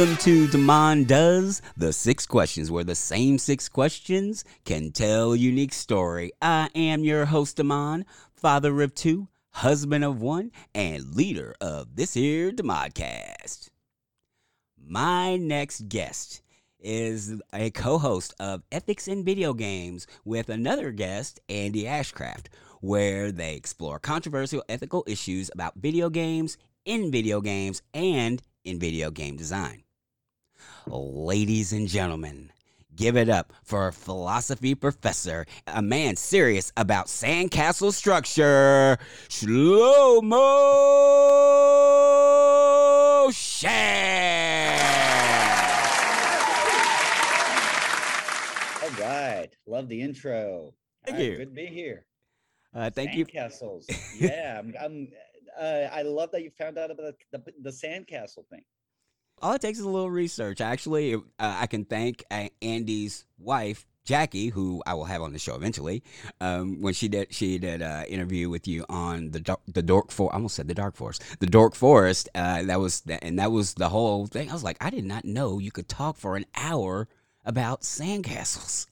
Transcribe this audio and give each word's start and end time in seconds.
Welcome 0.00 0.16
to 0.16 0.48
Demond 0.48 1.08
Does 1.08 1.60
the 1.76 1.92
Six 1.92 2.24
Questions, 2.24 2.70
where 2.70 2.84
the 2.84 2.94
same 2.94 3.36
six 3.36 3.68
questions 3.68 4.46
can 4.64 4.92
tell 4.92 5.36
unique 5.36 5.74
story. 5.74 6.32
I 6.40 6.70
am 6.74 7.04
your 7.04 7.26
host, 7.26 7.58
Demond, 7.58 8.04
father 8.32 8.80
of 8.80 8.94
two, 8.94 9.28
husband 9.50 10.02
of 10.02 10.22
one, 10.22 10.52
and 10.74 11.14
leader 11.14 11.54
of 11.60 11.96
this 11.96 12.14
here 12.14 12.50
Demodcast. 12.50 13.68
My 14.82 15.36
next 15.36 15.90
guest 15.90 16.40
is 16.78 17.38
a 17.52 17.68
co-host 17.70 18.32
of 18.40 18.62
Ethics 18.72 19.06
in 19.06 19.22
Video 19.22 19.52
Games 19.52 20.06
with 20.24 20.48
another 20.48 20.92
guest, 20.92 21.40
Andy 21.50 21.84
Ashcraft, 21.84 22.46
where 22.80 23.30
they 23.32 23.54
explore 23.54 23.98
controversial 23.98 24.64
ethical 24.66 25.04
issues 25.06 25.50
about 25.52 25.74
video 25.76 26.08
games, 26.08 26.56
in 26.86 27.12
video 27.12 27.42
games, 27.42 27.82
and 27.92 28.40
in 28.64 28.78
video 28.78 29.10
game 29.10 29.36
design. 29.36 29.82
Ladies 30.92 31.72
and 31.72 31.86
gentlemen, 31.86 32.50
give 32.96 33.16
it 33.16 33.28
up 33.28 33.52
for 33.62 33.86
a 33.86 33.92
philosophy 33.92 34.74
professor, 34.74 35.46
a 35.68 35.80
man 35.80 36.16
serious 36.16 36.72
about 36.76 37.06
sandcastle 37.06 37.92
structure, 37.92 38.98
Shlomo 39.28 40.32
Sher. 43.32 43.68
All 48.82 48.90
right. 49.00 49.50
Love 49.68 49.88
the 49.88 50.02
intro. 50.02 50.74
Thank 51.06 51.18
right, 51.18 51.24
you. 51.24 51.36
Good 51.36 51.50
to 51.50 51.54
be 51.54 51.66
here. 51.66 52.04
Uh, 52.74 52.90
thank 52.90 53.14
you. 53.14 53.24
Castles. 53.26 53.86
yeah. 54.18 54.58
I'm, 54.58 54.74
I'm 54.80 55.08
uh, 55.56 55.88
I 55.92 56.02
love 56.02 56.32
that 56.32 56.42
you 56.42 56.50
found 56.50 56.78
out 56.78 56.90
about 56.90 57.14
the, 57.30 57.38
the, 57.38 57.52
the 57.62 57.70
sandcastle 57.70 58.48
thing. 58.48 58.64
All 59.42 59.54
it 59.54 59.62
takes 59.62 59.78
is 59.78 59.84
a 59.84 59.88
little 59.88 60.10
research. 60.10 60.60
Actually, 60.60 61.14
uh, 61.14 61.20
I 61.38 61.66
can 61.66 61.84
thank 61.84 62.24
uh, 62.30 62.48
Andy's 62.60 63.24
wife, 63.38 63.86
Jackie, 64.04 64.48
who 64.48 64.82
I 64.86 64.94
will 64.94 65.04
have 65.04 65.22
on 65.22 65.32
the 65.32 65.38
show 65.38 65.54
eventually. 65.54 66.02
Um, 66.40 66.82
when 66.82 66.92
she 66.92 67.08
did, 67.08 67.32
she 67.32 67.58
did 67.58 67.80
an 67.80 68.04
interview 68.06 68.50
with 68.50 68.68
you 68.68 68.84
on 68.88 69.30
the 69.30 69.56
the 69.66 69.82
Dork 69.82 70.10
For. 70.10 70.30
I 70.32 70.36
almost 70.36 70.56
said 70.56 70.68
the 70.68 70.74
Dark 70.74 70.96
Forest, 70.96 71.22
the 71.40 71.46
Dork 71.46 71.74
Forest. 71.74 72.28
Uh, 72.34 72.62
that 72.64 72.80
was 72.80 73.00
the, 73.02 73.22
and 73.24 73.38
that 73.38 73.50
was 73.50 73.74
the 73.74 73.88
whole 73.88 74.26
thing. 74.26 74.50
I 74.50 74.52
was 74.52 74.64
like, 74.64 74.76
I 74.80 74.90
did 74.90 75.04
not 75.04 75.24
know 75.24 75.58
you 75.58 75.70
could 75.70 75.88
talk 75.88 76.16
for 76.16 76.36
an 76.36 76.44
hour 76.54 77.08
about 77.44 77.82
sandcastles. 77.82 78.86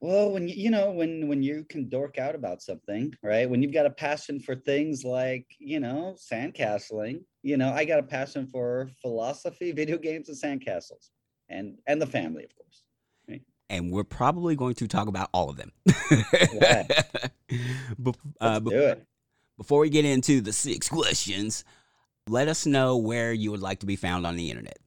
Well, 0.00 0.30
when 0.30 0.48
you, 0.48 0.54
you 0.56 0.70
know 0.70 0.90
when 0.90 1.28
when 1.28 1.42
you 1.42 1.64
can 1.68 1.88
dork 1.88 2.18
out 2.18 2.34
about 2.34 2.62
something, 2.62 3.12
right? 3.22 3.48
When 3.48 3.62
you've 3.62 3.74
got 3.74 3.84
a 3.84 3.90
passion 3.90 4.40
for 4.40 4.54
things 4.54 5.04
like 5.04 5.46
you 5.58 5.78
know 5.78 6.16
sandcastling, 6.16 7.20
you 7.42 7.58
know 7.58 7.70
I 7.70 7.84
got 7.84 7.98
a 7.98 8.04
passion 8.04 8.46
for 8.46 8.88
philosophy, 9.02 9.72
video 9.80 9.98
games, 9.98 10.28
and 10.28 10.38
sandcastles, 10.38 11.10
and 11.50 11.76
and 11.86 12.00
the 12.00 12.06
family, 12.06 12.44
of 12.44 12.56
course. 12.56 12.82
And 13.68 13.92
we're 13.92 14.02
probably 14.02 14.56
going 14.56 14.74
to 14.74 14.88
talk 14.88 15.06
about 15.06 15.30
all 15.32 15.48
of 15.48 15.56
them. 15.56 15.70
Right. 15.86 16.90
Bef- 18.02 18.16
uh, 18.40 18.58
do 18.58 18.70
it. 18.70 19.06
Before 19.56 19.80
we 19.80 19.90
get 19.90 20.04
into 20.04 20.40
the 20.40 20.52
six 20.52 20.88
questions, 20.88 21.64
let 22.28 22.48
us 22.48 22.66
know 22.66 22.96
where 22.96 23.32
you 23.32 23.52
would 23.52 23.60
like 23.60 23.78
to 23.80 23.86
be 23.86 23.94
found 23.94 24.26
on 24.26 24.34
the 24.34 24.50
internet. 24.50 24.78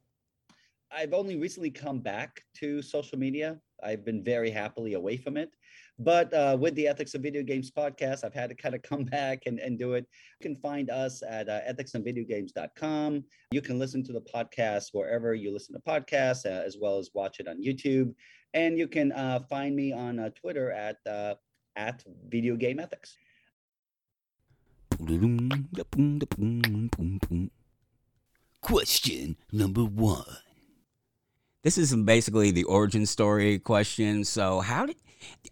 I've 0.91 1.13
only 1.13 1.37
recently 1.37 1.71
come 1.71 1.99
back 1.99 2.43
to 2.55 2.81
social 2.81 3.17
media. 3.17 3.57
I've 3.83 4.05
been 4.05 4.23
very 4.23 4.49
happily 4.49 4.93
away 4.93 5.17
from 5.17 5.37
it. 5.37 5.51
But 5.99 6.33
uh, 6.33 6.57
with 6.59 6.73
the 6.75 6.87
Ethics 6.87 7.13
of 7.13 7.21
Video 7.21 7.43
Games 7.43 7.69
podcast, 7.69 8.23
I've 8.23 8.33
had 8.33 8.49
to 8.49 8.55
kind 8.55 8.73
of 8.73 8.81
come 8.81 9.03
back 9.17 9.43
and, 9.45 9.59
and 9.59 9.77
do 9.77 9.93
it. 9.93 10.07
You 10.39 10.49
can 10.49 10.55
find 10.55 10.89
us 10.89 11.21
at 11.27 11.49
uh, 11.49 11.61
ethicsandvideogames.com. 11.71 13.23
You 13.51 13.61
can 13.61 13.77
listen 13.77 14.03
to 14.05 14.13
the 14.13 14.21
podcast 14.21 14.89
wherever 14.93 15.33
you 15.35 15.53
listen 15.53 15.75
to 15.75 15.81
podcasts, 15.81 16.45
uh, 16.45 16.63
as 16.63 16.77
well 16.79 16.97
as 16.97 17.11
watch 17.13 17.39
it 17.39 17.47
on 17.47 17.63
YouTube. 17.63 18.13
And 18.53 18.77
you 18.77 18.87
can 18.87 19.11
uh, 19.11 19.41
find 19.49 19.75
me 19.75 19.93
on 19.93 20.19
uh, 20.19 20.29
Twitter 20.29 20.71
at 20.71 20.97
uh, 21.07 21.35
at 21.75 22.03
Video 22.27 22.55
Game 22.55 22.79
Ethics. 22.79 23.17
Question 28.61 29.35
number 29.51 29.83
one. 29.83 30.42
This 31.63 31.77
is 31.77 31.95
basically 31.95 32.51
the 32.51 32.65
origin 32.65 33.05
story 33.05 33.57
question. 33.57 34.25
So, 34.25 34.59
how 34.59 34.85
did, 34.85 34.97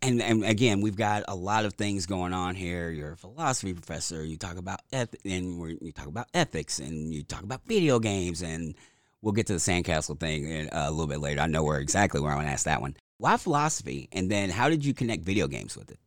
and, 0.02 0.22
and 0.22 0.44
again, 0.44 0.82
we've 0.82 0.98
got 0.98 1.24
a 1.30 1.36
lot 1.36 1.64
of 1.64 1.74
things 1.76 2.06
going 2.06 2.34
on 2.34 2.54
here. 2.56 2.90
You're 2.90 3.14
a 3.14 3.18
philosophy 3.18 3.74
professor. 3.74 4.26
You 4.26 4.36
talk 4.36 4.58
about 4.58 4.82
eth- 4.92 5.16
and 5.24 5.80
you 5.82 5.94
talk 5.94 6.08
about 6.08 6.28
ethics, 6.34 6.80
and 6.80 7.14
you 7.14 7.24
talk 7.24 7.44
about 7.44 7.62
video 7.66 7.98
games, 8.00 8.42
and 8.42 8.76
we'll 9.22 9.32
get 9.32 9.48
to 9.48 9.54
the 9.54 9.60
sandcastle 9.60 10.20
thing 10.20 10.50
in, 10.50 10.68
uh, 10.70 10.86
a 10.88 10.92
little 10.92 11.08
bit 11.08 11.22
later. 11.22 11.40
I 11.40 11.48
know 11.48 11.64
where 11.64 11.80
exactly 11.80 12.20
where 12.20 12.34
I 12.34 12.36
want 12.36 12.48
to 12.48 12.52
ask 12.52 12.66
that 12.66 12.82
one. 12.82 12.98
Why 13.18 13.38
philosophy? 13.38 14.10
And 14.12 14.30
then, 14.30 14.50
how 14.50 14.68
did 14.68 14.84
you 14.84 14.94
connect 14.94 15.24
video 15.24 15.48
games 15.48 15.78
with 15.78 15.92
it? 15.92 16.00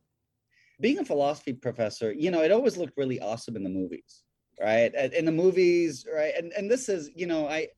being 0.79 0.99
a 0.99 1.05
philosophy 1.05 1.53
professor, 1.53 2.11
you 2.11 2.31
know, 2.31 2.41
it 2.43 2.51
always 2.51 2.77
looked 2.77 2.97
really 2.97 3.19
awesome 3.19 3.55
in 3.55 3.63
the 3.63 3.69
movies, 3.69 4.23
right? 4.59 4.93
In 5.13 5.25
the 5.25 5.31
movies, 5.31 6.05
right? 6.13 6.33
And 6.37 6.51
and 6.53 6.69
this 6.69 6.89
is, 6.89 7.09
you 7.15 7.25
know, 7.25 7.47
I 7.47 7.69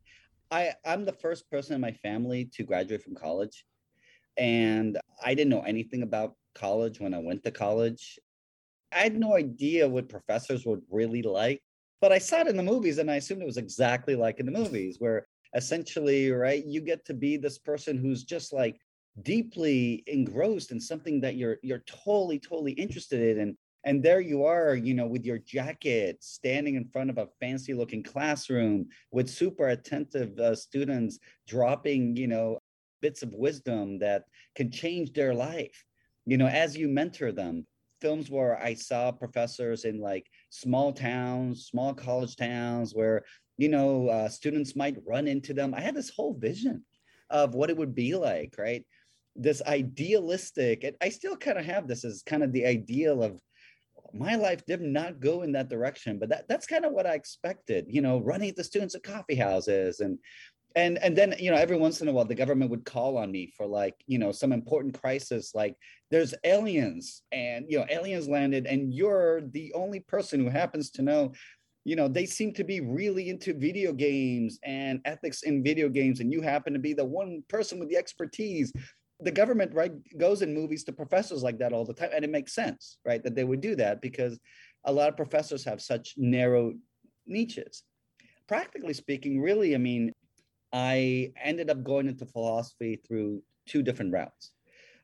I 0.52 0.74
I'm 0.85 1.06
the 1.06 1.13
first 1.13 1.50
person 1.50 1.75
in 1.75 1.81
my 1.81 1.91
family 1.91 2.50
to 2.53 2.63
graduate 2.63 3.03
from 3.03 3.16
college. 3.16 3.66
And 4.38 4.97
I 5.24 5.34
didn't 5.34 5.50
know 5.50 5.62
anything 5.62 6.03
about 6.03 6.35
college 6.53 7.00
when 7.00 7.13
I 7.13 7.19
went 7.19 7.44
to 7.44 7.52
college. 7.52 8.19
I 8.91 9.00
had 9.00 9.18
no 9.18 9.36
idea 9.36 9.88
what 9.88 10.09
professors 10.09 10.66
would 10.66 10.81
really 10.90 11.22
like, 11.22 11.62
but 12.02 12.12
I 12.12 12.19
saw 12.19 12.41
it 12.41 12.47
in 12.47 12.57
the 12.57 12.63
movies 12.63 13.00
and 13.00 13.12
I 13.12 13.16
assumed 13.16 13.41
it 13.41 13.46
was 13.46 13.57
exactly 13.57 14.16
like 14.16 14.40
in 14.40 14.46
the 14.46 14.52
movies 14.52 14.97
where 15.00 15.28
essentially, 15.56 16.31
right, 16.31 16.63
you 16.66 16.81
get 16.81 17.03
to 17.06 17.13
be 17.13 17.38
this 17.38 17.57
person 17.57 17.97
who's 17.97 18.24
just 18.24 18.53
like 18.53 18.80
deeply 19.24 20.03
engrossed 20.07 20.72
in 20.72 20.80
something 20.80 21.19
that 21.22 21.36
you're 21.36 21.57
you're 21.63 21.84
totally 21.88 22.40
totally 22.40 22.74
interested 22.74 23.38
in 23.38 23.41
and 23.41 23.57
and 23.83 24.03
there 24.03 24.19
you 24.19 24.45
are 24.45 24.75
you 24.75 24.93
know 24.93 25.07
with 25.07 25.25
your 25.25 25.38
jacket 25.38 26.17
standing 26.21 26.75
in 26.75 26.88
front 26.89 27.09
of 27.09 27.17
a 27.17 27.27
fancy 27.39 27.73
looking 27.73 28.03
classroom 28.03 28.88
with 29.11 29.29
super 29.29 29.69
attentive 29.69 30.38
uh, 30.39 30.55
students 30.55 31.19
dropping 31.47 32.15
you 32.15 32.27
know 32.27 32.59
bits 33.01 33.23
of 33.23 33.33
wisdom 33.33 33.99
that 33.99 34.23
can 34.55 34.71
change 34.71 35.13
their 35.13 35.33
life. 35.33 35.85
You 36.25 36.38
know 36.38 36.47
as 36.47 36.75
you 36.75 36.88
mentor 36.88 37.31
them 37.31 37.65
films 37.99 38.29
where 38.29 38.61
i 38.61 38.75
saw 38.75 39.11
professors 39.11 39.83
in 39.83 39.99
like 39.99 40.27
small 40.51 40.94
towns 40.94 41.65
small 41.65 41.95
college 41.95 42.35
towns 42.35 42.94
where 42.94 43.23
you 43.57 43.69
know 43.69 44.07
uh, 44.07 44.29
students 44.29 44.75
might 44.75 44.97
run 45.07 45.27
into 45.27 45.53
them. 45.53 45.73
I 45.73 45.81
had 45.81 45.95
this 45.95 46.11
whole 46.15 46.35
vision 46.38 46.83
of 47.29 47.55
what 47.55 47.69
it 47.69 47.77
would 47.77 47.95
be 47.95 48.15
like 48.15 48.55
right? 48.57 48.85
This 49.35 49.61
idealistic 49.67 50.83
and 50.83 50.95
i 51.01 51.09
still 51.09 51.38
kind 51.38 51.57
of 51.57 51.65
have 51.65 51.88
this 51.88 52.03
as 52.03 52.23
kind 52.25 52.44
of 52.44 52.51
the 52.51 52.65
ideal 52.65 53.23
of 53.23 53.39
my 54.13 54.35
life 54.35 54.66
did 54.66 54.81
not 54.81 55.19
go 55.19 55.41
in 55.41 55.51
that 55.51 55.69
direction 55.69 56.19
but 56.19 56.29
that, 56.29 56.47
that's 56.47 56.68
kind 56.68 56.85
of 56.85 56.94
what 56.94 57.06
i 57.06 57.13
expected 57.13 57.85
you 57.90 58.01
know 58.01 58.19
running 58.19 58.53
the 58.56 58.63
students 58.63 58.95
at 58.95 59.03
coffee 59.03 59.35
houses 59.35 60.00
and 60.00 60.18
and 60.75 61.00
and 61.00 61.18
then 61.18 61.34
you 61.40 61.50
know 61.50 61.57
every 61.57 61.75
once 61.75 62.01
in 62.01 62.07
a 62.07 62.12
while 62.12 62.23
the 62.25 62.35
government 62.35 62.69
would 62.69 62.85
call 62.85 63.18
on 63.18 63.31
me 63.31 63.51
for 63.57 63.66
like 63.66 63.95
you 64.06 64.19
know 64.19 64.31
some 64.31 64.51
important 64.51 65.00
crisis 65.00 65.53
like 65.56 65.75
there's 66.12 66.34
aliens 66.44 67.23
and 67.31 67.66
you 67.68 67.79
know 67.79 67.85
aliens 67.90 68.29
landed 68.29 68.66
and 68.68 68.94
you're 68.94 69.41
the 69.51 69.73
only 69.73 70.00
person 70.01 70.39
who 70.39 70.50
happens 70.50 70.92
to 70.92 71.01
know 71.01 71.31
you 71.83 71.95
know 71.95 72.07
they 72.07 72.25
seem 72.25 72.54
to 72.54 72.63
be 72.63 72.81
really 72.81 73.30
into 73.30 73.54
video 73.54 73.94
games 73.94 74.59
and 74.63 75.00
ethics 75.06 75.44
in 75.44 75.63
video 75.63 75.89
games 75.89 76.19
and 76.19 76.31
you 76.31 76.42
happen 76.42 76.74
to 76.74 76.80
be 76.80 76.94
the 76.94 77.04
one 77.04 77.42
person 77.48 77.80
with 77.80 77.89
the 77.89 77.98
expertise 77.98 78.71
the 79.19 79.31
government 79.31 79.74
right 79.74 79.92
goes 80.18 80.42
in 80.42 80.54
movies 80.54 80.84
to 80.84 80.92
professors 80.92 81.42
like 81.44 81.58
that 81.58 81.74
all 81.74 81.86
the 81.86 81.94
time 81.94 82.10
and 82.14 82.24
it 82.24 82.30
makes 82.30 82.54
sense 82.54 82.98
right 83.06 83.24
that 83.24 83.36
they 83.36 83.44
would 83.44 83.62
do 83.62 83.75
that 83.75 84.02
because 84.02 84.40
a 84.86 84.92
lot 84.92 85.10
of 85.10 85.18
professors 85.18 85.64
have 85.66 85.81
such 85.81 86.14
narrow 86.18 86.74
niches. 87.25 87.84
Practically 88.48 88.94
speaking 88.94 89.42
really 89.42 89.75
i 89.75 89.78
mean 89.78 90.14
i 90.72 91.31
ended 91.44 91.69
up 91.69 91.84
going 91.84 92.08
into 92.08 92.25
philosophy 92.25 93.02
through 93.08 93.42
two 93.68 93.84
different 93.84 94.14
routes. 94.14 94.52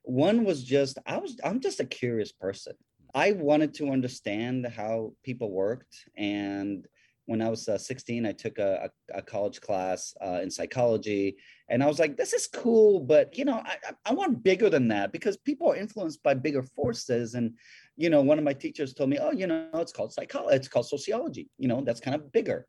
One 0.04 0.44
was 0.44 0.64
just 0.64 0.98
i 1.06 1.18
was 1.18 1.38
i'm 1.44 1.60
just 1.60 1.80
a 1.80 1.86
curious 1.86 2.32
person. 2.32 2.74
I 3.16 3.34
wanted 3.34 3.76
to 3.76 3.92
understand 3.92 4.66
how 4.66 5.14
people 5.24 5.52
worked 5.52 5.96
and 6.18 6.88
when 7.26 7.42
I 7.42 7.50
was 7.50 7.68
uh, 7.70 7.78
16, 7.78 8.26
I 8.26 8.34
took 8.34 8.60
a, 8.60 8.90
a, 9.14 9.20
a 9.20 9.22
college 9.22 9.62
class 9.62 10.14
uh, 10.22 10.40
in 10.44 10.52
psychology, 10.52 11.38
and 11.70 11.82
I 11.82 11.88
was 11.88 12.00
like, 12.00 12.18
"This 12.18 12.34
is 12.34 12.48
cool, 12.48 13.00
but 13.00 13.38
you 13.38 13.46
know, 13.46 13.62
I, 13.66 13.78
I- 14.06 14.14
want 14.14 14.44
bigger 14.44 14.70
than 14.70 14.90
that 14.90 15.12
because 15.12 15.38
people 15.38 15.72
are 15.72 15.76
influenced 15.76 16.22
by 16.22 16.34
bigger 16.34 16.64
forces." 16.64 17.36
And 17.36 17.54
you 17.96 18.10
know, 18.10 18.22
one 18.22 18.38
of 18.38 18.44
my 18.44 18.54
teachers 18.54 18.94
told 18.94 19.10
me, 19.10 19.20
"Oh, 19.20 19.32
you 19.32 19.48
know, 19.48 19.70
it's 19.76 19.94
called 19.94 20.14
psychology. 20.14 20.56
It's 20.56 20.68
called 20.68 20.88
sociology. 20.88 21.50
You 21.58 21.68
know, 21.70 21.82
that's 21.82 22.02
kind 22.02 22.16
of 22.16 22.32
bigger." 22.32 22.68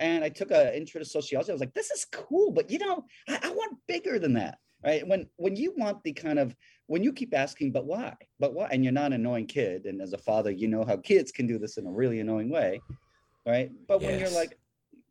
And 0.00 0.24
I 0.24 0.28
took 0.28 0.50
an 0.50 0.74
intro 0.74 0.98
to 0.98 1.04
sociology. 1.04 1.50
I 1.50 1.54
was 1.54 1.60
like, 1.60 1.74
"This 1.74 1.90
is 1.90 2.04
cool, 2.12 2.50
but 2.50 2.70
you 2.70 2.78
know, 2.78 3.04
I, 3.28 3.38
I 3.44 3.50
want 3.50 3.78
bigger 3.88 4.18
than 4.18 4.34
that." 4.34 4.58
Right? 4.84 5.06
When 5.08 5.30
when 5.36 5.56
you 5.56 5.72
want 5.78 6.02
the 6.04 6.12
kind 6.12 6.38
of 6.38 6.54
when 6.88 7.02
you 7.02 7.12
keep 7.14 7.32
asking, 7.34 7.72
"But 7.72 7.86
why? 7.86 8.14
But 8.38 8.52
why?" 8.52 8.68
and 8.70 8.84
you're 8.84 8.92
not 8.92 9.06
an 9.06 9.14
annoying 9.14 9.46
kid, 9.46 9.86
and 9.86 10.02
as 10.02 10.12
a 10.12 10.18
father, 10.18 10.50
you 10.50 10.68
know 10.68 10.84
how 10.84 10.98
kids 10.98 11.32
can 11.32 11.46
do 11.46 11.58
this 11.58 11.78
in 11.78 11.86
a 11.86 11.90
really 11.90 12.20
annoying 12.20 12.50
way 12.50 12.82
right? 13.46 13.70
But 13.86 14.02
when 14.02 14.18
you're 14.18 14.30
like, 14.30 14.58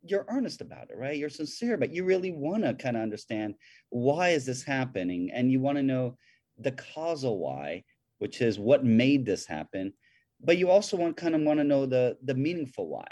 you're 0.06 0.26
earnest 0.28 0.60
about 0.60 0.90
it, 0.90 0.96
right? 0.98 1.16
You're 1.16 1.30
sincere, 1.30 1.76
but 1.76 1.92
you 1.92 2.04
really 2.04 2.30
want 2.30 2.62
to 2.64 2.74
kind 2.74 2.96
of 2.96 3.02
understand 3.02 3.54
why 3.90 4.30
is 4.30 4.44
this 4.44 4.62
happening, 4.62 5.30
and 5.32 5.50
you 5.50 5.60
want 5.60 5.76
to 5.78 5.82
know 5.82 6.16
the 6.58 6.72
causal 6.72 7.38
why, 7.38 7.84
which 8.18 8.40
is 8.40 8.58
what 8.58 8.84
made 8.84 9.24
this 9.24 9.46
happen. 9.46 9.92
But 10.40 10.58
you 10.58 10.70
also 10.70 10.96
want 10.96 11.16
kind 11.16 11.34
of 11.34 11.42
want 11.42 11.58
to 11.58 11.64
know 11.64 11.86
the 11.86 12.18
the 12.22 12.34
meaningful 12.34 12.88
why, 12.88 13.06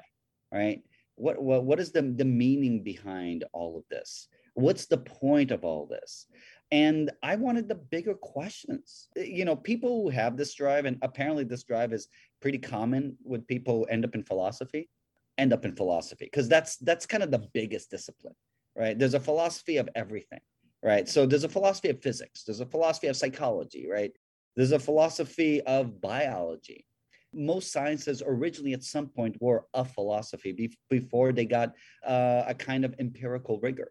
right? 0.52 0.82
What 1.14 1.42
what 1.42 1.64
what 1.64 1.80
is 1.80 1.92
the 1.92 2.02
the 2.02 2.24
meaning 2.24 2.82
behind 2.82 3.44
all 3.52 3.78
of 3.78 3.84
this? 3.90 4.28
What's 4.54 4.86
the 4.86 4.98
point 4.98 5.50
of 5.50 5.64
all 5.64 5.86
this? 5.86 6.26
And 6.70 7.10
I 7.22 7.36
wanted 7.36 7.68
the 7.68 7.74
bigger 7.74 8.14
questions. 8.14 9.08
Eh, 9.16 9.24
you 9.24 9.44
know, 9.46 9.56
people 9.56 10.02
who 10.02 10.10
have 10.10 10.36
this 10.36 10.54
drive, 10.54 10.84
and 10.84 10.98
apparently 11.00 11.44
this 11.44 11.64
drive 11.64 11.94
is 11.94 12.08
pretty 12.40 12.58
common 12.58 13.16
with 13.24 13.46
people 13.46 13.78
who 13.78 13.84
end 13.84 14.04
up 14.04 14.14
in 14.14 14.22
philosophy 14.22 14.90
end 15.38 15.52
up 15.52 15.64
in 15.64 15.74
philosophy 15.74 16.26
because 16.26 16.48
that's 16.48 16.76
that's 16.78 17.06
kind 17.06 17.22
of 17.22 17.30
the 17.30 17.46
biggest 17.52 17.90
discipline 17.90 18.34
right? 18.74 18.98
There's 18.98 19.14
a 19.14 19.20
philosophy 19.20 19.76
of 19.76 19.88
everything 19.94 20.40
right? 20.82 21.08
So 21.08 21.26
there's 21.26 21.44
a 21.44 21.48
philosophy 21.48 21.90
of 21.90 22.02
physics 22.02 22.44
there's 22.44 22.60
a 22.60 22.66
philosophy 22.66 23.08
of 23.08 23.16
psychology 23.16 23.88
right? 23.90 24.12
There's 24.56 24.72
a 24.72 24.78
philosophy 24.78 25.62
of 25.62 26.00
biology. 26.00 26.86
Most 27.32 27.72
sciences 27.72 28.22
originally 28.26 28.74
at 28.74 28.82
some 28.82 29.08
point 29.08 29.40
were 29.40 29.64
a 29.72 29.84
philosophy 29.84 30.52
be- 30.52 30.78
before 30.90 31.32
they 31.32 31.46
got 31.46 31.72
uh, 32.06 32.44
a 32.46 32.54
kind 32.54 32.84
of 32.84 32.94
empirical 32.98 33.58
rigor. 33.60 33.90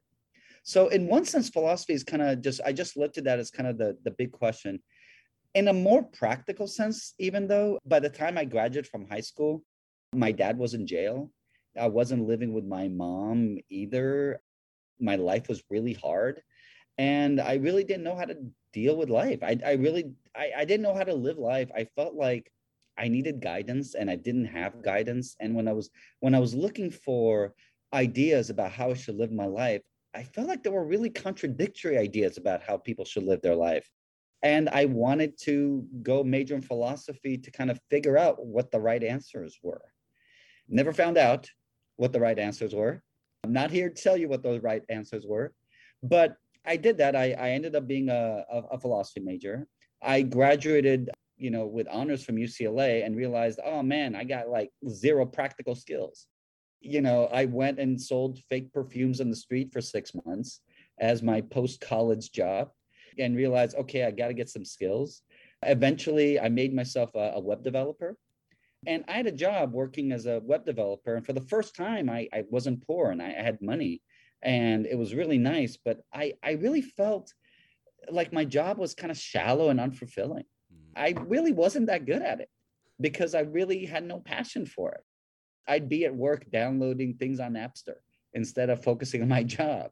So 0.64 0.90
in 0.90 1.08
one 1.08 1.26
sense 1.26 1.50
philosophy 1.50 1.94
is 1.94 2.04
kind 2.04 2.22
of 2.22 2.42
just 2.42 2.62
i 2.66 2.72
just 2.72 2.98
looked 2.98 3.18
at 3.18 3.24
that 3.24 3.40
as 3.40 3.50
kind 3.50 3.68
of 3.68 3.78
the, 3.78 3.98
the 4.04 4.12
big 4.12 4.32
question. 4.32 4.80
In 5.54 5.68
a 5.68 5.74
more 5.74 6.04
practical 6.04 6.68
sense 6.68 7.14
even 7.20 7.48
though 7.48 7.80
by 7.86 8.00
the 8.00 8.10
time 8.10 8.38
i 8.38 8.46
graduated 8.46 8.90
from 8.90 9.08
high 9.08 9.22
school 9.22 9.64
my 10.14 10.32
dad 10.32 10.58
was 10.58 10.74
in 10.74 10.88
jail. 10.88 11.32
I 11.80 11.88
wasn't 11.88 12.28
living 12.28 12.54
with 12.54 12.66
my 12.66 12.88
mom 12.88 13.58
either. 13.70 14.42
My 15.00 15.16
life 15.16 15.48
was 15.48 15.64
really 15.70 15.94
hard. 15.94 16.42
And 16.98 17.40
I 17.40 17.56
really 17.56 17.84
didn't 17.84 18.04
know 18.04 18.16
how 18.16 18.26
to 18.26 18.38
deal 18.74 18.98
with 18.98 19.10
life. 19.10 19.40
I, 19.42 19.58
I 19.66 19.74
really 19.74 20.12
I, 20.36 20.52
I 20.58 20.66
didn't 20.66 20.84
know 20.84 20.94
how 20.94 21.04
to 21.04 21.14
live 21.14 21.38
life. 21.38 21.70
I 21.76 21.86
felt 21.96 22.16
like 22.16 22.52
I 22.98 23.08
needed 23.08 23.42
guidance 23.42 23.96
and 23.96 24.10
I 24.10 24.18
didn't 24.18 24.46
have 24.46 24.84
guidance. 24.84 25.36
And 25.40 25.56
when 25.56 25.68
I 25.68 25.74
was 25.74 25.90
when 26.20 26.36
I 26.36 26.40
was 26.40 26.54
looking 26.54 26.92
for 26.92 27.54
ideas 27.94 28.50
about 28.50 28.72
how 28.72 28.92
I 28.92 28.96
should 28.96 29.16
live 29.16 29.32
my 29.32 29.46
life, 29.46 29.82
I 30.14 30.24
felt 30.24 30.48
like 30.48 30.62
there 30.62 30.74
were 30.74 30.86
really 30.86 31.10
contradictory 31.10 31.98
ideas 31.98 32.38
about 32.38 32.62
how 32.62 32.78
people 32.78 33.06
should 33.06 33.24
live 33.24 33.42
their 33.42 33.56
life. 33.56 33.90
And 34.44 34.70
I 34.70 34.86
wanted 34.86 35.38
to 35.44 35.86
go 36.02 36.24
major 36.24 36.56
in 36.56 36.62
philosophy 36.62 37.38
to 37.38 37.52
kind 37.52 37.72
of 37.72 37.80
figure 37.90 38.18
out 38.18 38.46
what 38.46 38.72
the 38.72 38.80
right 38.80 39.04
answers 39.04 39.58
were. 39.64 39.82
Never 40.72 40.94
found 40.94 41.18
out 41.18 41.50
what 41.98 42.14
the 42.14 42.20
right 42.22 42.40
answers 42.40 42.74
were. 42.74 43.04
I'm 43.44 43.52
not 43.52 43.72
here 43.72 43.90
to 43.90 44.02
tell 44.02 44.16
you 44.16 44.30
what 44.30 44.42
those 44.42 44.64
right 44.64 44.84
answers 44.88 45.26
were, 45.28 45.54
but 46.02 46.38
I 46.66 46.78
did 46.78 46.98
that. 47.00 47.14
I, 47.16 47.34
I 47.34 47.50
ended 47.50 47.76
up 47.76 47.88
being 47.88 48.10
a, 48.10 48.46
a, 48.50 48.58
a 48.72 48.80
philosophy 48.80 49.20
major. 49.20 49.68
I 50.02 50.22
graduated, 50.22 51.10
you 51.38 51.52
know, 51.52 51.66
with 51.66 51.88
honors 51.92 52.24
from 52.24 52.38
UCLA 52.38 53.06
and 53.06 53.18
realized, 53.18 53.60
oh 53.66 53.84
man, 53.84 54.16
I 54.16 54.24
got 54.24 54.48
like 54.48 54.72
zero 54.88 55.26
practical 55.26 55.76
skills. 55.76 56.28
You 56.80 57.02
know, 57.02 57.26
I 57.26 57.46
went 57.46 57.78
and 57.78 58.00
sold 58.00 58.40
fake 58.50 58.72
perfumes 58.72 59.20
on 59.20 59.30
the 59.30 59.36
street 59.36 59.74
for 59.74 59.82
six 59.82 60.14
months 60.26 60.62
as 61.00 61.22
my 61.22 61.42
post 61.42 61.82
college 61.82 62.32
job 62.32 62.70
and 63.20 63.36
realized, 63.36 63.76
okay, 63.76 64.06
I 64.06 64.12
got 64.12 64.30
to 64.30 64.34
get 64.34 64.50
some 64.50 64.64
skills. 64.64 65.22
Eventually, 65.64 66.40
I 66.40 66.48
made 66.48 66.74
myself 66.74 67.14
a, 67.14 67.34
a 67.36 67.40
web 67.40 67.62
developer 67.62 68.18
and 68.88 69.04
I 69.08 69.14
had 69.14 69.28
a 69.28 69.32
job 69.32 69.74
working 69.74 70.12
as 70.12 70.26
a 70.26 70.42
web 70.44 70.66
developer. 70.66 71.16
And 71.16 71.26
for 71.26 71.34
the 71.34 71.42
first 71.42 71.76
time, 71.76 72.10
I, 72.10 72.28
I 72.34 72.44
wasn't 72.50 72.86
poor 72.86 73.12
and 73.12 73.22
I, 73.22 73.28
I 73.28 73.42
had 73.42 73.62
money 73.62 74.02
and 74.42 74.86
it 74.86 74.98
was 74.98 75.14
really 75.14 75.38
nice. 75.38 75.78
But 75.84 76.00
I, 76.14 76.34
I 76.44 76.52
really 76.54 76.82
felt 76.82 77.34
like 78.10 78.34
my 78.34 78.46
job 78.46 78.80
was 78.80 78.96
kind 78.96 79.12
of 79.12 79.18
shallow 79.18 79.70
and 79.70 79.80
unfulfilling. 79.80 80.46
Mm. 80.74 80.92
I 80.96 81.16
really 81.28 81.52
wasn't 81.52 81.88
that 81.88 82.06
good 82.06 82.22
at 82.22 82.40
it 82.40 82.50
because 83.00 83.36
I 83.36 83.42
really 83.42 83.86
had 83.86 84.04
no 84.04 84.20
passion 84.20 84.66
for 84.66 84.92
it. 84.92 85.02
I'd 85.68 85.90
be 85.90 86.06
at 86.06 86.16
work 86.16 86.50
downloading 86.52 87.16
things 87.16 87.40
on 87.40 87.54
Napster 87.54 87.96
instead 88.34 88.70
of 88.70 88.84
focusing 88.84 89.22
on 89.22 89.28
my 89.28 89.44
job. 89.44 89.92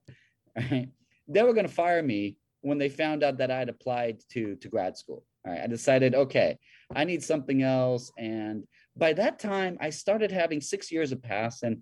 Right? 0.55 0.89
They 1.27 1.43
were 1.43 1.53
going 1.53 1.67
to 1.67 1.73
fire 1.73 2.01
me 2.01 2.37
when 2.61 2.79
they 2.79 2.89
found 2.89 3.23
out 3.23 3.37
that 3.37 3.51
I'd 3.51 3.69
applied 3.69 4.21
to 4.31 4.55
to 4.55 4.67
grad 4.67 4.97
school. 4.97 5.23
All 5.45 5.53
right, 5.53 5.61
I 5.61 5.67
decided, 5.67 6.15
okay, 6.15 6.57
I 6.93 7.05
need 7.05 7.23
something 7.23 7.63
else, 7.63 8.11
and 8.17 8.63
by 8.99 9.13
that 9.13 9.39
time, 9.39 9.77
I 9.79 9.89
started 9.89 10.31
having 10.31 10.61
six 10.61 10.91
years 10.91 11.09
have 11.11 11.23
passed 11.23 11.63
and 11.63 11.81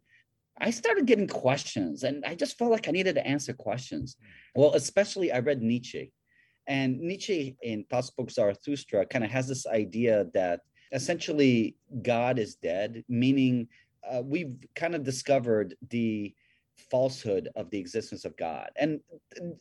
I 0.60 0.72
started 0.72 1.06
getting 1.06 1.28
questions 1.28 2.04
and 2.04 2.24
I 2.26 2.36
just 2.36 2.58
felt 2.58 2.72
like 2.72 2.88
I 2.88 2.92
needed 2.92 3.16
to 3.16 3.28
answer 3.28 3.54
questions. 3.54 4.18
Well, 4.56 4.74
especially 4.74 5.32
I 5.32 5.40
read 5.40 5.62
Nietzsche. 5.62 6.12
And 6.68 7.00
Nietzsche 7.00 7.56
in 7.62 7.86
Thus 7.90 8.08
Spoke 8.08 8.30
Zarathustra 8.32 9.06
kind 9.06 9.24
of 9.24 9.32
has 9.32 9.48
this 9.48 9.66
idea 9.66 10.26
that 10.34 10.62
essentially 10.92 11.76
God 12.02 12.40
is 12.40 12.56
dead, 12.56 13.04
meaning 13.08 13.68
uh, 14.10 14.22
we've 14.24 14.56
kind 14.76 14.96
of 14.96 15.04
discovered 15.04 15.76
the 15.90 16.34
falsehood 16.92 17.50
of 17.56 17.70
the 17.70 17.80
existence 17.80 18.26
of 18.26 18.36
God. 18.38 18.70
And 18.76 19.00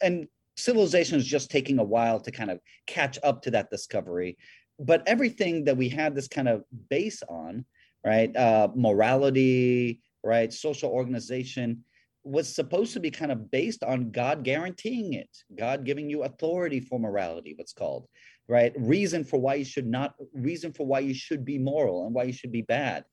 and 0.02 0.28
civilization 0.56 1.18
is 1.18 1.26
just 1.26 1.50
taking 1.50 1.78
a 1.78 1.84
while 1.84 2.18
to 2.20 2.30
kind 2.30 2.50
of 2.50 2.60
catch 2.86 3.18
up 3.22 3.42
to 3.42 3.50
that 3.52 3.70
discovery 3.70 4.36
but 4.78 5.02
everything 5.06 5.64
that 5.64 5.76
we 5.76 5.88
had 5.88 6.14
this 6.14 6.28
kind 6.28 6.48
of 6.48 6.62
base 6.90 7.22
on, 7.28 7.64
right? 8.04 8.34
Uh, 8.36 8.68
morality, 8.74 10.00
right? 10.22 10.52
Social 10.52 10.90
organization 10.90 11.84
was 12.24 12.52
supposed 12.52 12.92
to 12.92 13.00
be 13.00 13.10
kind 13.10 13.30
of 13.30 13.50
based 13.50 13.84
on 13.84 14.10
God 14.10 14.42
guaranteeing 14.42 15.12
it, 15.12 15.30
God 15.56 15.84
giving 15.84 16.10
you 16.10 16.24
authority 16.24 16.80
for 16.80 16.98
morality, 16.98 17.54
what's 17.56 17.72
called, 17.72 18.08
right? 18.48 18.72
Reason 18.76 19.24
for 19.24 19.40
why 19.40 19.54
you 19.54 19.64
should 19.64 19.86
not, 19.86 20.14
reason 20.32 20.72
for 20.72 20.86
why 20.86 20.98
you 21.00 21.14
should 21.14 21.44
be 21.44 21.58
moral 21.58 22.04
and 22.04 22.14
why 22.14 22.24
you 22.24 22.32
should 22.32 22.52
be 22.52 22.62
bad. 22.62 23.04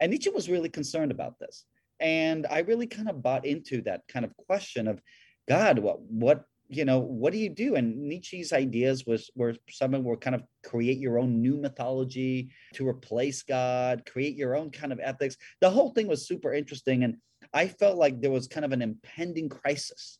And 0.00 0.12
Nietzsche 0.12 0.30
was 0.30 0.50
really 0.50 0.68
concerned 0.68 1.10
about 1.10 1.38
this. 1.38 1.64
And 1.98 2.46
I 2.48 2.60
really 2.60 2.86
kind 2.86 3.08
of 3.08 3.22
bought 3.22 3.46
into 3.46 3.82
that 3.82 4.02
kind 4.08 4.24
of 4.24 4.36
question 4.36 4.86
of 4.86 5.00
God, 5.48 5.78
what 5.78 6.00
what 6.02 6.44
you 6.68 6.84
know, 6.84 6.98
what 6.98 7.32
do 7.32 7.38
you 7.38 7.48
do? 7.48 7.76
And 7.76 7.96
Nietzsche's 7.96 8.52
ideas 8.52 9.06
was 9.06 9.30
were 9.34 9.54
some 9.70 9.92
were 10.04 10.16
kind 10.16 10.36
of 10.36 10.42
create 10.62 10.98
your 10.98 11.18
own 11.18 11.40
new 11.40 11.56
mythology 11.56 12.50
to 12.74 12.86
replace 12.86 13.42
God, 13.42 14.04
create 14.06 14.36
your 14.36 14.54
own 14.54 14.70
kind 14.70 14.92
of 14.92 15.00
ethics. 15.02 15.36
The 15.60 15.70
whole 15.70 15.90
thing 15.90 16.06
was 16.06 16.28
super 16.28 16.52
interesting. 16.52 17.04
And 17.04 17.16
I 17.54 17.68
felt 17.68 17.96
like 17.96 18.20
there 18.20 18.30
was 18.30 18.48
kind 18.48 18.66
of 18.66 18.72
an 18.72 18.82
impending 18.82 19.48
crisis 19.48 20.18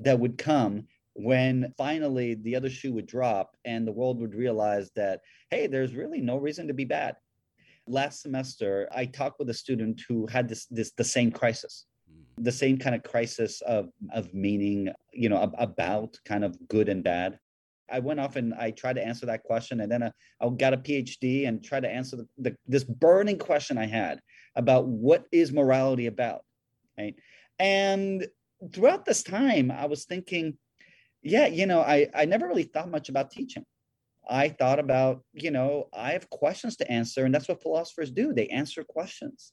mm. 0.00 0.04
that 0.04 0.18
would 0.18 0.38
come 0.38 0.88
when 1.14 1.72
finally 1.78 2.34
the 2.34 2.56
other 2.56 2.68
shoe 2.68 2.92
would 2.92 3.06
drop 3.06 3.56
and 3.64 3.86
the 3.86 3.92
world 3.92 4.20
would 4.20 4.34
realize 4.34 4.90
that, 4.96 5.20
hey, 5.50 5.66
there's 5.66 5.94
really 5.94 6.20
no 6.20 6.36
reason 6.36 6.66
to 6.66 6.74
be 6.74 6.84
bad. 6.84 7.16
Last 7.86 8.22
semester, 8.22 8.88
I 8.92 9.06
talked 9.06 9.38
with 9.38 9.48
a 9.50 9.54
student 9.54 10.02
who 10.08 10.26
had 10.26 10.48
this, 10.48 10.66
this 10.66 10.90
the 10.90 11.04
same 11.04 11.30
crisis 11.30 11.86
the 12.38 12.52
same 12.52 12.78
kind 12.78 12.94
of 12.94 13.02
crisis 13.02 13.62
of 13.62 13.88
of 14.12 14.32
meaning 14.34 14.92
you 15.12 15.28
know 15.28 15.50
about 15.58 16.18
kind 16.24 16.44
of 16.44 16.56
good 16.68 16.88
and 16.88 17.02
bad. 17.02 17.38
I 17.90 18.00
went 18.00 18.18
off 18.18 18.34
and 18.34 18.52
i 18.54 18.72
tried 18.72 18.96
to 18.96 19.06
answer 19.06 19.26
that 19.26 19.44
question 19.44 19.80
and 19.80 19.90
then 19.90 20.02
I, 20.02 20.10
I 20.40 20.48
got 20.48 20.74
a 20.74 20.78
phd 20.78 21.46
and 21.46 21.62
tried 21.62 21.84
to 21.84 21.88
answer 21.88 22.16
the, 22.16 22.26
the, 22.36 22.56
this 22.66 22.82
burning 22.82 23.38
question 23.38 23.78
i 23.78 23.86
had 23.86 24.20
about 24.56 24.88
what 24.88 25.24
is 25.30 25.52
morality 25.52 26.06
about 26.06 26.40
right? 26.98 27.14
And 27.60 28.26
throughout 28.72 29.04
this 29.04 29.22
time 29.22 29.70
i 29.70 29.86
was 29.86 30.04
thinking 30.04 30.58
yeah 31.22 31.46
you 31.46 31.66
know 31.66 31.80
i 31.80 32.08
i 32.12 32.24
never 32.24 32.48
really 32.48 32.64
thought 32.64 32.90
much 32.90 33.08
about 33.08 33.30
teaching. 33.30 33.64
I 34.28 34.48
thought 34.48 34.80
about 34.80 35.22
you 35.32 35.52
know 35.52 35.88
i 35.94 36.10
have 36.10 36.28
questions 36.28 36.74
to 36.78 36.90
answer 36.90 37.24
and 37.24 37.32
that's 37.32 37.46
what 37.46 37.62
philosophers 37.62 38.10
do. 38.10 38.32
They 38.32 38.48
answer 38.48 38.82
questions 38.82 39.52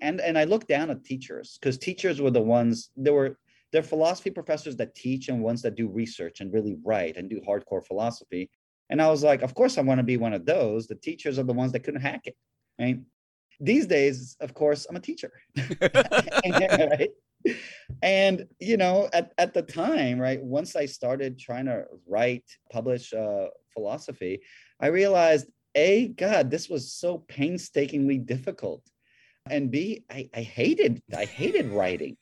and 0.00 0.20
and 0.20 0.38
I 0.38 0.44
look 0.44 0.66
down 0.66 0.90
at 0.90 1.04
teachers 1.04 1.58
because 1.60 1.78
teachers 1.78 2.20
were 2.20 2.30
the 2.30 2.40
ones 2.40 2.90
there 2.96 3.12
were 3.12 3.38
there 3.72 3.80
are 3.80 3.84
philosophy 3.84 4.30
professors 4.30 4.76
that 4.76 4.94
teach 4.94 5.28
and 5.28 5.42
ones 5.42 5.62
that 5.62 5.74
do 5.74 5.88
research 5.88 6.40
and 6.40 6.52
really 6.52 6.76
write 6.84 7.16
and 7.16 7.28
do 7.28 7.40
hardcore 7.40 7.84
philosophy. 7.84 8.50
And 8.90 9.00
I 9.00 9.08
was 9.08 9.22
like, 9.22 9.40
of 9.40 9.54
course, 9.54 9.78
I 9.78 9.80
want 9.80 9.98
to 9.98 10.04
be 10.04 10.18
one 10.18 10.34
of 10.34 10.44
those. 10.44 10.86
The 10.86 10.94
teachers 10.94 11.38
are 11.38 11.44
the 11.44 11.54
ones 11.54 11.72
that 11.72 11.80
couldn't 11.80 12.02
hack 12.02 12.26
it. 12.26 12.36
Right. 12.78 13.00
These 13.60 13.86
days, 13.86 14.36
of 14.40 14.52
course, 14.52 14.86
I'm 14.88 14.96
a 14.96 15.00
teacher. 15.00 15.32
right. 15.80 17.08
And 18.02 18.46
you 18.60 18.76
know, 18.76 19.08
at, 19.12 19.32
at 19.38 19.54
the 19.54 19.62
time, 19.62 20.18
right, 20.18 20.42
once 20.42 20.76
I 20.76 20.86
started 20.86 21.38
trying 21.38 21.66
to 21.66 21.86
write, 22.06 22.44
publish 22.70 23.12
uh, 23.14 23.46
philosophy, 23.72 24.42
I 24.80 24.88
realized, 24.88 25.46
A, 25.74 26.08
God, 26.08 26.50
this 26.50 26.68
was 26.68 26.92
so 26.92 27.18
painstakingly 27.28 28.18
difficult 28.18 28.82
and 29.50 29.70
b 29.70 30.04
I, 30.10 30.28
I 30.34 30.42
hated 30.42 31.02
i 31.16 31.24
hated 31.24 31.70
writing 31.70 32.16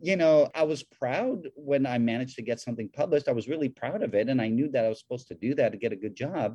you 0.00 0.16
know 0.16 0.50
i 0.54 0.62
was 0.62 0.82
proud 0.82 1.48
when 1.54 1.86
i 1.86 1.98
managed 1.98 2.36
to 2.36 2.42
get 2.42 2.60
something 2.60 2.88
published 2.88 3.28
i 3.28 3.32
was 3.32 3.48
really 3.48 3.68
proud 3.68 4.02
of 4.02 4.14
it 4.14 4.28
and 4.28 4.40
i 4.40 4.48
knew 4.48 4.68
that 4.70 4.84
i 4.84 4.88
was 4.88 5.00
supposed 5.00 5.28
to 5.28 5.34
do 5.34 5.54
that 5.54 5.72
to 5.72 5.78
get 5.78 5.92
a 5.92 5.96
good 5.96 6.14
job 6.14 6.54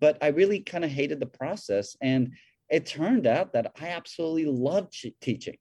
but 0.00 0.16
i 0.22 0.28
really 0.28 0.60
kind 0.60 0.84
of 0.84 0.90
hated 0.90 1.20
the 1.20 1.26
process 1.26 1.96
and 2.00 2.32
it 2.70 2.86
turned 2.86 3.26
out 3.26 3.52
that 3.52 3.72
i 3.80 3.88
absolutely 3.88 4.46
loved 4.46 4.94
teaching 5.20 5.56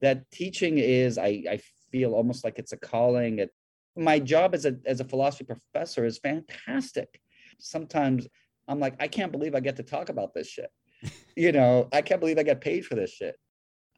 that 0.00 0.30
teaching 0.30 0.78
is 0.78 1.18
I, 1.18 1.44
I 1.48 1.60
feel 1.90 2.14
almost 2.14 2.44
like 2.44 2.58
it's 2.58 2.72
a 2.72 2.76
calling. 2.76 3.40
It, 3.40 3.50
my 3.96 4.18
job 4.18 4.54
as 4.54 4.64
a 4.64 4.76
as 4.86 5.00
a 5.00 5.04
philosophy 5.04 5.44
professor 5.44 6.04
is 6.04 6.18
fantastic. 6.18 7.20
Sometimes 7.58 8.26
I'm 8.68 8.80
like, 8.80 8.94
I 9.00 9.08
can't 9.08 9.32
believe 9.32 9.54
I 9.54 9.60
get 9.60 9.76
to 9.76 9.82
talk 9.82 10.08
about 10.08 10.32
this 10.32 10.48
shit. 10.48 10.70
you 11.36 11.52
know, 11.52 11.88
I 11.92 12.02
can't 12.02 12.20
believe 12.20 12.38
I 12.38 12.42
got 12.42 12.60
paid 12.60 12.84
for 12.84 12.94
this 12.94 13.12
shit. 13.12 13.36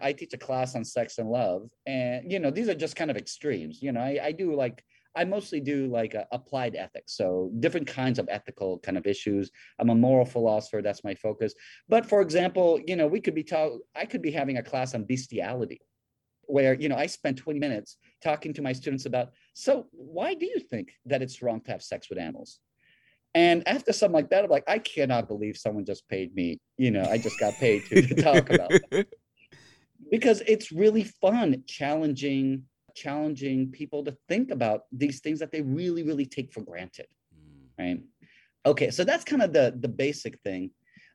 I 0.00 0.12
teach 0.12 0.32
a 0.32 0.38
class 0.38 0.74
on 0.74 0.84
sex 0.84 1.18
and 1.18 1.30
love, 1.30 1.68
and 1.86 2.30
you 2.30 2.40
know, 2.40 2.50
these 2.50 2.68
are 2.68 2.74
just 2.74 2.96
kind 2.96 3.10
of 3.10 3.16
extremes. 3.16 3.80
You 3.82 3.92
know, 3.92 4.00
I, 4.00 4.18
I 4.22 4.32
do 4.32 4.54
like 4.54 4.82
I 5.14 5.24
mostly 5.24 5.60
do 5.60 5.86
like 5.86 6.14
uh, 6.14 6.24
applied 6.32 6.74
ethics, 6.74 7.16
so 7.16 7.50
different 7.60 7.86
kinds 7.86 8.18
of 8.18 8.28
ethical 8.30 8.78
kind 8.78 8.96
of 8.96 9.06
issues. 9.06 9.50
I'm 9.78 9.90
a 9.90 9.94
moral 9.94 10.24
philosopher; 10.24 10.82
that's 10.82 11.04
my 11.04 11.14
focus. 11.14 11.54
But 11.88 12.06
for 12.06 12.20
example, 12.20 12.80
you 12.86 12.96
know, 12.96 13.06
we 13.06 13.20
could 13.20 13.34
be 13.34 13.44
talk. 13.44 13.72
I 13.94 14.06
could 14.06 14.22
be 14.22 14.32
having 14.32 14.56
a 14.56 14.62
class 14.62 14.94
on 14.94 15.04
bestiality, 15.04 15.80
where 16.42 16.74
you 16.74 16.88
know 16.88 16.96
I 16.96 17.06
spent 17.06 17.38
20 17.38 17.60
minutes 17.60 17.98
talking 18.22 18.52
to 18.54 18.62
my 18.62 18.72
students 18.72 19.06
about. 19.06 19.30
So 19.54 19.86
why 19.92 20.34
do 20.34 20.46
you 20.46 20.58
think 20.58 20.92
that 21.06 21.22
it's 21.22 21.42
wrong 21.42 21.60
to 21.62 21.72
have 21.72 21.82
sex 21.82 22.08
with 22.08 22.18
animals? 22.18 22.58
And 23.34 23.66
after 23.66 23.92
something 23.92 24.14
like 24.14 24.30
that, 24.30 24.44
I'm 24.44 24.50
like, 24.50 24.68
I 24.68 24.78
cannot 24.78 25.26
believe 25.26 25.56
someone 25.56 25.86
just 25.86 26.06
paid 26.08 26.34
me. 26.34 26.60
You 26.76 26.90
know, 26.90 27.04
I 27.04 27.16
just 27.16 27.40
got 27.40 27.54
paid 27.54 27.84
to, 27.86 28.02
to 28.02 28.22
talk 28.22 28.50
about 28.50 28.70
that. 28.90 29.06
because 30.12 30.42
it's 30.46 30.70
really 30.70 31.04
fun 31.04 31.64
challenging 31.66 32.64
challenging 32.94 33.70
people 33.70 34.04
to 34.04 34.14
think 34.28 34.50
about 34.50 34.82
these 34.92 35.20
things 35.20 35.40
that 35.40 35.50
they 35.50 35.62
really 35.62 36.02
really 36.02 36.26
take 36.26 36.52
for 36.52 36.60
granted 36.60 37.06
mm. 37.34 37.68
right 37.78 38.00
okay 38.66 38.90
so 38.90 39.02
that's 39.02 39.24
kind 39.24 39.42
of 39.42 39.52
the 39.52 39.74
the 39.80 39.88
basic 39.88 40.38
thing 40.40 40.70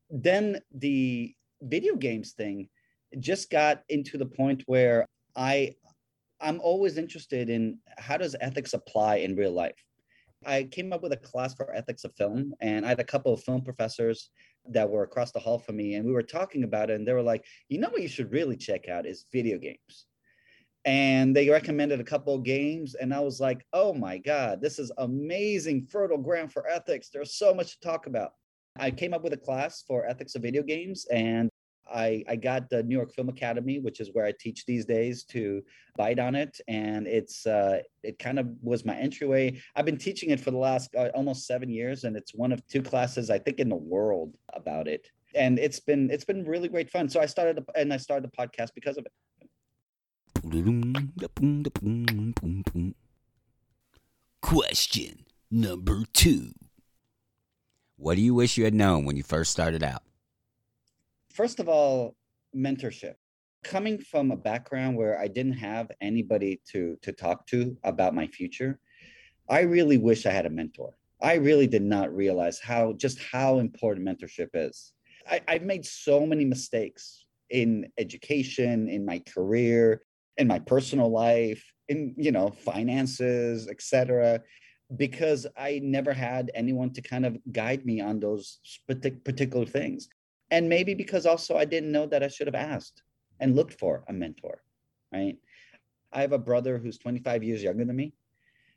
then 0.10 0.60
the 0.74 1.34
video 1.62 1.96
games 1.96 2.32
thing 2.32 2.68
just 3.20 3.50
got 3.52 3.84
into 3.90 4.18
the 4.18 4.26
point 4.26 4.64
where 4.66 5.06
i 5.36 5.74
i'm 6.42 6.60
always 6.62 6.98
interested 6.98 7.50
in 7.50 7.78
how 8.00 8.18
does 8.18 8.36
ethics 8.42 8.74
apply 8.74 9.18
in 9.18 9.36
real 9.36 9.52
life 9.52 9.84
i 10.46 10.63
came 10.63 10.94
up 10.94 11.01
with 11.01 11.13
a 11.13 11.17
class 11.17 11.53
for 11.53 11.74
ethics 11.74 12.03
of 12.03 12.13
film 12.15 12.53
and 12.62 12.86
i 12.86 12.89
had 12.89 13.00
a 13.00 13.03
couple 13.03 13.34
of 13.34 13.44
film 13.44 13.62
professors 13.62 14.29
that 14.70 14.89
were 14.89 15.03
across 15.03 15.32
the 15.32 15.39
hall 15.39 15.60
from 15.60 15.77
me 15.77 15.96
and 15.96 16.06
we 16.06 16.12
were 16.12 16.24
talking 16.24 16.63
about 16.63 16.89
it 16.89 16.96
and 16.96 17.08
they 17.08 17.13
were 17.13 17.22
like 17.22 17.46
you 17.70 17.79
know 17.79 17.89
what 17.89 18.01
you 18.01 18.08
should 18.08 18.32
really 18.32 18.58
check 18.58 18.89
out 18.89 19.06
is 19.06 19.25
video 19.32 19.58
games. 19.58 20.06
And 20.86 21.36
they 21.36 21.50
recommended 21.50 22.00
a 22.00 22.06
couple 22.06 22.36
of 22.36 22.44
games 22.44 22.96
and 22.96 23.13
i 23.13 23.20
was 23.20 23.39
like 23.41 23.65
oh 23.74 23.94
my 23.94 24.17
god 24.17 24.62
this 24.62 24.79
is 24.79 24.91
amazing 25.00 25.88
fertile 25.91 26.17
ground 26.17 26.53
for 26.53 26.67
ethics. 26.67 27.10
There's 27.12 27.38
so 27.38 27.53
much 27.53 27.74
to 27.74 27.79
talk 27.88 28.08
about. 28.08 28.32
I 28.79 28.91
came 28.91 29.13
up 29.13 29.24
with 29.24 29.34
a 29.34 29.38
class 29.38 29.84
for 29.88 30.06
ethics 30.06 30.36
of 30.36 30.44
video 30.44 30.63
games 30.63 31.06
and 31.12 31.50
I, 31.94 32.24
I 32.27 32.36
got 32.36 32.70
the 32.70 32.84
New 32.84 32.96
York 32.96 33.13
Film 33.13 33.29
Academy, 33.29 33.79
which 33.79 34.00
is 34.00 34.10
where 34.13 34.25
I 34.25 34.34
teach 34.38 34.65
these 34.65 34.86
days, 34.86 35.24
to 35.25 35.62
bite 35.96 36.20
on 36.20 36.36
it, 36.36 36.60
and 36.67 37.08
it's 37.08 37.46
uh, 37.46 37.82
it 38.03 38.20
kind 38.20 38.39
of 38.39 38.48
was 38.62 38.86
my 38.86 38.96
entryway. 38.96 39.60
I've 39.75 39.86
been 39.86 39.98
teaching 39.98 40.29
it 40.29 40.39
for 40.39 40.51
the 40.51 40.58
last 40.58 40.96
uh, 40.96 41.10
almost 41.15 41.48
seven 41.48 41.70
years, 41.70 42.03
and 42.03 42.15
it's 42.15 42.34
one 42.34 42.51
of 42.51 42.65
two 42.67 42.82
classes 42.82 43.29
I 43.29 43.39
think 43.39 43.60
in 43.60 43.70
the 43.70 43.75
world 43.75 44.36
about 44.53 44.88
it, 44.88 45.10
and 45.36 45.60
it's 45.60 45.79
been 45.79 46.10
it's 46.10 46.25
been 46.25 46.46
really 46.46 46.67
great 46.67 46.89
fun. 46.89 47.10
So 47.10 47.20
I 47.20 47.25
started 47.25 47.63
and 47.75 47.94
I 47.94 47.98
started 47.98 48.29
the 48.29 48.36
podcast 48.36 48.70
because 48.75 48.98
of 48.98 49.06
it. 49.06 49.12
Question 54.41 55.25
number 55.51 56.03
two. 56.13 56.53
What 57.98 58.15
do 58.15 58.22
you 58.22 58.36
wish 58.36 58.58
you 58.58 58.63
had 58.63 58.75
known 58.75 59.06
when 59.06 59.17
you 59.17 59.24
first 59.24 59.51
started 59.51 59.84
out? 59.84 60.03
First 61.38 61.60
of 61.60 61.70
all, 61.70 62.15
mentorship. 62.56 63.13
Coming 63.63 64.00
from 64.00 64.32
a 64.32 64.36
background 64.36 64.98
where 64.98 65.20
I 65.20 65.27
didn't 65.27 65.60
have 65.60 65.91
anybody 66.01 66.62
to, 66.72 66.98
to 67.03 67.12
talk 67.12 67.46
to 67.50 67.77
about 67.84 68.15
my 68.15 68.25
future, 68.25 68.79
I 69.48 69.60
really 69.60 70.00
wish 70.00 70.25
I 70.25 70.32
had 70.32 70.48
a 70.48 70.50
mentor. 70.50 70.98
I 71.22 71.36
really 71.36 71.67
did 71.67 71.84
not 71.84 72.12
realize 72.12 72.60
how 72.60 72.94
just 72.94 73.20
how 73.20 73.60
important 73.60 74.08
mentorship 74.08 74.50
is. 74.56 74.94
I, 75.29 75.41
I've 75.48 75.62
made 75.62 75.86
so 75.86 76.25
many 76.25 76.44
mistakes 76.44 77.27
in 77.51 77.91
education, 78.00 78.89
in 78.89 79.06
my 79.06 79.20
career, 79.20 80.01
in 80.38 80.48
my 80.48 80.58
personal 80.58 81.12
life, 81.12 81.63
in 81.88 82.15
you 82.17 82.32
know 82.32 82.50
finances, 82.50 83.67
etc. 83.67 84.41
Because 84.96 85.46
I 85.56 85.82
never 85.84 86.13
had 86.13 86.50
anyone 86.56 86.94
to 86.94 87.01
kind 87.03 87.27
of 87.27 87.38
guide 87.51 87.86
me 87.86 88.01
on 88.01 88.20
those 88.20 88.60
particular 88.88 89.67
things, 89.67 90.10
and 90.51 90.70
maybe 90.70 90.94
because 90.94 91.25
also 91.25 91.58
I 91.58 91.66
didn't 91.66 91.92
know 91.92 92.06
that 92.08 92.24
I 92.24 92.27
should 92.27 92.48
have 92.48 92.56
asked 92.56 93.04
and 93.39 93.56
looked 93.56 93.74
for 93.74 94.04
a 94.08 94.13
mentor, 94.13 94.62
right? 95.12 95.38
I 96.12 96.22
have 96.22 96.32
a 96.32 96.38
brother 96.38 96.77
who's 96.77 96.98
25 96.98 97.44
years 97.44 97.63
younger 97.63 97.86
than 97.86 97.96
me, 97.96 98.13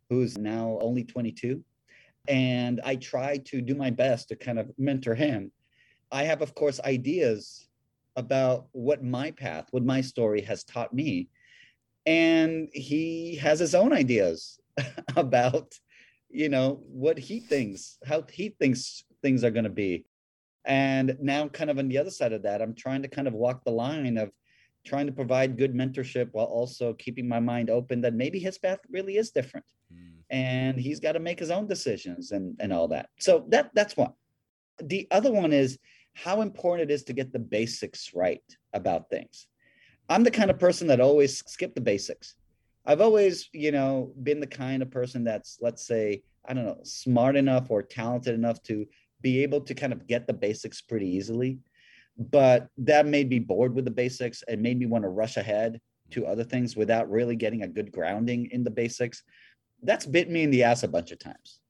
who's 0.09 0.37
now 0.37 0.79
only 0.81 1.05
22. 1.05 1.63
And 2.29 2.81
I 2.85 2.97
try 2.97 3.39
to 3.47 3.61
do 3.61 3.75
my 3.75 3.91
best 3.91 4.29
to 4.29 4.37
kind 4.37 4.59
of 4.59 4.71
mentor 4.77 5.15
him. 5.15 5.53
I 6.13 6.25
have, 6.25 6.43
of 6.43 6.55
course, 6.55 6.81
ideas 6.81 7.69
about 8.17 8.67
what 8.73 9.03
my 9.03 9.31
path, 9.31 9.69
what 9.71 9.85
my 9.85 10.01
story 10.01 10.43
has 10.43 10.65
taught 10.65 10.93
me 10.93 11.29
and 12.07 12.69
he 12.73 13.37
has 13.37 13.59
his 13.59 13.75
own 13.75 13.93
ideas 13.93 14.59
about 15.17 15.75
you 16.29 16.49
know 16.49 16.81
what 16.87 17.19
he 17.19 17.41
thinks 17.41 17.99
how 18.07 18.23
he 18.31 18.51
thinks 18.61 19.05
things 19.23 19.45
are 19.45 19.51
going 19.51 19.65
to 19.65 19.71
be 19.71 20.05
and 20.71 21.17
now 21.21 21.49
kind 21.49 21.71
of 21.71 21.79
on 21.79 21.89
the 21.89 21.99
other 21.99 22.11
side 22.11 22.33
of 22.33 22.43
that 22.43 22.63
i'm 22.63 22.75
trying 22.75 23.03
to 23.03 23.09
kind 23.09 23.29
of 23.29 23.35
walk 23.35 23.63
the 23.65 23.71
line 23.71 24.17
of 24.17 24.31
trying 24.87 25.07
to 25.07 25.13
provide 25.13 25.59
good 25.59 25.75
mentorship 25.75 26.29
while 26.33 26.47
also 26.47 26.95
keeping 26.95 27.29
my 27.29 27.41
mind 27.41 27.69
open 27.69 28.01
that 28.01 28.15
maybe 28.15 28.39
his 28.39 28.57
path 28.57 28.79
really 28.91 29.17
is 29.17 29.31
different 29.31 29.67
mm. 29.93 30.13
and 30.31 30.79
he's 30.79 31.01
got 31.01 31.13
to 31.13 31.21
make 31.21 31.39
his 31.39 31.51
own 31.51 31.67
decisions 31.67 32.33
and 32.33 32.57
and 32.61 32.73
all 32.73 32.89
that 32.89 33.09
so 33.19 33.45
that 33.49 33.71
that's 33.75 33.97
one 33.97 34.13
the 34.83 35.07
other 35.11 35.33
one 35.33 35.53
is 35.53 35.79
how 36.15 36.41
important 36.41 36.91
it 36.91 36.95
is 36.95 37.05
to 37.05 37.13
get 37.13 37.33
the 37.33 37.39
basics 37.39 38.13
right 38.15 38.43
about 38.73 39.11
things 39.11 39.49
I'm 40.11 40.25
the 40.25 40.31
kind 40.33 40.51
of 40.51 40.59
person 40.59 40.89
that 40.89 41.01
always 41.01 41.39
skip 41.47 41.73
the 41.73 41.81
basics. 41.81 42.35
I've 42.85 43.01
always, 43.01 43.49
you 43.53 43.71
know, 43.71 44.13
been 44.25 44.41
the 44.41 44.47
kind 44.47 44.83
of 44.83 44.91
person 44.91 45.23
that's, 45.23 45.59
let's 45.61 45.87
say, 45.87 46.25
I 46.45 46.53
don't 46.53 46.67
know, 46.67 46.81
smart 46.83 47.37
enough 47.37 47.71
or 47.71 47.83
talented 47.83 48.35
enough 48.35 48.61
to 48.65 48.87
be 49.23 49.43
able 49.43 49.61
to 49.63 49.75
kind 49.75 49.93
of 49.93 50.07
get 50.07 50.27
the 50.27 50.33
basics 50.33 50.81
pretty 50.81 51.09
easily. 51.09 51.59
But 52.19 52.69
that 52.79 53.07
made 53.07 53.31
me 53.31 53.39
bored 53.39 53.75
with 53.75 53.85
the 53.85 53.91
basics 53.91 54.43
and 54.47 54.61
made 54.61 54.79
me 54.79 54.87
want 54.87 55.05
to 55.05 55.09
rush 55.09 55.37
ahead 55.37 55.81
to 56.11 56.27
other 56.27 56.45
things 56.45 56.77
without 56.77 57.11
really 57.11 57.37
getting 57.37 57.63
a 57.63 57.69
good 57.69 57.93
grounding 57.93 58.51
in 58.51 58.65
the 58.65 58.71
basics. 58.71 59.23
That's 59.83 60.05
bit 60.05 60.29
me 60.29 60.43
in 60.43 60.51
the 60.51 60.65
ass 60.65 60.83
a 60.83 60.89
bunch 60.89 61.13
of 61.13 61.19
times. 61.19 61.61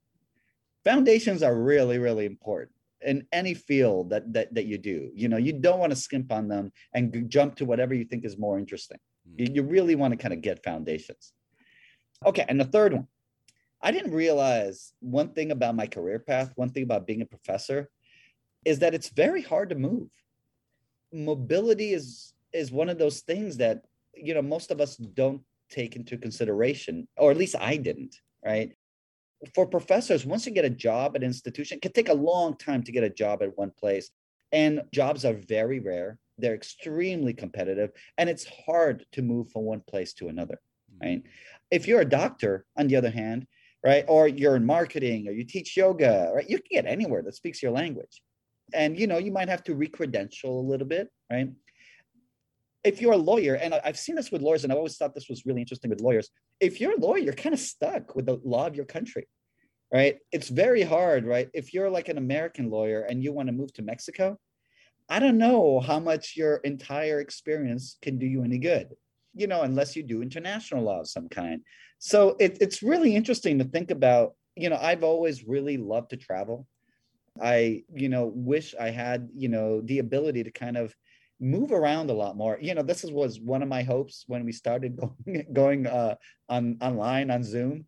Foundations 0.85 1.43
are 1.43 1.55
really, 1.55 1.99
really 1.99 2.27
important 2.27 2.73
in 3.03 3.27
any 3.33 3.55
field 3.55 4.11
that 4.11 4.33
that 4.33 4.53
that 4.55 4.67
you 4.67 4.77
do 4.77 5.11
you 5.15 5.29
know 5.29 5.37
you 5.37 5.53
don't 5.53 5.79
want 5.79 5.91
to 5.91 5.97
skimp 5.97 6.31
on 6.33 6.49
them 6.49 6.71
and 6.95 7.31
jump 7.31 7.57
to 7.57 7.65
whatever 7.65 7.95
you 7.95 8.05
think 8.05 8.25
is 8.25 8.39
more 8.39 8.59
interesting 8.59 8.99
you, 9.37 9.47
mm. 9.47 9.57
you 9.57 9.63
really 9.63 9.95
want 9.95 10.13
to 10.13 10.19
kind 10.19 10.35
of 10.35 10.43
get 10.43 10.63
foundations 10.63 11.33
okay 12.27 12.45
and 12.49 12.61
the 12.61 12.65
third 12.65 12.93
one 12.93 13.07
i 13.83 13.91
didn't 13.91 14.13
realize 14.13 14.93
one 15.01 15.31
thing 15.33 15.51
about 15.51 15.75
my 15.75 15.87
career 15.87 16.19
path 16.19 16.53
one 16.57 16.71
thing 16.71 16.83
about 16.83 17.07
being 17.07 17.23
a 17.23 17.27
professor 17.27 17.89
is 18.65 18.79
that 18.79 18.95
it's 18.95 19.09
very 19.11 19.43
hard 19.43 19.71
to 19.71 19.75
move 19.75 20.09
mobility 21.13 21.93
is 21.93 22.33
is 22.53 22.71
one 22.71 22.89
of 22.89 22.99
those 22.99 23.21
things 23.21 23.57
that 23.57 23.85
you 24.15 24.35
know 24.35 24.43
most 24.43 24.71
of 24.71 24.81
us 24.81 24.97
don't 24.97 25.43
take 25.71 25.97
into 25.97 26.17
consideration 26.17 27.07
or 27.17 27.31
at 27.31 27.37
least 27.37 27.57
i 27.61 27.77
didn't 27.77 28.17
right 28.45 28.73
for 29.55 29.67
professors, 29.67 30.27
once 30.27 30.47
you 30.47 30.53
get 30.53 30.65
a 30.65 30.71
job 30.71 31.13
at 31.17 31.23
an 31.23 31.29
institution, 31.29 31.77
it 31.77 31.83
can 31.83 31.93
take 31.93 32.09
a 32.09 32.15
long 32.15 32.57
time 32.57 32.83
to 32.83 32.93
get 32.93 33.05
a 33.05 33.11
job 33.11 33.43
at 33.43 33.57
one 33.57 33.73
place. 33.79 34.11
And 34.53 34.83
jobs 34.93 35.25
are 35.25 35.35
very 35.35 35.81
rare. 35.81 36.19
They're 36.39 36.55
extremely 36.55 37.33
competitive, 37.33 37.91
and 38.19 38.29
it's 38.29 38.47
hard 38.67 39.05
to 39.13 39.23
move 39.23 39.51
from 39.51 39.63
one 39.63 39.83
place 39.87 40.15
to 40.15 40.29
another. 40.29 40.61
Mm-hmm. 40.93 41.07
Right. 41.07 41.23
If 41.71 41.87
you're 41.87 42.01
a 42.01 42.09
doctor, 42.09 42.65
on 42.77 42.89
the 42.89 42.97
other 42.97 43.11
hand, 43.11 43.47
right, 43.85 44.05
or 44.09 44.29
you're 44.29 44.57
in 44.57 44.67
marketing 44.67 45.29
or 45.29 45.33
you 45.33 45.45
teach 45.45 45.77
yoga, 45.77 46.31
right, 46.35 46.49
you 46.49 46.59
can 46.59 46.67
get 46.71 46.87
anywhere 46.87 47.23
that 47.23 47.35
speaks 47.35 47.63
your 47.63 47.73
language. 47.73 48.23
And 48.73 48.99
you 48.99 49.07
know, 49.07 49.19
you 49.19 49.33
might 49.33 49.49
have 49.49 49.65
to 49.65 49.75
recredential 49.75 50.45
a 50.45 50.69
little 50.69 50.87
bit, 50.87 51.09
right? 51.31 51.51
if 52.83 53.01
you're 53.01 53.13
a 53.13 53.17
lawyer, 53.17 53.55
and 53.55 53.75
I've 53.75 53.99
seen 53.99 54.17
this 54.17 54.31
with 54.31 54.43
lawyers, 54.43 54.65
and 54.65 54.73
I 54.73 54.77
always 54.77 54.97
thought 54.97 55.15
this 55.15 55.29
was 55.29 55.45
really 55.45 55.61
interesting 55.61 55.91
with 55.91 56.01
lawyers. 56.01 56.31
If 56.61 56.81
you're 56.81 56.95
a 56.95 57.01
lawyer, 57.01 57.19
you're 57.19 57.35
kind 57.35 57.55
of 57.55 57.61
stuck 57.61 58.15
with 58.17 58.27
the 58.27 58.41
law 58.43 58.67
of 58.67 58.75
your 58.75 58.87
country, 58.87 59.29
right? 59.93 60.17
It's 60.33 60.49
very 60.49 60.83
hard, 60.83 61.27
right? 61.27 61.49
If 61.53 61.75
you're 61.75 61.91
like 61.91 62.09
an 62.09 62.19
American 62.19 62.71
lawyer 62.71 63.03
and 63.03 63.23
you 63.23 63.33
want 63.33 63.49
to 63.49 63.53
move 63.53 63.73
to 63.75 63.83
Mexico, 63.83 64.39
I 65.09 65.19
don't 65.19 65.39
know 65.39 65.81
how 65.81 65.99
much 65.99 66.37
your 66.37 66.57
entire 66.59 67.21
experience 67.21 67.99
can 68.01 68.19
do 68.19 68.27
you 68.27 68.45
any 68.45 68.59
good, 68.59 68.89
you 69.35 69.47
know, 69.47 69.63
unless 69.63 69.97
you 69.97 70.03
do 70.03 70.23
international 70.23 70.83
law 70.83 71.01
of 71.01 71.09
some 71.09 71.29
kind. 71.29 71.63
So 71.99 72.37
it, 72.39 72.59
it's 72.61 72.83
really 72.83 73.15
interesting 73.15 73.59
to 73.59 73.65
think 73.65 73.91
about. 73.91 74.35
You 74.57 74.69
know, 74.69 74.79
I've 74.81 75.05
always 75.05 75.45
really 75.47 75.77
loved 75.77 76.11
to 76.11 76.17
travel. 76.17 76.67
I, 77.41 77.85
you 77.95 78.09
know, 78.09 78.33
wish 78.35 78.75
I 78.79 78.91
had, 78.91 79.29
you 79.35 79.49
know, 79.49 79.81
the 79.81 80.01
ability 80.01 80.45
to 80.45 80.51
kind 80.51 80.77
of 80.77 80.95
move 81.41 81.73
around 81.73 82.11
a 82.11 82.15
lot 82.15 82.37
more. 82.37 82.59
You 82.61 82.75
know, 82.75 82.83
this 82.83 83.03
is, 83.03 83.11
was 83.11 83.41
one 83.41 83.63
of 83.63 83.69
my 83.69 83.83
hopes 83.83 84.25
when 84.27 84.45
we 84.45 84.53
started 84.53 84.97
going, 85.25 85.47
going 85.53 85.87
uh, 85.87 86.17
on 86.49 86.79
online 86.81 87.31
on 87.31 87.43
Zoom. 87.43 87.87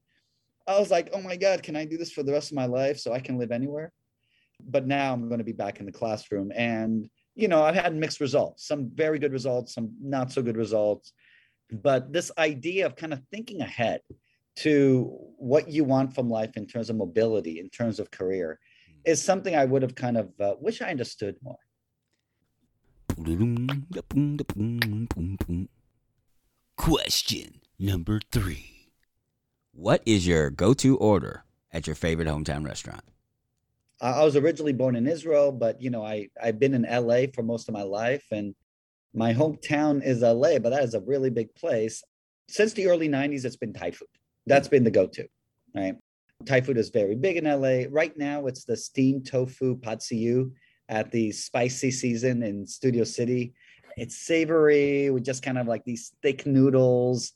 I 0.66 0.78
was 0.78 0.90
like, 0.90 1.10
oh 1.12 1.20
my 1.20 1.36
God, 1.36 1.62
can 1.62 1.76
I 1.76 1.84
do 1.84 1.98
this 1.98 2.12
for 2.12 2.22
the 2.22 2.32
rest 2.32 2.50
of 2.50 2.56
my 2.56 2.66
life 2.66 2.98
so 2.98 3.12
I 3.12 3.20
can 3.20 3.38
live 3.38 3.50
anywhere? 3.50 3.92
But 4.64 4.86
now 4.86 5.12
I'm 5.12 5.28
going 5.28 5.38
to 5.38 5.44
be 5.44 5.52
back 5.52 5.80
in 5.80 5.86
the 5.86 5.92
classroom. 5.92 6.52
And, 6.54 7.10
you 7.34 7.48
know, 7.48 7.64
I've 7.64 7.74
had 7.74 7.94
mixed 7.94 8.20
results, 8.20 8.66
some 8.66 8.90
very 8.94 9.18
good 9.18 9.32
results, 9.32 9.74
some 9.74 9.92
not 10.00 10.30
so 10.30 10.40
good 10.40 10.56
results. 10.56 11.12
But 11.72 12.12
this 12.12 12.30
idea 12.36 12.86
of 12.86 12.96
kind 12.96 13.12
of 13.12 13.22
thinking 13.30 13.62
ahead 13.62 14.02
to 14.56 15.04
what 15.38 15.68
you 15.68 15.84
want 15.84 16.14
from 16.14 16.28
life 16.28 16.56
in 16.56 16.66
terms 16.66 16.90
of 16.90 16.96
mobility, 16.96 17.58
in 17.58 17.70
terms 17.70 17.98
of 17.98 18.10
career, 18.10 18.60
is 19.04 19.22
something 19.22 19.56
I 19.56 19.64
would 19.64 19.82
have 19.82 19.94
kind 19.94 20.18
of 20.18 20.28
uh, 20.38 20.54
wish 20.60 20.82
I 20.82 20.90
understood 20.90 21.36
more. 21.42 21.58
Question 26.76 27.60
number 27.78 28.20
three 28.30 28.90
What 29.72 30.02
is 30.04 30.26
your 30.26 30.50
go 30.50 30.74
to 30.74 30.96
order 30.98 31.44
at 31.72 31.86
your 31.86 31.96
favorite 31.96 32.28
hometown 32.28 32.66
restaurant? 32.66 33.04
I 34.00 34.24
was 34.24 34.34
originally 34.34 34.72
born 34.72 34.96
in 34.96 35.06
Israel, 35.06 35.52
but 35.52 35.80
you 35.80 35.88
know, 35.88 36.04
I 36.04 36.28
I've 36.42 36.58
been 36.58 36.74
in 36.74 36.82
LA 36.82 37.26
for 37.32 37.42
most 37.42 37.68
of 37.68 37.74
my 37.74 37.82
life, 37.82 38.24
and 38.30 38.54
my 39.14 39.34
hometown 39.34 40.02
is 40.04 40.22
LA, 40.22 40.58
but 40.58 40.70
that 40.70 40.84
is 40.84 40.94
a 40.94 41.00
really 41.00 41.30
big 41.30 41.54
place. 41.54 42.02
Since 42.48 42.72
the 42.72 42.86
early 42.86 43.08
'90s, 43.08 43.44
it's 43.44 43.56
been 43.56 43.72
Thai 43.72 43.90
food. 43.90 44.08
That's 44.46 44.68
been 44.68 44.84
the 44.84 44.90
go-to, 44.90 45.26
right? 45.74 45.94
Thai 46.44 46.60
food 46.62 46.78
is 46.78 46.88
very 46.88 47.14
big 47.14 47.36
in 47.36 47.44
LA. 47.44 47.84
Right 47.88 48.16
now, 48.16 48.46
it's 48.46 48.64
the 48.64 48.76
steamed 48.76 49.26
tofu 49.26 49.76
pad 49.76 50.02
see 50.02 50.16
ew 50.16 50.52
at 50.88 51.10
the 51.10 51.30
spicy 51.32 51.90
season 51.90 52.42
in 52.42 52.66
Studio 52.66 53.04
City. 53.04 53.54
It's 53.96 54.16
savory 54.16 55.10
with 55.10 55.24
just 55.24 55.42
kind 55.42 55.58
of 55.58 55.66
like 55.66 55.84
these 55.84 56.12
thick 56.22 56.46
noodles. 56.46 57.32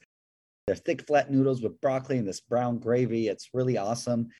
They're 0.66 0.76
thick, 0.76 1.06
flat 1.06 1.30
noodles 1.30 1.62
with 1.62 1.80
broccoli 1.80 2.18
and 2.18 2.26
this 2.26 2.40
brown 2.40 2.78
gravy. 2.78 3.28
It's 3.28 3.50
really 3.54 3.78
awesome. 3.78 4.30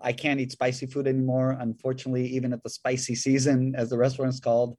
I 0.00 0.12
can't 0.12 0.38
eat 0.38 0.52
spicy 0.52 0.86
food 0.86 1.06
anymore, 1.06 1.56
unfortunately, 1.58 2.26
even 2.28 2.52
at 2.52 2.62
the 2.62 2.70
spicy 2.70 3.14
season, 3.14 3.74
as 3.74 3.90
the 3.90 3.98
restaurant's 3.98 4.40
called. 4.40 4.76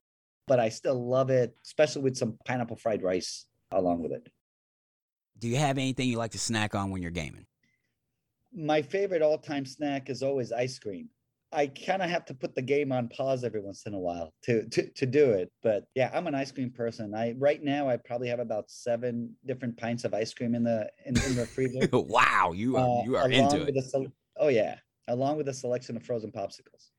But 0.47 0.59
I 0.59 0.69
still 0.69 1.07
love 1.07 1.29
it, 1.29 1.55
especially 1.65 2.03
with 2.03 2.17
some 2.17 2.37
pineapple 2.45 2.77
fried 2.77 3.01
rice 3.01 3.45
along 3.71 4.03
with 4.03 4.11
it. 4.11 4.27
Do 5.39 5.47
you 5.47 5.57
have 5.57 5.77
anything 5.77 6.07
you 6.07 6.17
like 6.17 6.31
to 6.31 6.39
snack 6.39 6.75
on 6.75 6.91
when 6.91 7.01
you're 7.01 7.11
gaming? 7.11 7.45
My 8.53 8.81
favorite 8.81 9.21
all 9.21 9.37
time 9.37 9.65
snack 9.65 10.09
is 10.09 10.23
always 10.23 10.51
ice 10.51 10.79
cream. 10.79 11.09
I 11.51 11.67
kind 11.67 12.01
of 12.01 12.09
have 12.09 12.25
to 12.25 12.33
put 12.33 12.53
the 12.53 12.61
game 12.61 12.91
on 12.91 13.07
pause 13.09 13.43
every 13.43 13.61
once 13.61 13.85
in 13.85 13.93
a 13.93 13.99
while 13.99 14.33
to, 14.43 14.67
to 14.69 14.89
to 14.91 15.05
do 15.05 15.31
it. 15.31 15.51
But 15.63 15.85
yeah, 15.95 16.09
I'm 16.13 16.27
an 16.27 16.35
ice 16.35 16.51
cream 16.51 16.69
person. 16.69 17.13
I 17.13 17.33
right 17.37 17.63
now 17.63 17.89
I 17.89 17.97
probably 17.97 18.27
have 18.27 18.39
about 18.39 18.69
seven 18.69 19.35
different 19.45 19.77
pints 19.77 20.03
of 20.03 20.13
ice 20.13 20.33
cream 20.33 20.55
in 20.55 20.63
the 20.63 20.89
in, 21.05 21.15
in 21.15 21.35
the 21.35 21.45
freezer. 21.45 21.87
wow, 21.93 22.51
you 22.53 22.77
are 22.77 22.87
uh, 22.87 23.03
you 23.03 23.15
are 23.15 23.29
into 23.29 23.63
it. 23.63 23.75
A, 23.93 24.05
oh 24.37 24.49
yeah, 24.49 24.75
along 25.07 25.37
with 25.37 25.47
a 25.47 25.53
selection 25.53 25.95
of 25.95 26.03
frozen 26.03 26.31
popsicles. 26.31 26.89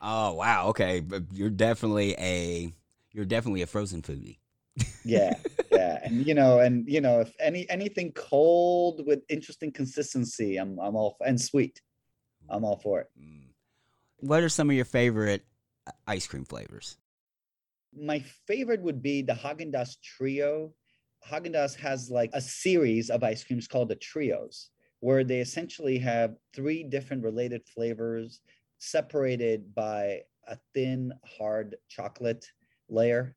Oh 0.00 0.34
wow, 0.34 0.68
okay, 0.68 1.00
but 1.00 1.24
you're 1.32 1.50
definitely 1.50 2.14
a 2.18 2.72
you're 3.12 3.24
definitely 3.24 3.62
a 3.62 3.66
frozen 3.66 4.02
foodie. 4.02 4.38
yeah, 5.04 5.34
yeah, 5.72 5.98
and 6.04 6.26
you 6.26 6.34
know, 6.34 6.60
and 6.60 6.88
you 6.88 7.00
know, 7.00 7.20
if 7.20 7.32
any 7.40 7.68
anything 7.68 8.12
cold 8.12 9.02
with 9.06 9.20
interesting 9.28 9.72
consistency, 9.72 10.56
I'm 10.56 10.78
I'm 10.78 10.94
all 10.96 11.16
and 11.24 11.40
sweet, 11.40 11.80
I'm 12.48 12.64
all 12.64 12.78
for 12.78 13.00
it. 13.00 13.08
Mm. 13.20 13.48
What 14.20 14.42
are 14.42 14.48
some 14.48 14.70
of 14.70 14.76
your 14.76 14.84
favorite 14.84 15.44
uh, 15.86 15.92
ice 16.06 16.26
cream 16.26 16.44
flavors? 16.44 16.96
My 17.96 18.20
favorite 18.46 18.82
would 18.82 19.02
be 19.02 19.22
the 19.22 19.32
Haagen 19.32 19.72
Dazs 19.72 19.96
Trio. 20.02 20.72
Haagen 21.26 21.54
Dazs 21.54 21.74
has 21.76 22.10
like 22.10 22.30
a 22.34 22.40
series 22.40 23.10
of 23.10 23.24
ice 23.24 23.42
creams 23.44 23.66
called 23.66 23.88
the 23.88 23.96
Trios, 23.96 24.70
where 25.00 25.24
they 25.24 25.40
essentially 25.40 25.98
have 25.98 26.36
three 26.54 26.84
different 26.84 27.24
related 27.24 27.66
flavors 27.66 28.40
separated 28.78 29.74
by 29.74 30.20
a 30.46 30.56
thin, 30.74 31.12
hard 31.24 31.76
chocolate 31.88 32.46
layer 32.88 33.34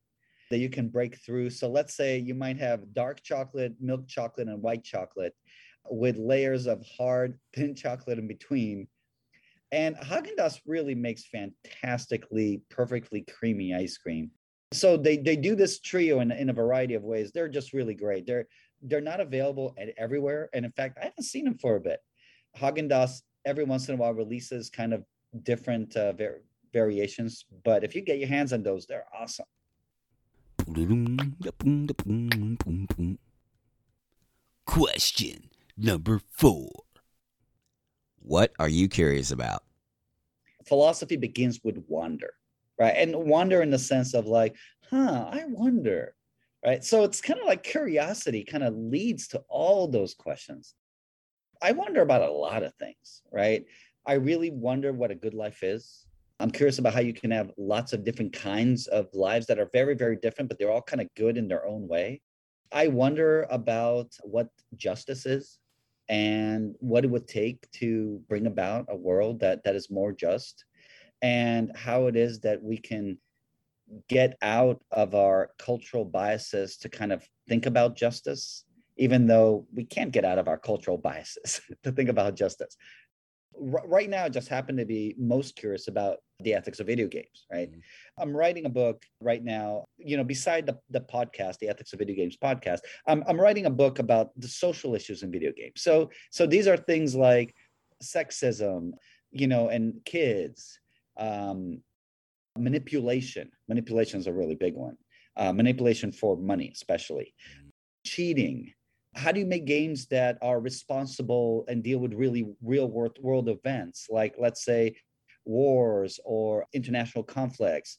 that 0.49 0.57
you 0.57 0.69
can 0.69 0.89
break 0.89 1.17
through. 1.17 1.49
So 1.49 1.69
let's 1.69 1.95
say 1.95 2.17
you 2.17 2.35
might 2.35 2.57
have 2.57 2.93
dark 2.93 3.23
chocolate, 3.23 3.73
milk 3.79 4.07
chocolate, 4.07 4.47
and 4.47 4.61
white 4.61 4.83
chocolate 4.83 5.33
with 5.89 6.17
layers 6.17 6.67
of 6.67 6.85
hard, 6.97 7.39
thin 7.53 7.75
chocolate 7.75 8.19
in 8.19 8.27
between 8.27 8.87
and 9.71 9.95
Haagen 9.97 10.35
Dazs 10.37 10.59
really 10.65 10.95
makes 10.95 11.25
fantastically, 11.27 12.61
perfectly 12.69 13.21
creamy 13.21 13.73
ice 13.73 13.97
cream. 13.97 14.31
So 14.73 14.97
they 14.97 15.17
they 15.17 15.35
do 15.35 15.55
this 15.55 15.79
trio 15.79 16.19
in, 16.19 16.31
in 16.31 16.49
a 16.49 16.53
variety 16.53 16.93
of 16.93 17.03
ways. 17.03 17.31
They're 17.31 17.49
just 17.49 17.73
really 17.73 17.93
great. 17.93 18.25
They're 18.25 18.47
they're 18.81 19.01
not 19.01 19.19
available 19.19 19.75
at 19.77 19.89
everywhere, 19.97 20.49
and 20.53 20.65
in 20.65 20.71
fact, 20.71 20.97
I 20.99 21.05
haven't 21.05 21.23
seen 21.23 21.45
them 21.45 21.57
for 21.57 21.75
a 21.75 21.81
bit. 21.81 21.99
Haagen 22.57 22.89
Dazs 22.89 23.21
every 23.45 23.63
once 23.63 23.87
in 23.89 23.95
a 23.95 23.97
while 23.97 24.13
releases 24.13 24.69
kind 24.69 24.93
of 24.93 25.03
different 25.43 25.95
uh, 25.95 26.13
variations, 26.73 27.45
but 27.63 27.83
if 27.83 27.95
you 27.95 28.01
get 28.01 28.19
your 28.19 28.27
hands 28.27 28.53
on 28.53 28.63
those, 28.63 28.85
they're 28.85 29.05
awesome. 29.17 29.45
Question 34.65 35.49
number 35.77 36.21
four. 36.31 36.69
What 38.19 38.51
are 38.59 38.69
you 38.69 38.87
curious 38.87 39.31
about? 39.31 39.63
Philosophy 40.67 41.17
begins 41.17 41.59
with 41.63 41.83
wonder, 41.87 42.33
right? 42.79 42.93
And 42.95 43.15
wonder 43.15 43.61
in 43.61 43.71
the 43.71 43.79
sense 43.79 44.13
of 44.13 44.27
like, 44.27 44.55
huh, 44.89 45.29
I 45.31 45.45
wonder, 45.47 46.13
right? 46.63 46.83
So 46.83 47.03
it's 47.03 47.19
kind 47.19 47.39
of 47.39 47.47
like 47.47 47.63
curiosity 47.63 48.43
kind 48.43 48.63
of 48.63 48.75
leads 48.75 49.27
to 49.29 49.43
all 49.49 49.87
those 49.87 50.13
questions. 50.13 50.75
I 51.61 51.71
wonder 51.71 52.01
about 52.01 52.21
a 52.21 52.31
lot 52.31 52.63
of 52.63 52.73
things, 52.75 53.23
right? 53.31 53.65
I 54.05 54.13
really 54.13 54.51
wonder 54.51 54.93
what 54.93 55.11
a 55.11 55.15
good 55.15 55.33
life 55.33 55.63
is. 55.63 56.05
I'm 56.41 56.49
curious 56.49 56.79
about 56.79 56.95
how 56.95 57.01
you 57.01 57.13
can 57.13 57.29
have 57.29 57.51
lots 57.55 57.93
of 57.93 58.03
different 58.03 58.33
kinds 58.33 58.87
of 58.87 59.07
lives 59.13 59.45
that 59.45 59.59
are 59.59 59.69
very, 59.71 59.93
very 59.93 60.15
different, 60.15 60.49
but 60.49 60.57
they're 60.57 60.71
all 60.71 60.81
kind 60.81 61.01
of 61.01 61.07
good 61.15 61.37
in 61.37 61.47
their 61.47 61.67
own 61.67 61.87
way. 61.87 62.21
I 62.71 62.87
wonder 62.87 63.45
about 63.51 64.07
what 64.23 64.49
justice 64.75 65.27
is 65.27 65.59
and 66.09 66.75
what 66.79 67.05
it 67.05 67.11
would 67.11 67.27
take 67.27 67.69
to 67.73 68.23
bring 68.27 68.47
about 68.47 68.87
a 68.89 68.95
world 68.95 69.39
that 69.41 69.63
that 69.65 69.75
is 69.75 69.91
more 69.91 70.11
just 70.11 70.65
and 71.21 71.71
how 71.75 72.07
it 72.07 72.15
is 72.15 72.39
that 72.39 72.63
we 72.63 72.77
can 72.77 73.19
get 74.09 74.35
out 74.41 74.81
of 74.91 75.13
our 75.13 75.51
cultural 75.59 76.05
biases 76.05 76.77
to 76.77 76.89
kind 76.89 77.11
of 77.11 77.23
think 77.47 77.65
about 77.65 77.95
justice 77.95 78.65
even 78.97 79.27
though 79.27 79.65
we 79.73 79.83
can't 79.83 80.11
get 80.11 80.25
out 80.25 80.37
of 80.37 80.47
our 80.47 80.57
cultural 80.57 80.97
biases 80.97 81.61
to 81.83 81.91
think 81.91 82.09
about 82.09 82.35
justice 82.35 82.77
R- 83.55 83.87
right 83.87 84.09
now, 84.09 84.25
I 84.25 84.29
just 84.29 84.47
happen 84.47 84.77
to 84.77 84.85
be 84.85 85.15
most 85.17 85.55
curious 85.55 85.87
about 85.87 86.19
the 86.43 86.53
ethics 86.53 86.79
of 86.79 86.87
video 86.87 87.07
games, 87.07 87.45
right? 87.51 87.71
Mm-hmm. 87.71 88.21
I'm 88.21 88.35
writing 88.35 88.65
a 88.65 88.69
book 88.69 89.05
right 89.19 89.43
now, 89.43 89.85
you 89.97 90.17
know, 90.17 90.23
beside 90.23 90.65
the, 90.65 90.77
the 90.89 91.01
podcast, 91.01 91.59
the 91.59 91.69
ethics 91.69 91.93
of 91.93 91.99
video 91.99 92.15
games 92.15 92.37
podcast, 92.37 92.79
I'm, 93.07 93.23
I'm 93.27 93.39
writing 93.39 93.65
a 93.65 93.69
book 93.69 93.99
about 93.99 94.31
the 94.39 94.47
social 94.47 94.95
issues 94.95 95.23
in 95.23 95.31
video 95.31 95.51
games. 95.51 95.81
So, 95.81 96.09
so 96.31 96.45
these 96.45 96.67
are 96.67 96.77
things 96.77 97.15
like 97.15 97.55
sexism, 98.03 98.91
you 99.31 99.47
know, 99.47 99.69
and 99.69 99.95
kids, 100.05 100.79
um, 101.17 101.81
manipulation. 102.57 103.49
Manipulation 103.67 104.19
is 104.19 104.27
a 104.27 104.33
really 104.33 104.55
big 104.55 104.75
one. 104.75 104.97
Uh, 105.37 105.53
manipulation 105.53 106.11
for 106.11 106.35
money, 106.35 106.71
especially 106.73 107.33
mm-hmm. 107.49 107.69
cheating, 108.05 108.73
how 109.15 109.31
do 109.31 109.39
you 109.39 109.45
make 109.45 109.65
games 109.65 110.05
that 110.07 110.37
are 110.41 110.59
responsible 110.59 111.65
and 111.67 111.83
deal 111.83 111.99
with 111.99 112.13
really 112.13 112.45
real 112.63 112.89
world 112.89 113.17
world 113.21 113.49
events 113.49 114.07
like 114.09 114.35
let's 114.37 114.63
say 114.63 114.95
wars 115.45 116.19
or 116.25 116.65
international 116.73 117.23
conflicts. 117.23 117.97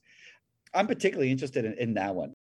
I'm 0.75 0.87
particularly 0.87 1.31
interested 1.31 1.65
in, 1.65 1.75
in 1.75 1.95
that 1.95 2.15
one. 2.15 2.33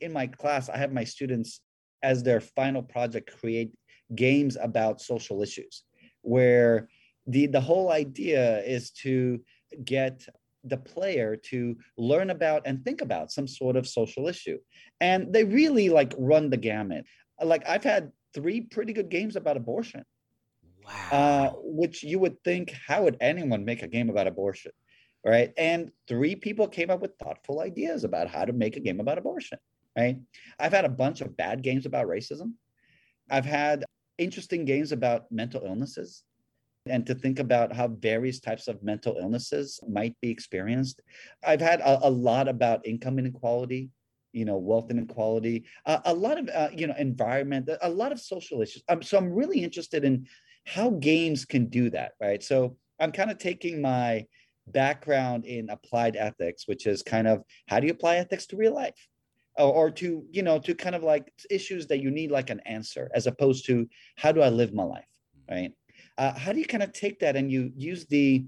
In 0.00 0.12
my 0.12 0.28
class 0.28 0.68
i 0.68 0.76
have 0.76 0.92
my 0.92 1.04
students 1.04 1.60
as 2.02 2.22
their 2.22 2.40
final 2.40 2.82
project 2.82 3.36
create 3.40 3.72
games 4.14 4.56
about 4.60 5.00
social 5.00 5.42
issues 5.42 5.82
where 6.22 6.88
the 7.26 7.46
the 7.46 7.60
whole 7.60 7.90
idea 7.90 8.60
is 8.60 8.90
to 8.90 9.40
get 9.84 10.26
the 10.64 10.76
player 10.76 11.36
to 11.36 11.76
learn 11.96 12.30
about 12.30 12.62
and 12.66 12.84
think 12.84 13.00
about 13.00 13.30
some 13.30 13.46
sort 13.46 13.76
of 13.76 13.86
social 13.86 14.28
issue. 14.28 14.58
And 15.00 15.32
they 15.32 15.44
really 15.44 15.88
like 15.88 16.14
run 16.18 16.50
the 16.50 16.56
gamut. 16.56 17.04
Like 17.42 17.68
I've 17.68 17.84
had 17.84 18.10
three 18.34 18.60
pretty 18.62 18.92
good 18.92 19.08
games 19.08 19.36
about 19.36 19.56
abortion. 19.56 20.04
Uh, 20.88 20.92
wow. 21.10 21.18
Uh, 21.18 21.52
which 21.62 22.02
you 22.02 22.18
would 22.18 22.42
think, 22.42 22.72
how 22.86 23.04
would 23.04 23.16
anyone 23.20 23.64
make 23.64 23.82
a 23.82 23.88
game 23.88 24.10
about 24.10 24.26
abortion? 24.26 24.72
Right. 25.24 25.52
And 25.56 25.90
three 26.06 26.36
people 26.36 26.68
came 26.68 26.90
up 26.90 27.00
with 27.00 27.18
thoughtful 27.18 27.60
ideas 27.60 28.04
about 28.04 28.28
how 28.28 28.44
to 28.44 28.52
make 28.52 28.76
a 28.76 28.80
game 28.80 29.00
about 29.00 29.18
abortion. 29.18 29.58
Right. 29.96 30.18
I've 30.58 30.72
had 30.72 30.84
a 30.84 30.90
bunch 30.90 31.20
of 31.20 31.36
bad 31.36 31.62
games 31.62 31.86
about 31.86 32.06
racism. 32.06 32.52
I've 33.30 33.44
had 33.44 33.84
interesting 34.16 34.64
games 34.64 34.92
about 34.92 35.30
mental 35.30 35.62
illnesses 35.64 36.24
and 36.86 37.04
to 37.06 37.14
think 37.14 37.40
about 37.40 37.72
how 37.72 37.88
various 37.88 38.40
types 38.40 38.68
of 38.68 38.82
mental 38.82 39.16
illnesses 39.20 39.80
might 39.88 40.16
be 40.22 40.30
experienced. 40.30 41.02
I've 41.44 41.60
had 41.60 41.80
a, 41.80 42.06
a 42.06 42.10
lot 42.10 42.48
about 42.48 42.86
income 42.86 43.18
inequality 43.18 43.90
you 44.32 44.44
know, 44.44 44.56
wealth 44.56 44.90
inequality, 44.90 45.64
uh, 45.86 46.00
a 46.04 46.14
lot 46.14 46.38
of 46.38 46.48
uh, 46.50 46.68
you 46.76 46.86
know, 46.86 46.94
environment, 46.98 47.68
a 47.82 47.88
lot 47.88 48.12
of 48.12 48.20
social 48.20 48.60
issues. 48.60 48.82
Um, 48.88 49.02
so 49.02 49.16
I'm 49.16 49.32
really 49.32 49.64
interested 49.64 50.04
in 50.04 50.26
how 50.68 50.90
games 50.90 51.46
can 51.46 51.66
do 51.66 51.88
that, 51.90 52.12
right? 52.20 52.42
So 52.42 52.76
I'm 53.00 53.12
kind 53.12 53.30
of 53.30 53.38
taking 53.38 53.80
my 53.80 54.26
background 54.66 55.46
in 55.46 55.70
applied 55.70 56.14
ethics, 56.14 56.68
which 56.68 56.86
is 56.86 57.02
kind 57.02 57.26
of 57.26 57.42
how 57.68 57.80
do 57.80 57.86
you 57.86 57.92
apply 57.92 58.16
ethics 58.16 58.46
to 58.48 58.56
real 58.56 58.74
life? 58.74 59.08
Or, 59.56 59.72
or 59.72 59.90
to, 59.92 60.24
you 60.30 60.42
know, 60.42 60.58
to 60.60 60.74
kind 60.74 60.94
of 60.94 61.02
like 61.02 61.32
issues 61.50 61.86
that 61.86 62.00
you 62.00 62.10
need 62.10 62.30
like 62.30 62.50
an 62.50 62.60
answer 62.60 63.10
as 63.14 63.26
opposed 63.26 63.66
to 63.66 63.88
how 64.16 64.30
do 64.30 64.42
I 64.42 64.50
live 64.50 64.74
my 64.74 64.84
life, 64.84 65.08
right? 65.50 65.72
Uh, 66.18 66.38
how 66.38 66.52
do 66.52 66.58
you 66.58 66.66
kind 66.66 66.82
of 66.82 66.92
take 66.92 67.20
that 67.20 67.34
and 67.34 67.50
you 67.50 67.72
use 67.74 68.04
the 68.06 68.44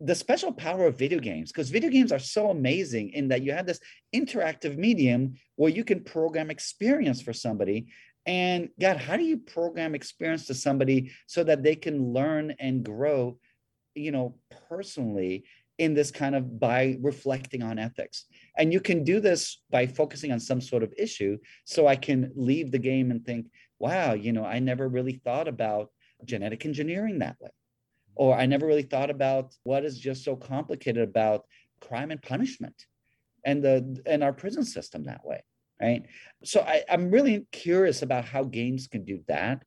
the 0.00 0.14
special 0.14 0.52
power 0.52 0.86
of 0.86 0.96
video 0.96 1.18
games 1.18 1.50
because 1.50 1.70
video 1.70 1.90
games 1.90 2.12
are 2.12 2.20
so 2.20 2.50
amazing 2.50 3.10
in 3.10 3.26
that 3.26 3.42
you 3.42 3.50
have 3.50 3.66
this 3.66 3.80
interactive 4.14 4.78
medium 4.78 5.34
where 5.56 5.72
you 5.72 5.82
can 5.82 6.04
program 6.04 6.50
experience 6.50 7.20
for 7.20 7.32
somebody 7.32 7.88
and 8.28 8.68
god 8.80 8.96
how 8.96 9.16
do 9.16 9.24
you 9.24 9.38
program 9.38 9.94
experience 9.94 10.46
to 10.46 10.54
somebody 10.54 11.10
so 11.26 11.42
that 11.42 11.62
they 11.62 11.74
can 11.74 12.12
learn 12.12 12.54
and 12.60 12.84
grow 12.84 13.38
you 13.94 14.12
know 14.12 14.36
personally 14.68 15.44
in 15.78 15.94
this 15.94 16.10
kind 16.10 16.34
of 16.34 16.60
by 16.60 16.96
reflecting 17.00 17.62
on 17.62 17.78
ethics 17.78 18.26
and 18.56 18.72
you 18.72 18.80
can 18.80 19.02
do 19.02 19.18
this 19.20 19.62
by 19.70 19.86
focusing 19.86 20.30
on 20.30 20.38
some 20.38 20.60
sort 20.60 20.82
of 20.82 20.92
issue 20.96 21.36
so 21.64 21.86
i 21.86 21.96
can 21.96 22.30
leave 22.36 22.70
the 22.70 22.78
game 22.78 23.10
and 23.10 23.24
think 23.24 23.46
wow 23.78 24.12
you 24.12 24.32
know 24.32 24.44
i 24.44 24.58
never 24.58 24.88
really 24.88 25.20
thought 25.24 25.48
about 25.48 25.90
genetic 26.24 26.66
engineering 26.66 27.18
that 27.20 27.36
way 27.40 27.50
or 28.18 28.36
I 28.36 28.46
never 28.46 28.66
really 28.66 28.82
thought 28.82 29.10
about 29.10 29.54
what 29.62 29.84
is 29.84 29.98
just 29.98 30.24
so 30.24 30.36
complicated 30.36 31.08
about 31.08 31.46
crime 31.80 32.10
and 32.10 32.20
punishment 32.20 32.74
and 33.44 33.62
the 33.62 34.02
and 34.04 34.22
our 34.22 34.32
prison 34.32 34.64
system 34.64 35.04
that 35.04 35.24
way. 35.24 35.42
Right. 35.80 36.04
So 36.42 36.60
I, 36.60 36.82
I'm 36.88 37.10
really 37.10 37.46
curious 37.52 38.02
about 38.02 38.24
how 38.24 38.44
games 38.44 38.88
can 38.88 39.04
do 39.04 39.20
that. 39.28 39.62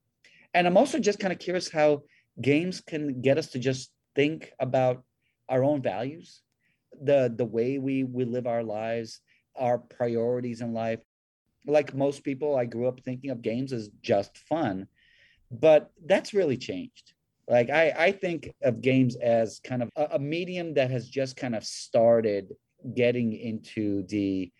And 0.53 0.67
I'm 0.67 0.75
also 0.75 0.99
just 0.99 1.19
kind 1.19 1.31
of 1.31 1.39
curious 1.39 1.69
how 1.69 2.03
games 2.41 2.81
can 2.81 3.21
get 3.21 3.37
us 3.37 3.47
to 3.51 3.59
just 3.59 3.91
think 4.15 4.51
about 4.59 5.03
our 5.47 5.63
own 5.63 5.81
values, 5.81 6.41
the 7.01 7.33
the 7.33 7.45
way 7.45 7.77
we 7.77 8.03
we 8.03 8.25
live 8.25 8.47
our 8.47 8.63
lives, 8.63 9.21
our 9.55 9.77
priorities 9.77 10.59
in 10.61 10.73
life. 10.73 10.99
Like 11.65 11.93
most 11.93 12.23
people, 12.23 12.57
I 12.57 12.65
grew 12.65 12.87
up 12.87 12.99
thinking 12.99 13.29
of 13.29 13.41
games 13.41 13.71
as 13.71 13.89
just 14.01 14.37
fun, 14.37 14.87
but 15.49 15.91
that's 16.05 16.33
really 16.33 16.57
changed 16.57 17.13
like 17.51 17.69
I, 17.69 17.93
I 17.97 18.11
think 18.13 18.53
of 18.63 18.81
games 18.81 19.15
as 19.17 19.59
kind 19.59 19.83
of 19.83 19.89
a, 19.97 20.07
a 20.13 20.19
medium 20.19 20.73
that 20.75 20.89
has 20.89 21.09
just 21.09 21.35
kind 21.35 21.53
of 21.53 21.65
started 21.65 22.55
getting 22.95 23.33
into 23.33 24.03
the 24.07 24.51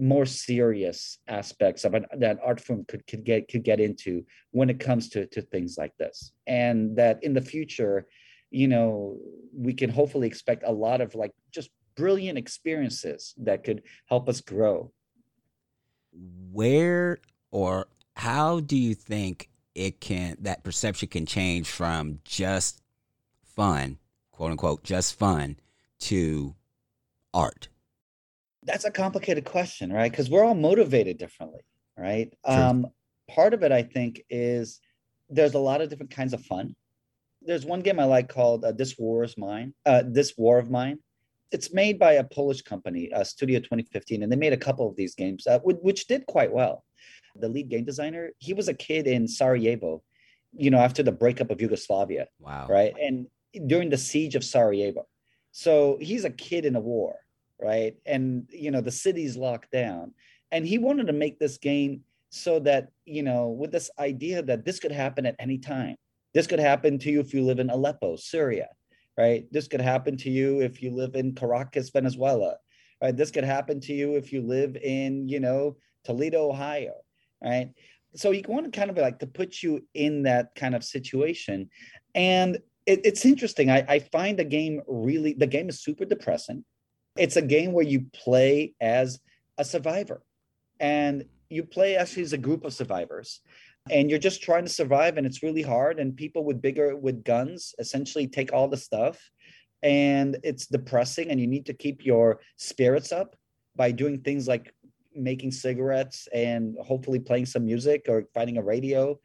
more 0.00 0.26
serious 0.26 1.18
aspects 1.28 1.84
of 1.84 1.94
an, 1.94 2.06
that 2.18 2.38
art 2.44 2.60
form 2.60 2.84
could, 2.88 3.06
could 3.06 3.24
get 3.24 3.48
could 3.48 3.62
get 3.62 3.80
into 3.80 4.24
when 4.50 4.70
it 4.70 4.80
comes 4.80 5.08
to 5.10 5.26
to 5.26 5.42
things 5.42 5.76
like 5.78 5.96
this 5.98 6.32
and 6.46 6.96
that 6.96 7.22
in 7.22 7.34
the 7.34 7.40
future 7.40 8.06
you 8.50 8.66
know 8.66 9.16
we 9.52 9.72
can 9.72 9.90
hopefully 9.90 10.26
expect 10.26 10.62
a 10.66 10.72
lot 10.72 11.00
of 11.00 11.14
like 11.14 11.32
just 11.52 11.70
brilliant 11.96 12.38
experiences 12.38 13.34
that 13.36 13.62
could 13.64 13.82
help 14.06 14.28
us 14.28 14.40
grow 14.40 14.90
where 16.52 17.18
or 17.50 17.86
how 18.14 18.60
do 18.60 18.76
you 18.76 18.94
think 18.94 19.50
it 19.74 20.00
can 20.00 20.36
that 20.40 20.62
perception 20.64 21.08
can 21.08 21.26
change 21.26 21.68
from 21.68 22.20
just 22.24 22.82
fun, 23.42 23.98
quote 24.32 24.50
unquote, 24.50 24.82
just 24.82 25.18
fun 25.18 25.56
to 26.00 26.54
art? 27.32 27.68
That's 28.62 28.84
a 28.84 28.90
complicated 28.90 29.44
question, 29.44 29.92
right? 29.92 30.10
Because 30.10 30.28
we're 30.28 30.44
all 30.44 30.54
motivated 30.54 31.18
differently, 31.18 31.60
right? 31.96 32.32
Um, 32.44 32.86
part 33.28 33.54
of 33.54 33.62
it, 33.62 33.72
I 33.72 33.82
think, 33.82 34.22
is 34.28 34.80
there's 35.28 35.54
a 35.54 35.58
lot 35.58 35.80
of 35.80 35.88
different 35.88 36.10
kinds 36.10 36.34
of 36.34 36.44
fun. 36.44 36.74
There's 37.42 37.64
one 37.64 37.80
game 37.80 37.98
I 37.98 38.04
like 38.04 38.28
called 38.28 38.64
uh, 38.64 38.72
This 38.72 38.98
War 38.98 39.24
is 39.24 39.38
Mine. 39.38 39.72
Uh, 39.86 40.02
this 40.06 40.34
War 40.36 40.58
of 40.58 40.70
Mine. 40.70 40.98
It's 41.52 41.72
made 41.72 41.98
by 41.98 42.12
a 42.12 42.24
Polish 42.24 42.62
company, 42.62 43.12
uh, 43.12 43.24
Studio 43.24 43.58
2015, 43.58 44.22
and 44.22 44.30
they 44.30 44.36
made 44.36 44.52
a 44.52 44.58
couple 44.58 44.88
of 44.88 44.94
these 44.94 45.14
games, 45.14 45.46
uh, 45.46 45.58
which 45.64 46.06
did 46.06 46.26
quite 46.26 46.52
well 46.52 46.84
the 47.36 47.48
lead 47.48 47.68
game 47.68 47.84
designer, 47.84 48.30
he 48.38 48.54
was 48.54 48.68
a 48.68 48.74
kid 48.74 49.06
in 49.06 49.28
Sarajevo, 49.28 50.02
you 50.52 50.70
know, 50.70 50.78
after 50.78 51.02
the 51.02 51.12
breakup 51.12 51.50
of 51.50 51.60
Yugoslavia. 51.60 52.26
Wow. 52.38 52.66
Right. 52.68 52.94
And 53.00 53.26
during 53.66 53.90
the 53.90 53.98
siege 53.98 54.34
of 54.34 54.44
Sarajevo. 54.44 55.06
So 55.52 55.98
he's 56.00 56.24
a 56.24 56.30
kid 56.30 56.64
in 56.64 56.76
a 56.76 56.80
war, 56.80 57.16
right? 57.60 57.94
And, 58.06 58.48
you 58.50 58.70
know, 58.70 58.80
the 58.80 58.90
city's 58.90 59.36
locked 59.36 59.70
down. 59.70 60.12
And 60.52 60.66
he 60.66 60.78
wanted 60.78 61.06
to 61.06 61.12
make 61.12 61.38
this 61.38 61.58
game 61.58 62.02
so 62.30 62.58
that, 62.60 62.90
you 63.04 63.22
know, 63.22 63.48
with 63.48 63.72
this 63.72 63.90
idea 63.98 64.42
that 64.42 64.64
this 64.64 64.78
could 64.78 64.92
happen 64.92 65.26
at 65.26 65.36
any 65.38 65.58
time. 65.58 65.96
This 66.32 66.46
could 66.46 66.60
happen 66.60 66.98
to 67.00 67.10
you 67.10 67.20
if 67.20 67.34
you 67.34 67.42
live 67.42 67.58
in 67.58 67.70
Aleppo, 67.70 68.16
Syria, 68.16 68.68
right? 69.18 69.46
This 69.50 69.66
could 69.66 69.80
happen 69.80 70.16
to 70.18 70.30
you 70.30 70.60
if 70.60 70.80
you 70.80 70.92
live 70.92 71.16
in 71.16 71.34
Caracas, 71.34 71.90
Venezuela, 71.90 72.56
right? 73.02 73.16
This 73.16 73.32
could 73.32 73.44
happen 73.44 73.80
to 73.80 73.92
you 73.92 74.14
if 74.14 74.32
you 74.32 74.42
live 74.42 74.76
in, 74.76 75.28
you 75.28 75.40
know, 75.40 75.76
Toledo, 76.04 76.48
Ohio, 76.48 76.94
right? 77.42 77.70
So 78.14 78.30
you 78.30 78.42
want 78.48 78.72
to 78.72 78.78
kind 78.78 78.90
of 78.90 78.96
like 78.96 79.18
to 79.20 79.26
put 79.26 79.62
you 79.62 79.84
in 79.94 80.22
that 80.24 80.54
kind 80.54 80.74
of 80.74 80.84
situation. 80.84 81.68
And 82.14 82.58
it, 82.86 83.00
it's 83.04 83.24
interesting. 83.24 83.70
I, 83.70 83.84
I 83.88 83.98
find 83.98 84.38
the 84.38 84.44
game 84.44 84.82
really, 84.86 85.32
the 85.32 85.46
game 85.46 85.68
is 85.68 85.82
super 85.82 86.04
depressing. 86.04 86.64
It's 87.16 87.36
a 87.36 87.42
game 87.42 87.72
where 87.72 87.84
you 87.84 88.06
play 88.12 88.74
as 88.80 89.20
a 89.58 89.64
survivor. 89.64 90.22
And 90.78 91.24
you 91.50 91.64
play 91.64 91.96
actually 91.96 92.22
as 92.22 92.32
a 92.32 92.38
group 92.38 92.64
of 92.64 92.72
survivors. 92.72 93.40
And 93.90 94.08
you're 94.08 94.18
just 94.18 94.42
trying 94.42 94.64
to 94.64 94.70
survive 94.70 95.16
and 95.16 95.26
it's 95.26 95.42
really 95.42 95.62
hard. 95.62 95.98
And 95.98 96.16
people 96.16 96.44
with 96.44 96.62
bigger 96.62 96.96
with 96.96 97.24
guns 97.24 97.74
essentially 97.78 98.26
take 98.26 98.52
all 98.52 98.68
the 98.68 98.76
stuff. 98.76 99.30
And 99.82 100.38
it's 100.44 100.66
depressing 100.66 101.30
and 101.30 101.40
you 101.40 101.46
need 101.46 101.66
to 101.66 101.74
keep 101.74 102.04
your 102.04 102.40
spirits 102.56 103.12
up 103.12 103.36
by 103.76 103.90
doing 103.90 104.20
things 104.20 104.46
like 104.46 104.74
making 105.14 105.50
cigarettes 105.50 106.28
and 106.32 106.76
hopefully 106.80 107.18
playing 107.18 107.46
some 107.46 107.64
music 107.64 108.06
or 108.08 108.24
finding 108.34 108.58
a 108.58 108.62
radio. 108.62 109.18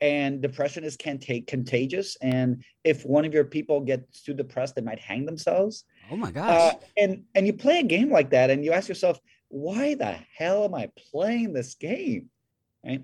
And 0.00 0.40
depression 0.40 0.84
is 0.84 0.96
can 0.96 1.18
take 1.18 1.46
contagious. 1.46 2.16
And 2.20 2.64
if 2.84 3.04
one 3.04 3.24
of 3.24 3.34
your 3.34 3.44
people 3.44 3.80
gets 3.80 4.22
too 4.22 4.34
depressed 4.34 4.74
they 4.74 4.82
might 4.82 5.00
hang 5.00 5.26
themselves 5.26 5.84
oh 6.10 6.16
my 6.16 6.28
uh, 6.28 6.32
gosh. 6.32 6.74
uh, 6.74 6.78
and 6.96 7.24
and 7.34 7.46
you 7.46 7.52
play 7.52 7.80
a 7.80 7.84
game 7.84 8.10
like 8.10 8.30
that 8.30 8.50
and 8.50 8.64
you 8.64 8.72
ask 8.72 8.88
yourself 8.88 9.18
why 9.48 9.94
the 9.94 10.16
hell 10.36 10.64
am 10.64 10.74
i 10.74 10.90
playing 11.10 11.52
this 11.52 11.74
game? 11.74 12.28
Right? 12.84 13.02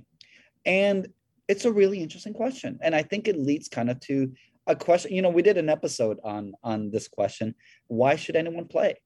And 0.67 1.09
it's 1.49 1.65
a 1.65 1.73
really 1.73 2.03
interesting 2.03 2.35
question. 2.35 2.79
And 2.83 2.95
i 2.95 3.03
think 3.03 3.29
it 3.29 3.39
leads 3.39 3.69
kind 3.69 3.91
of 3.91 4.01
to 4.01 4.33
a 4.67 4.75
question 4.75 5.13
you 5.15 5.21
know 5.21 5.29
we 5.29 5.43
did 5.43 5.59
an 5.59 5.69
episode 5.69 6.19
on 6.25 6.55
on 6.63 6.91
this 6.91 7.07
question 7.07 7.55
why 7.89 8.17
should 8.17 8.37
anyone 8.37 8.67
play? 8.67 8.97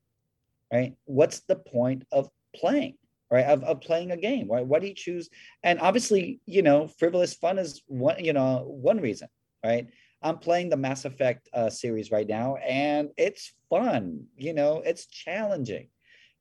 Right? 0.72 0.94
What's 1.04 1.40
the 1.40 1.56
point 1.56 2.04
of 2.12 2.28
playing? 2.54 2.94
Right? 3.30 3.44
Of, 3.44 3.62
of 3.64 3.80
playing 3.80 4.10
a 4.10 4.16
game 4.16 4.48
right? 4.50 4.66
Why 4.66 4.78
do 4.78 4.86
you 4.86 4.94
choose? 4.94 5.28
And 5.62 5.80
obviously 5.80 6.40
you 6.46 6.62
know 6.62 6.86
frivolous 6.86 7.34
fun 7.34 7.58
is 7.58 7.82
one 7.86 8.24
you 8.24 8.32
know 8.32 8.64
one 8.66 9.00
reason 9.00 9.28
right 9.64 9.88
i'm 10.22 10.38
playing 10.38 10.68
the 10.68 10.76
mass 10.76 11.04
effect 11.04 11.48
uh, 11.52 11.70
series 11.70 12.10
right 12.10 12.28
now 12.28 12.56
and 12.56 13.10
it's 13.16 13.52
fun 13.70 14.24
you 14.36 14.52
know 14.52 14.82
it's 14.84 15.06
challenging 15.06 15.88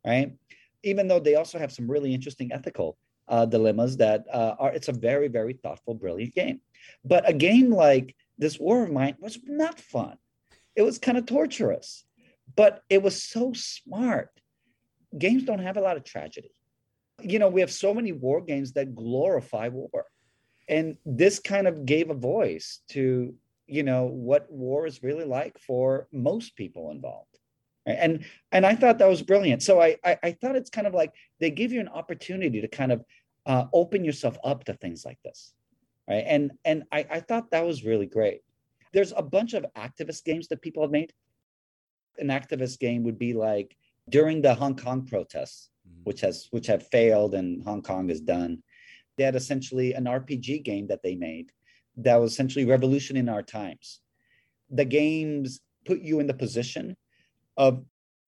right? 0.07 0.33
Even 0.83 1.07
though 1.07 1.19
they 1.19 1.35
also 1.35 1.59
have 1.59 1.71
some 1.71 1.89
really 1.89 2.13
interesting 2.13 2.51
ethical 2.53 2.97
uh, 3.27 3.45
dilemmas 3.45 3.97
that 3.97 4.25
uh, 4.31 4.55
are 4.57 4.71
it's 4.71 4.87
a 4.87 4.93
very 4.93 5.27
very 5.27 5.53
thoughtful 5.53 5.93
brilliant 5.93 6.33
game. 6.33 6.61
But 7.03 7.27
a 7.29 7.33
game 7.33 7.69
like 7.71 8.15
this 8.37 8.59
war 8.59 8.83
of 8.83 8.91
mine 8.91 9.15
was 9.19 9.37
not 9.43 9.79
fun. 9.79 10.17
It 10.75 10.83
was 10.83 10.97
kind 10.97 11.17
of 11.17 11.25
torturous 11.25 12.05
but 12.55 12.81
it 12.89 13.03
was 13.03 13.21
so 13.21 13.51
smart. 13.53 14.29
Games 15.17 15.43
don't 15.43 15.59
have 15.59 15.75
a 15.75 15.81
lot 15.81 15.97
of 15.97 16.05
tragedy. 16.05 16.49
You 17.21 17.39
know, 17.39 17.49
we 17.49 17.59
have 17.59 17.71
so 17.71 17.93
many 17.93 18.13
war 18.13 18.39
games 18.39 18.71
that 18.73 18.95
glorify 18.95 19.67
war. 19.67 20.05
And 20.69 20.95
this 21.05 21.39
kind 21.39 21.67
of 21.67 21.85
gave 21.85 22.09
a 22.09 22.13
voice 22.13 22.79
to, 22.91 23.35
you 23.67 23.83
know, 23.83 24.05
what 24.05 24.51
war 24.51 24.87
is 24.87 25.03
really 25.03 25.25
like 25.25 25.59
for 25.59 26.07
most 26.11 26.55
people 26.55 26.91
involved. 26.91 27.37
And 27.85 28.25
and 28.51 28.65
I 28.65 28.75
thought 28.75 28.99
that 28.99 29.09
was 29.09 29.21
brilliant. 29.21 29.63
So 29.63 29.81
I, 29.81 29.97
I, 30.03 30.17
I 30.23 30.31
thought 30.31 30.55
it's 30.55 30.69
kind 30.69 30.87
of 30.87 30.93
like 30.93 31.13
they 31.39 31.51
give 31.51 31.71
you 31.71 31.79
an 31.79 31.87
opportunity 31.87 32.59
to 32.61 32.67
kind 32.67 32.91
of 32.91 33.05
uh, 33.45 33.65
open 33.73 34.03
yourself 34.03 34.37
up 34.43 34.65
to 34.65 34.73
things 34.73 35.05
like 35.05 35.19
this. 35.23 35.53
Right. 36.07 36.23
And 36.27 36.51
and 36.65 36.83
I, 36.91 37.05
I 37.09 37.19
thought 37.21 37.51
that 37.51 37.65
was 37.65 37.85
really 37.85 38.05
great. 38.05 38.41
There's 38.93 39.13
a 39.15 39.21
bunch 39.21 39.53
of 39.53 39.65
activist 39.75 40.23
games 40.25 40.47
that 40.49 40.61
people 40.61 40.83
have 40.83 40.91
made. 40.91 41.13
An 42.17 42.27
activist 42.27 42.79
game 42.79 43.03
would 43.03 43.19
be 43.19 43.33
like 43.33 43.75
during 44.09 44.41
the 44.41 44.53
Hong 44.53 44.75
Kong 44.75 45.05
protests, 45.05 45.69
mm-hmm. 45.87 46.01
which 46.03 46.21
has 46.21 46.47
which 46.51 46.67
have 46.67 46.87
failed 46.87 47.35
and 47.35 47.63
Hong 47.63 47.81
Kong 47.81 48.09
is 48.09 48.21
done. 48.21 48.63
They 49.17 49.23
had 49.23 49.35
essentially 49.35 49.93
an 49.93 50.05
RPG 50.05 50.63
game 50.63 50.87
that 50.87 51.03
they 51.03 51.15
made 51.15 51.51
that 51.97 52.15
was 52.15 52.31
essentially 52.31 52.65
revolution 52.65 53.17
in 53.17 53.29
our 53.29 53.43
times. 53.43 53.99
The 54.69 54.85
games 54.85 55.59
put 55.85 56.01
you 56.01 56.19
in 56.19 56.27
the 56.27 56.33
position 56.33 56.95
of 57.55 57.83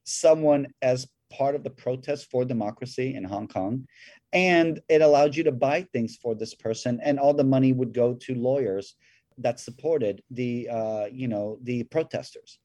someone 0.05 0.67
as 0.81 1.07
part 1.31 1.55
of 1.55 1.63
the 1.63 1.69
protest 1.69 2.29
for 2.31 2.43
democracy 2.43 3.15
in 3.15 3.23
Hong 3.23 3.47
Kong. 3.47 3.85
And 4.33 4.79
it 4.89 5.01
allowed 5.01 5.35
you 5.35 5.43
to 5.43 5.51
buy 5.51 5.83
things 5.93 6.17
for 6.21 6.35
this 6.35 6.53
person, 6.53 6.99
and 7.03 7.19
all 7.19 7.33
the 7.33 7.43
money 7.43 7.73
would 7.73 7.93
go 7.93 8.13
to 8.13 8.35
lawyers 8.35 8.95
that 9.39 9.59
supported 9.59 10.21
the 10.31 10.69
uh, 10.69 11.05
you 11.11 11.27
know 11.27 11.57
the 11.63 11.83
protesters. 11.83 12.59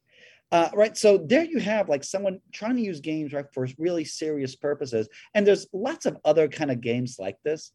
Uh, 0.52 0.68
right. 0.74 0.96
So 0.96 1.18
there 1.18 1.44
you 1.44 1.58
have 1.58 1.88
like 1.88 2.04
someone 2.04 2.38
trying 2.52 2.76
to 2.76 2.82
use 2.82 3.00
games 3.00 3.32
right 3.32 3.46
for 3.52 3.66
really 3.78 4.04
serious 4.04 4.54
purposes. 4.54 5.08
And 5.34 5.46
there's 5.46 5.66
lots 5.72 6.06
of 6.06 6.18
other 6.24 6.48
kind 6.48 6.70
of 6.70 6.80
games 6.80 7.16
like 7.18 7.38
this. 7.44 7.72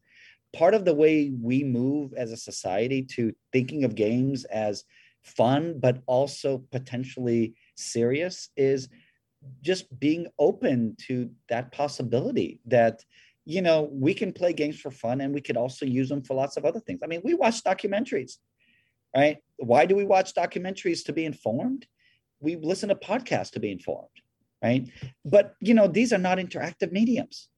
Part 0.52 0.74
of 0.74 0.84
the 0.84 0.94
way 0.94 1.30
we 1.40 1.62
move 1.62 2.12
as 2.14 2.32
a 2.32 2.36
society 2.36 3.02
to 3.14 3.32
thinking 3.52 3.84
of 3.84 3.94
games 3.94 4.44
as 4.44 4.84
fun, 5.22 5.78
but 5.78 6.02
also 6.06 6.64
potentially 6.70 7.54
serious 7.76 8.50
is 8.56 8.88
just 9.62 9.98
being 9.98 10.26
open 10.38 10.96
to 11.06 11.30
that 11.48 11.72
possibility 11.72 12.60
that 12.66 13.02
you 13.46 13.62
know 13.62 13.88
we 13.92 14.12
can 14.12 14.32
play 14.32 14.52
games 14.52 14.78
for 14.78 14.90
fun 14.90 15.20
and 15.20 15.32
we 15.32 15.40
could 15.40 15.56
also 15.56 15.86
use 15.86 16.08
them 16.08 16.22
for 16.22 16.34
lots 16.34 16.56
of 16.56 16.64
other 16.64 16.80
things. 16.80 17.00
I 17.02 17.06
mean 17.06 17.22
we 17.24 17.34
watch 17.34 17.62
documentaries 17.64 18.36
right? 19.16 19.38
Why 19.56 19.86
do 19.86 19.96
we 19.96 20.04
watch 20.04 20.34
documentaries 20.34 21.04
to 21.06 21.12
be 21.12 21.24
informed? 21.24 21.86
We 22.38 22.56
listen 22.56 22.90
to 22.90 22.94
podcasts 22.94 23.50
to 23.52 23.60
be 23.60 23.70
informed 23.70 24.08
right? 24.62 24.88
But 25.24 25.54
you 25.60 25.74
know 25.74 25.88
these 25.88 26.12
are 26.12 26.18
not 26.18 26.38
interactive 26.38 26.92
mediums 26.92 27.48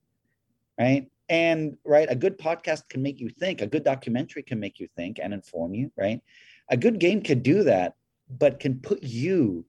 right 0.78 1.06
and 1.32 1.78
right 1.86 2.08
a 2.10 2.14
good 2.14 2.38
podcast 2.38 2.86
can 2.90 3.02
make 3.02 3.18
you 3.18 3.30
think 3.30 3.62
a 3.62 3.66
good 3.66 3.82
documentary 3.82 4.42
can 4.42 4.60
make 4.60 4.78
you 4.78 4.86
think 4.96 5.18
and 5.20 5.32
inform 5.32 5.74
you 5.74 5.90
right? 5.96 6.20
A 6.68 6.76
good 6.76 7.00
game 7.00 7.22
can 7.22 7.40
do 7.40 7.64
that 7.64 7.94
but 8.28 8.60
can 8.60 8.78
put 8.78 9.02
you 9.02 9.64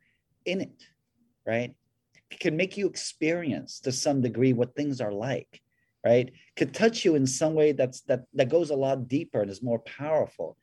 in 0.45 0.60
it 0.62 0.84
right? 1.47 1.73
It 2.30 2.39
can 2.39 2.58
make 2.58 2.76
you 2.76 2.88
experience 2.88 3.80
to 3.82 3.91
some 3.93 4.21
degree 4.21 4.52
what 4.52 4.76
things 4.76 4.99
are 4.99 5.13
like 5.13 5.62
right? 6.06 6.34
Could 6.58 6.73
touch 6.73 7.06
you 7.06 7.15
in 7.15 7.26
some 7.26 7.54
way 7.54 7.71
that's 7.71 8.02
that 8.02 8.26
that 8.34 8.49
goes 8.49 8.69
a 8.69 8.76
lot 8.76 9.08
deeper 9.08 9.41
and 9.41 9.49
is 9.49 9.63
more 9.63 9.80
powerful. 9.80 10.58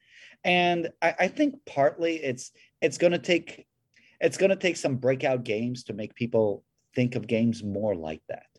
And 0.45 0.91
i, 1.01 1.15
I 1.21 1.29
think 1.29 1.55
partly 1.65 2.17
it's 2.17 2.53
it's 2.83 2.99
going 2.99 3.13
to 3.13 3.19
take 3.19 3.67
it's 4.21 4.37
going 4.37 4.51
to 4.51 4.57
take 4.57 4.77
some 4.77 4.97
breakout 4.97 5.45
games 5.45 5.85
to 5.85 5.95
make 5.95 6.15
people 6.15 6.63
think 6.95 7.15
of 7.15 7.27
games 7.27 7.65
more 7.65 7.95
like 7.95 8.21
that. 8.29 8.50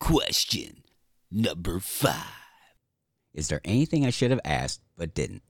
Question 0.00 0.82
number 1.30 1.78
five. 1.78 2.14
Is 3.32 3.48
there 3.48 3.60
anything 3.64 4.04
I 4.04 4.10
should 4.10 4.30
have 4.30 4.40
asked 4.44 4.82
but 4.96 5.14
didn't? 5.14 5.42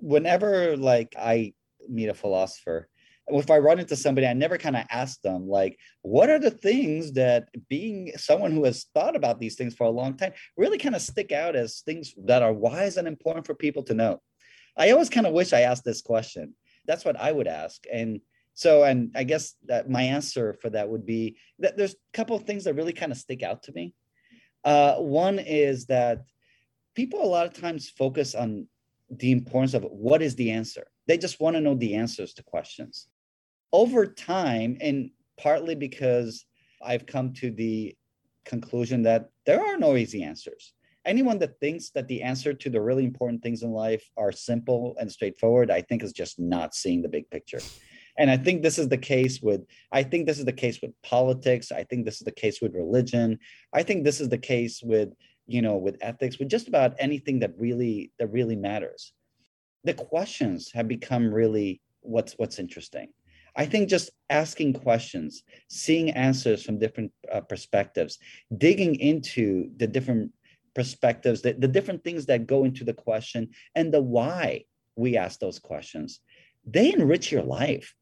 Whenever 0.00 0.76
like 0.76 1.14
I 1.18 1.52
meet 1.88 2.08
a 2.08 2.14
philosopher, 2.14 2.88
if 3.28 3.50
I 3.50 3.58
run 3.58 3.80
into 3.80 3.96
somebody, 3.96 4.26
I 4.26 4.32
never 4.32 4.56
kind 4.56 4.76
of 4.76 4.84
ask 4.88 5.20
them, 5.20 5.48
like, 5.48 5.78
what 6.02 6.30
are 6.30 6.38
the 6.38 6.50
things 6.50 7.12
that 7.12 7.48
being 7.68 8.12
someone 8.16 8.52
who 8.52 8.64
has 8.64 8.86
thought 8.94 9.16
about 9.16 9.40
these 9.40 9.56
things 9.56 9.74
for 9.74 9.84
a 9.84 9.90
long 9.90 10.16
time 10.16 10.32
really 10.56 10.78
kind 10.78 10.94
of 10.94 11.02
stick 11.02 11.32
out 11.32 11.56
as 11.56 11.80
things 11.80 12.14
that 12.24 12.42
are 12.42 12.52
wise 12.52 12.96
and 12.96 13.08
important 13.08 13.44
for 13.44 13.54
people 13.54 13.82
to 13.84 13.94
know? 13.94 14.22
I 14.76 14.90
always 14.92 15.10
kind 15.10 15.26
of 15.26 15.32
wish 15.32 15.52
I 15.52 15.62
asked 15.62 15.84
this 15.84 16.02
question. 16.02 16.54
That's 16.86 17.04
what 17.04 17.20
I 17.20 17.32
would 17.32 17.48
ask. 17.48 17.82
And 17.92 18.20
so, 18.56 18.84
and 18.84 19.12
I 19.14 19.24
guess 19.24 19.54
that 19.66 19.90
my 19.90 20.02
answer 20.02 20.54
for 20.54 20.70
that 20.70 20.88
would 20.88 21.04
be 21.04 21.36
that 21.58 21.76
there's 21.76 21.92
a 21.92 22.14
couple 22.14 22.34
of 22.34 22.44
things 22.44 22.64
that 22.64 22.72
really 22.72 22.94
kind 22.94 23.12
of 23.12 23.18
stick 23.18 23.42
out 23.42 23.62
to 23.64 23.72
me. 23.72 23.92
Uh, 24.64 24.94
one 24.94 25.38
is 25.38 25.84
that 25.86 26.24
people 26.94 27.22
a 27.22 27.28
lot 27.28 27.44
of 27.44 27.52
times 27.52 27.90
focus 27.90 28.34
on 28.34 28.66
the 29.10 29.30
importance 29.30 29.74
of 29.74 29.82
what 29.82 30.22
is 30.22 30.34
the 30.36 30.50
answer. 30.50 30.86
They 31.06 31.18
just 31.18 31.38
want 31.38 31.54
to 31.56 31.60
know 31.60 31.74
the 31.74 31.96
answers 31.96 32.32
to 32.34 32.42
questions 32.42 33.08
over 33.74 34.06
time, 34.06 34.78
and 34.80 35.10
partly 35.36 35.74
because 35.74 36.46
I've 36.82 37.04
come 37.04 37.34
to 37.34 37.50
the 37.50 37.94
conclusion 38.46 39.02
that 39.02 39.28
there 39.44 39.62
are 39.62 39.76
no 39.76 39.96
easy 39.96 40.22
answers. 40.22 40.72
Anyone 41.04 41.38
that 41.40 41.60
thinks 41.60 41.90
that 41.90 42.08
the 42.08 42.22
answer 42.22 42.54
to 42.54 42.70
the 42.70 42.80
really 42.80 43.04
important 43.04 43.42
things 43.42 43.62
in 43.62 43.70
life 43.70 44.10
are 44.16 44.32
simple 44.32 44.96
and 44.98 45.12
straightforward, 45.12 45.70
I 45.70 45.82
think 45.82 46.02
is 46.02 46.14
just 46.14 46.38
not 46.38 46.74
seeing 46.74 47.02
the 47.02 47.08
big 47.08 47.28
picture. 47.28 47.60
And 48.18 48.30
I 48.30 48.36
think 48.36 48.62
this 48.62 48.78
is 48.78 48.88
the 48.88 48.98
case 48.98 49.40
with 49.40 49.62
I 49.92 50.02
think 50.02 50.26
this 50.26 50.38
is 50.38 50.44
the 50.44 50.52
case 50.52 50.80
with 50.80 50.92
politics. 51.02 51.70
I 51.72 51.84
think 51.84 52.04
this 52.04 52.16
is 52.16 52.24
the 52.24 52.32
case 52.32 52.60
with 52.60 52.74
religion. 52.74 53.38
I 53.72 53.82
think 53.82 54.04
this 54.04 54.20
is 54.20 54.28
the 54.28 54.38
case 54.38 54.82
with, 54.82 55.10
you 55.46 55.62
know, 55.62 55.76
with 55.76 55.98
ethics, 56.00 56.38
with 56.38 56.48
just 56.48 56.68
about 56.68 56.94
anything 56.98 57.40
that 57.40 57.52
really 57.58 58.12
that 58.18 58.28
really 58.28 58.56
matters. 58.56 59.12
The 59.84 59.94
questions 59.94 60.70
have 60.72 60.88
become 60.88 61.32
really 61.32 61.80
what's 62.00 62.34
what's 62.34 62.58
interesting. 62.58 63.08
I 63.58 63.64
think 63.64 63.88
just 63.88 64.10
asking 64.28 64.74
questions, 64.74 65.42
seeing 65.68 66.10
answers 66.10 66.62
from 66.62 66.78
different 66.78 67.12
uh, 67.32 67.40
perspectives, 67.40 68.18
digging 68.58 68.96
into 68.96 69.70
the 69.76 69.86
different 69.86 70.32
perspectives, 70.74 71.40
the, 71.40 71.54
the 71.54 71.68
different 71.68 72.04
things 72.04 72.26
that 72.26 72.46
go 72.46 72.64
into 72.64 72.84
the 72.84 72.92
question, 72.92 73.48
and 73.74 73.92
the 73.92 74.02
why 74.02 74.64
we 74.94 75.16
ask 75.16 75.40
those 75.40 75.58
questions, 75.58 76.20
they 76.66 76.92
enrich 76.92 77.32
your 77.32 77.42
life. 77.42 77.94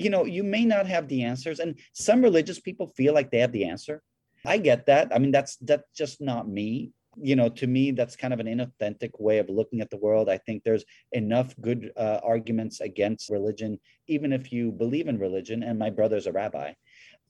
You 0.00 0.10
know, 0.10 0.24
you 0.24 0.42
may 0.42 0.64
not 0.64 0.86
have 0.86 1.08
the 1.08 1.24
answers, 1.24 1.60
and 1.60 1.78
some 1.92 2.22
religious 2.22 2.58
people 2.58 2.86
feel 2.86 3.12
like 3.12 3.30
they 3.30 3.40
have 3.40 3.52
the 3.52 3.66
answer. 3.66 4.02
I 4.46 4.56
get 4.56 4.86
that. 4.86 5.14
I 5.14 5.18
mean, 5.18 5.30
that's 5.30 5.56
that's 5.56 5.84
just 5.94 6.20
not 6.20 6.48
me 6.48 6.92
you 7.16 7.36
know, 7.36 7.48
to 7.48 7.66
me, 7.66 7.90
that's 7.90 8.16
kind 8.16 8.32
of 8.32 8.40
an 8.40 8.46
inauthentic 8.46 9.10
way 9.18 9.38
of 9.38 9.48
looking 9.48 9.80
at 9.80 9.90
the 9.90 9.96
world. 9.96 10.28
I 10.28 10.38
think 10.38 10.62
there's 10.62 10.84
enough 11.12 11.54
good 11.60 11.92
uh, 11.96 12.20
arguments 12.22 12.80
against 12.80 13.30
religion, 13.30 13.80
even 14.06 14.32
if 14.32 14.52
you 14.52 14.70
believe 14.70 15.08
in 15.08 15.18
religion. 15.18 15.62
And 15.62 15.78
my 15.78 15.90
brother's 15.90 16.26
a 16.26 16.32
rabbi. 16.32 16.72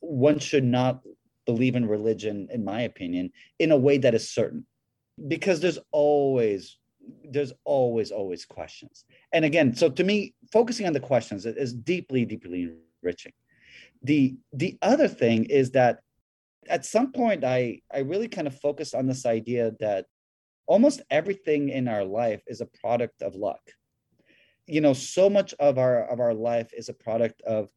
One 0.00 0.38
should 0.38 0.64
not 0.64 1.00
believe 1.46 1.76
in 1.76 1.88
religion, 1.88 2.48
in 2.50 2.64
my 2.64 2.83
opinion, 2.83 3.33
in 3.59 3.72
a 3.72 3.76
way 3.76 3.98
that 3.98 4.14
is 4.14 4.30
certain, 4.30 4.66
because 5.26 5.61
there's 5.61 5.78
always 5.90 6.78
there's 7.24 7.52
always 7.64 8.10
always 8.10 8.44
questions. 8.44 9.04
And 9.32 9.44
again 9.44 9.74
so 9.74 9.88
to 9.90 10.04
me 10.04 10.34
focusing 10.52 10.86
on 10.86 10.92
the 10.92 11.00
questions 11.00 11.46
is 11.46 11.72
deeply 11.72 12.24
deeply 12.24 12.70
enriching. 13.02 13.32
The 14.02 14.36
the 14.52 14.78
other 14.82 15.08
thing 15.08 15.44
is 15.44 15.72
that 15.72 16.00
at 16.68 16.84
some 16.84 17.12
point 17.12 17.44
i 17.44 17.80
i 17.92 18.00
really 18.00 18.28
kind 18.28 18.46
of 18.46 18.60
focused 18.60 18.94
on 18.94 19.06
this 19.06 19.24
idea 19.26 19.72
that 19.80 20.06
almost 20.66 21.02
everything 21.10 21.68
in 21.68 21.88
our 21.88 22.04
life 22.04 22.42
is 22.46 22.60
a 22.60 22.66
product 22.80 23.22
of 23.22 23.34
luck. 23.34 23.60
You 24.66 24.80
know 24.80 24.92
so 24.92 25.30
much 25.30 25.54
of 25.58 25.78
our 25.78 26.04
of 26.04 26.20
our 26.20 26.34
life 26.34 26.72
is 26.72 26.88
a 26.88 26.94
product 26.94 27.42
of 27.42 27.68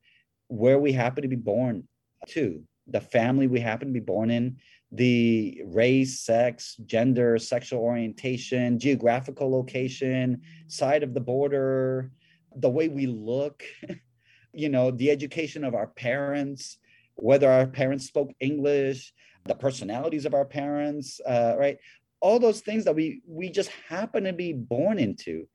where 0.47 0.79
we 0.79 0.91
happen 0.91 1.23
to 1.23 1.27
be 1.27 1.35
born 1.35 1.87
to 2.29 2.63
the 2.87 3.01
family 3.01 3.47
we 3.47 3.59
happen 3.59 3.87
to 3.87 3.93
be 3.93 3.99
born 3.99 4.29
in 4.29 4.57
the 4.93 5.61
race 5.65 6.19
sex 6.21 6.75
gender 6.85 7.37
sexual 7.37 7.81
orientation 7.81 8.77
geographical 8.77 9.51
location 9.51 10.41
side 10.67 11.03
of 11.03 11.13
the 11.13 11.19
border 11.19 12.11
the 12.57 12.69
way 12.69 12.87
we 12.87 13.07
look 13.07 13.63
you 14.53 14.69
know 14.69 14.91
the 14.91 15.09
education 15.09 15.63
of 15.63 15.73
our 15.73 15.87
parents 15.87 16.77
whether 17.15 17.49
our 17.49 17.67
parents 17.67 18.05
spoke 18.07 18.31
English, 18.39 19.13
the 19.45 19.55
personalities 19.55 20.25
of 20.25 20.33
our 20.33 20.45
parents, 20.45 21.19
uh, 21.25 21.55
right? 21.57 21.77
All 22.21 22.39
those 22.39 22.61
things 22.61 22.85
that 22.85 22.95
we 22.95 23.21
we 23.27 23.49
just 23.49 23.69
happen 23.87 24.23
to 24.23 24.33
be 24.33 24.53
born 24.53 24.97
into 24.97 25.47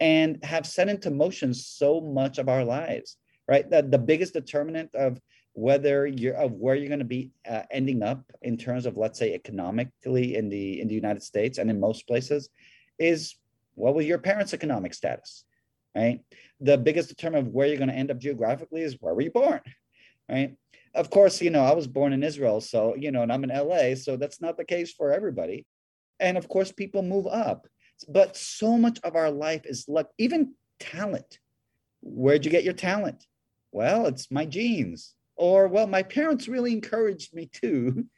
and 0.00 0.42
have 0.44 0.66
set 0.66 0.88
into 0.88 1.10
motion 1.10 1.52
so 1.54 2.00
much 2.00 2.38
of 2.38 2.48
our 2.48 2.64
lives, 2.64 3.16
right? 3.46 3.68
That 3.70 3.90
the 3.90 3.98
biggest 3.98 4.32
determinant 4.32 4.94
of 4.94 5.20
whether 5.54 6.06
you're 6.06 6.34
of 6.34 6.52
where 6.52 6.74
you're 6.74 6.88
going 6.88 6.98
to 6.98 7.04
be 7.04 7.30
uh, 7.48 7.62
ending 7.70 8.02
up 8.02 8.22
in 8.42 8.56
terms 8.56 8.86
of 8.86 8.96
let's 8.96 9.18
say 9.18 9.34
economically 9.34 10.36
in 10.36 10.48
the 10.48 10.80
in 10.80 10.88
the 10.88 10.94
United 10.94 11.22
States 11.22 11.58
and 11.58 11.70
in 11.70 11.80
most 11.80 12.06
places 12.06 12.48
is 12.98 13.36
what 13.74 13.94
was 13.94 14.06
your 14.06 14.18
parents' 14.18 14.54
economic 14.54 14.94
status, 14.94 15.44
right? 15.96 16.20
The 16.60 16.78
biggest 16.78 17.08
determinant 17.08 17.48
of 17.48 17.54
where 17.54 17.66
you're 17.66 17.78
going 17.78 17.88
to 17.88 17.94
end 17.94 18.10
up 18.10 18.18
geographically 18.18 18.82
is 18.82 18.96
where 19.00 19.14
were 19.14 19.22
you 19.22 19.32
born, 19.32 19.60
right? 20.28 20.56
of 20.94 21.10
course, 21.10 21.42
you 21.42 21.50
know, 21.50 21.64
I 21.64 21.74
was 21.74 21.86
born 21.86 22.12
in 22.12 22.22
Israel, 22.22 22.60
so, 22.60 22.94
you 22.94 23.10
know, 23.10 23.22
and 23.22 23.32
I'm 23.32 23.44
in 23.44 23.50
LA, 23.50 23.94
so 23.96 24.16
that's 24.16 24.40
not 24.40 24.56
the 24.56 24.64
case 24.64 24.92
for 24.92 25.12
everybody. 25.12 25.66
And 26.20 26.38
of 26.38 26.48
course, 26.48 26.70
people 26.70 27.02
move 27.02 27.26
up. 27.26 27.66
But 28.08 28.36
so 28.36 28.78
much 28.78 29.00
of 29.02 29.16
our 29.16 29.30
life 29.30 29.62
is 29.64 29.88
luck, 29.88 30.10
even 30.18 30.54
talent. 30.78 31.38
Where'd 32.00 32.44
you 32.44 32.50
get 32.50 32.64
your 32.64 32.74
talent? 32.74 33.26
Well, 33.72 34.06
it's 34.06 34.30
my 34.30 34.46
genes. 34.46 35.14
Or, 35.36 35.68
well, 35.68 35.86
my 35.86 36.02
parents 36.02 36.48
really 36.48 36.72
encouraged 36.72 37.34
me 37.34 37.46
to. 37.62 38.06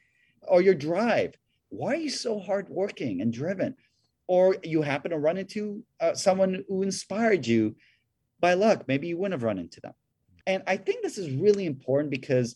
or 0.47 0.61
your 0.61 0.75
drive. 0.75 1.35
Why 1.69 1.93
are 1.93 1.97
you 1.97 2.09
so 2.09 2.39
hardworking 2.39 3.21
and 3.21 3.31
driven? 3.31 3.75
Or 4.27 4.57
you 4.63 4.81
happen 4.81 5.11
to 5.11 5.17
run 5.17 5.37
into 5.37 5.83
uh, 5.99 6.13
someone 6.13 6.63
who 6.67 6.83
inspired 6.83 7.45
you 7.45 7.75
by 8.39 8.53
luck. 8.53 8.85
Maybe 8.87 9.07
you 9.07 9.17
wouldn't 9.17 9.39
have 9.39 9.43
run 9.43 9.59
into 9.59 9.81
them. 9.81 9.93
And 10.45 10.63
I 10.67 10.77
think 10.77 11.01
this 11.01 11.17
is 11.17 11.31
really 11.31 11.65
important 11.65 12.09
because 12.09 12.55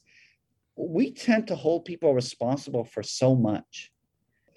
we 0.76 1.12
tend 1.12 1.48
to 1.48 1.56
hold 1.56 1.86
people 1.86 2.14
responsible 2.14 2.86
for 2.86 3.04
so 3.04 3.36
much. 3.36 3.92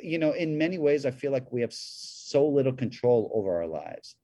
You 0.01 0.19
know, 0.19 0.33
in 0.33 0.59
many 0.59 0.79
ways, 0.79 1.07
I 1.07 1.11
feel 1.11 1.33
like 1.33 1.51
we 1.53 1.61
have 1.63 1.73
so 1.73 2.47
little 2.47 2.73
control 2.73 3.31
over 3.35 3.57
our 3.57 3.67
lives. 3.67 4.17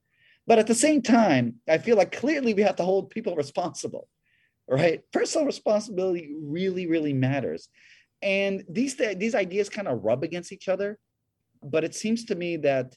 But 0.46 0.58
at 0.58 0.66
the 0.66 0.74
same 0.74 1.02
time, 1.02 1.56
I 1.68 1.78
feel 1.78 1.96
like 1.96 2.12
clearly 2.12 2.54
we 2.54 2.62
have 2.62 2.76
to 2.76 2.84
hold 2.84 3.10
people 3.10 3.36
responsible, 3.44 4.08
right? 4.70 5.02
Personal 5.12 5.46
responsibility 5.46 6.33
really, 6.40 6.87
really 6.87 7.12
matters. 7.12 7.68
And 8.22 8.64
these, 8.68 8.94
these 8.94 9.35
ideas 9.35 9.68
kind 9.68 9.88
of 9.88 10.04
rub 10.04 10.22
against 10.22 10.52
each 10.52 10.68
other. 10.68 10.98
But 11.62 11.85
it 11.85 11.94
seems 11.94 12.24
to 12.26 12.35
me 12.37 12.56
that 12.59 12.94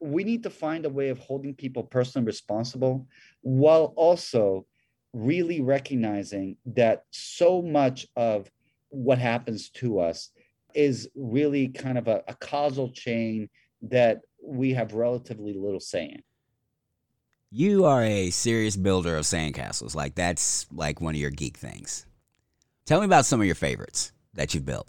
we 0.00 0.24
need 0.24 0.42
to 0.44 0.50
find 0.50 0.86
a 0.86 0.90
way 0.90 1.10
of 1.10 1.18
holding 1.18 1.54
people 1.54 1.84
personally 1.84 2.26
responsible 2.26 3.06
while 3.42 3.92
also 3.96 4.66
really 5.12 5.60
recognizing 5.60 6.56
that 6.64 7.04
so 7.10 7.60
much 7.60 8.06
of 8.16 8.50
what 8.88 9.18
happens 9.18 9.68
to 9.70 10.00
us 10.00 10.30
is 10.74 11.08
really 11.14 11.68
kind 11.68 11.98
of 11.98 12.08
a, 12.08 12.22
a 12.28 12.34
causal 12.34 12.90
chain 12.92 13.50
that 13.82 14.20
we 14.42 14.72
have 14.72 14.94
relatively 14.94 15.52
little 15.52 15.80
say 15.80 16.04
in. 16.04 16.22
You 17.52 17.84
are 17.84 18.04
a 18.04 18.30
serious 18.30 18.76
builder 18.76 19.16
of 19.16 19.24
sandcastles. 19.24 19.96
Like 19.96 20.14
that's 20.14 20.68
like 20.72 21.00
one 21.00 21.16
of 21.16 21.20
your 21.20 21.32
geek 21.32 21.56
things. 21.56 22.06
Tell 22.86 23.00
me 23.00 23.06
about 23.06 23.26
some 23.26 23.40
of 23.40 23.46
your 23.46 23.56
favorites 23.56 24.12
that 24.34 24.54
you've 24.54 24.64
built. 24.64 24.88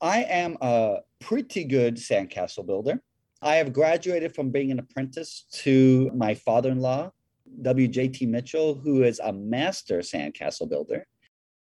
I 0.00 0.22
am 0.22 0.56
a 0.60 0.98
pretty 1.20 1.64
good 1.64 1.96
sandcastle 1.96 2.66
builder. 2.66 3.02
I 3.42 3.56
have 3.56 3.72
graduated 3.72 4.32
from 4.32 4.50
being 4.50 4.70
an 4.70 4.78
apprentice 4.78 5.46
to 5.54 6.08
my 6.14 6.34
father-in-law, 6.34 7.10
WJT 7.62 8.28
Mitchell, 8.28 8.74
who 8.76 9.02
is 9.02 9.18
a 9.18 9.32
master 9.32 9.98
sandcastle 9.98 10.68
builder. 10.68 11.04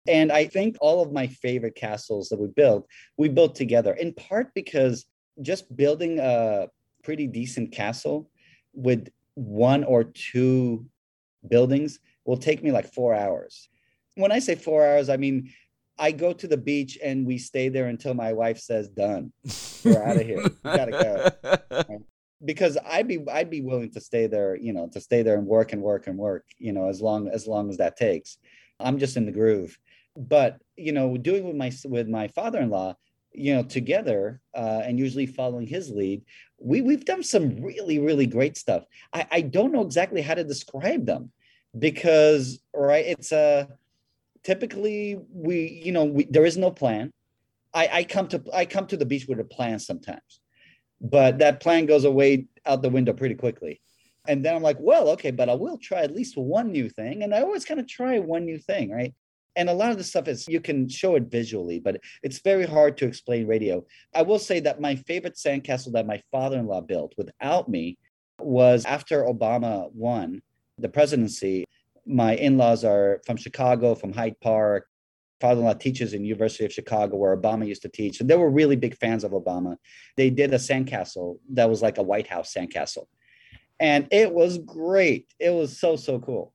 And 0.06 0.30
I 0.30 0.44
think 0.44 0.76
all 0.82 1.02
of 1.02 1.12
my 1.12 1.28
favorite 1.28 1.76
castles 1.76 2.28
that 2.28 2.38
we 2.38 2.48
built, 2.48 2.86
we 3.16 3.30
built 3.30 3.54
together, 3.54 3.94
in 3.94 4.12
part 4.12 4.52
because 4.54 5.06
just 5.40 5.74
building 5.74 6.18
a 6.18 6.68
pretty 7.02 7.26
decent 7.26 7.72
castle 7.72 8.30
with 8.74 9.08
one 9.34 9.84
or 9.84 10.04
two 10.04 10.86
buildings 11.48 11.98
will 12.24 12.36
take 12.36 12.62
me 12.62 12.72
like 12.72 12.92
four 12.92 13.14
hours. 13.14 13.68
When 14.14 14.32
I 14.32 14.38
say 14.38 14.54
four 14.54 14.86
hours, 14.86 15.08
I 15.08 15.16
mean, 15.16 15.50
I 15.98 16.12
go 16.12 16.32
to 16.32 16.46
the 16.46 16.56
beach 16.56 16.98
and 17.02 17.26
we 17.26 17.38
stay 17.38 17.68
there 17.68 17.86
until 17.86 18.14
my 18.14 18.32
wife 18.32 18.58
says, 18.58 18.88
done. 18.88 19.32
We're 19.84 20.02
out 20.02 20.16
of 20.16 20.26
here. 20.26 20.42
We 20.42 20.50
gotta 20.62 21.36
go. 21.70 21.98
Because 22.44 22.76
I'd 22.84 23.08
be 23.08 23.24
I'd 23.32 23.48
be 23.48 23.62
willing 23.62 23.90
to 23.92 24.02
stay 24.02 24.26
there, 24.26 24.54
you 24.54 24.74
know, 24.74 24.86
to 24.92 25.00
stay 25.00 25.22
there 25.22 25.38
and 25.38 25.46
work 25.46 25.72
and 25.72 25.80
work 25.80 26.08
and 26.08 26.18
work, 26.18 26.44
you 26.58 26.74
know, 26.74 26.90
as 26.90 27.00
long 27.00 27.26
as 27.28 27.46
long 27.46 27.70
as 27.70 27.78
that 27.78 27.96
takes. 27.96 28.36
I'm 28.78 28.98
just 28.98 29.16
in 29.16 29.24
the 29.24 29.32
groove 29.32 29.78
but 30.16 30.58
you 30.76 30.92
know 30.92 31.16
doing 31.16 31.44
with 31.44 31.56
my 31.56 31.72
with 31.84 32.08
my 32.08 32.28
father-in-law 32.28 32.94
you 33.34 33.54
know 33.54 33.62
together 33.62 34.40
uh, 34.54 34.80
and 34.84 34.98
usually 34.98 35.26
following 35.26 35.66
his 35.66 35.90
lead 35.90 36.22
we 36.58 36.80
we've 36.80 37.04
done 37.04 37.22
some 37.22 37.60
really 37.62 37.98
really 37.98 38.26
great 38.26 38.56
stuff. 38.56 38.84
I 39.12 39.26
i 39.30 39.40
don't 39.40 39.72
know 39.72 39.82
exactly 39.82 40.22
how 40.22 40.34
to 40.34 40.44
describe 40.44 41.04
them 41.04 41.32
because 41.78 42.60
right 42.74 43.04
it's 43.04 43.32
a 43.32 43.38
uh, 43.38 43.66
typically 44.42 45.18
we 45.32 45.82
you 45.84 45.92
know 45.92 46.04
we, 46.04 46.24
there 46.24 46.46
is 46.46 46.56
no 46.56 46.70
plan. 46.70 47.12
I 47.72 47.88
i 47.92 48.04
come 48.04 48.28
to 48.28 48.42
i 48.52 48.64
come 48.64 48.86
to 48.88 48.96
the 48.96 49.06
beach 49.06 49.26
with 49.28 49.40
a 49.40 49.44
plan 49.44 49.78
sometimes 49.78 50.40
but 51.00 51.38
that 51.38 51.60
plan 51.60 51.86
goes 51.86 52.04
away 52.04 52.46
out 52.64 52.80
the 52.80 52.88
window 52.88 53.12
pretty 53.12 53.34
quickly. 53.34 53.80
And 54.26 54.42
then 54.42 54.54
i'm 54.54 54.62
like 54.62 54.78
well 54.80 55.08
okay 55.10 55.32
but 55.32 55.50
i 55.50 55.54
will 55.54 55.76
try 55.76 56.00
at 56.02 56.14
least 56.14 56.36
one 56.36 56.72
new 56.72 56.88
thing. 56.88 57.22
And 57.22 57.34
i 57.34 57.42
always 57.42 57.64
kind 57.64 57.80
of 57.80 57.86
try 57.86 58.20
one 58.20 58.44
new 58.44 58.58
thing 58.58 58.90
right 58.90 59.14
and 59.56 59.68
a 59.68 59.72
lot 59.72 59.90
of 59.90 59.98
the 59.98 60.04
stuff 60.04 60.28
is 60.28 60.48
you 60.48 60.60
can 60.60 60.88
show 60.88 61.14
it 61.14 61.24
visually 61.24 61.78
but 61.80 62.00
it's 62.22 62.40
very 62.40 62.66
hard 62.66 62.96
to 62.98 63.06
explain 63.06 63.46
radio. 63.46 63.84
I 64.14 64.22
will 64.22 64.38
say 64.38 64.60
that 64.60 64.80
my 64.80 64.96
favorite 64.96 65.34
sandcastle 65.34 65.92
that 65.92 66.06
my 66.06 66.20
father-in-law 66.30 66.82
built 66.82 67.14
without 67.16 67.68
me 67.68 67.98
was 68.40 68.84
after 68.84 69.22
obama 69.24 69.92
won 69.92 70.42
the 70.78 70.88
presidency 70.88 71.64
my 72.06 72.34
in-laws 72.36 72.84
are 72.84 73.20
from 73.26 73.36
chicago 73.36 73.94
from 73.94 74.12
hyde 74.12 74.38
park. 74.40 74.86
Father-in-law 75.40 75.74
teaches 75.74 76.14
in 76.14 76.24
university 76.24 76.64
of 76.64 76.72
chicago 76.72 77.16
where 77.16 77.36
obama 77.36 77.66
used 77.66 77.82
to 77.82 77.88
teach 77.88 78.20
and 78.20 78.28
they 78.28 78.36
were 78.36 78.50
really 78.50 78.76
big 78.76 78.96
fans 78.96 79.24
of 79.24 79.32
obama. 79.32 79.76
They 80.16 80.30
did 80.30 80.52
a 80.52 80.58
sandcastle 80.58 81.38
that 81.50 81.68
was 81.68 81.82
like 81.82 81.98
a 81.98 82.02
white 82.02 82.26
house 82.26 82.52
sandcastle. 82.52 83.06
And 83.80 84.06
it 84.12 84.32
was 84.32 84.58
great. 84.58 85.34
It 85.40 85.50
was 85.50 85.78
so 85.78 85.96
so 85.96 86.20
cool. 86.20 86.52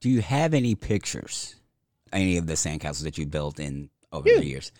Do 0.00 0.10
you 0.10 0.20
have 0.20 0.54
any 0.54 0.74
pictures 0.74 1.59
any 2.12 2.36
of 2.36 2.46
the 2.46 2.54
sandcastles 2.54 3.04
that 3.04 3.18
you 3.18 3.26
built 3.26 3.60
in 3.60 3.90
over 4.12 4.28
yeah. 4.28 4.38
the 4.38 4.46
years. 4.46 4.72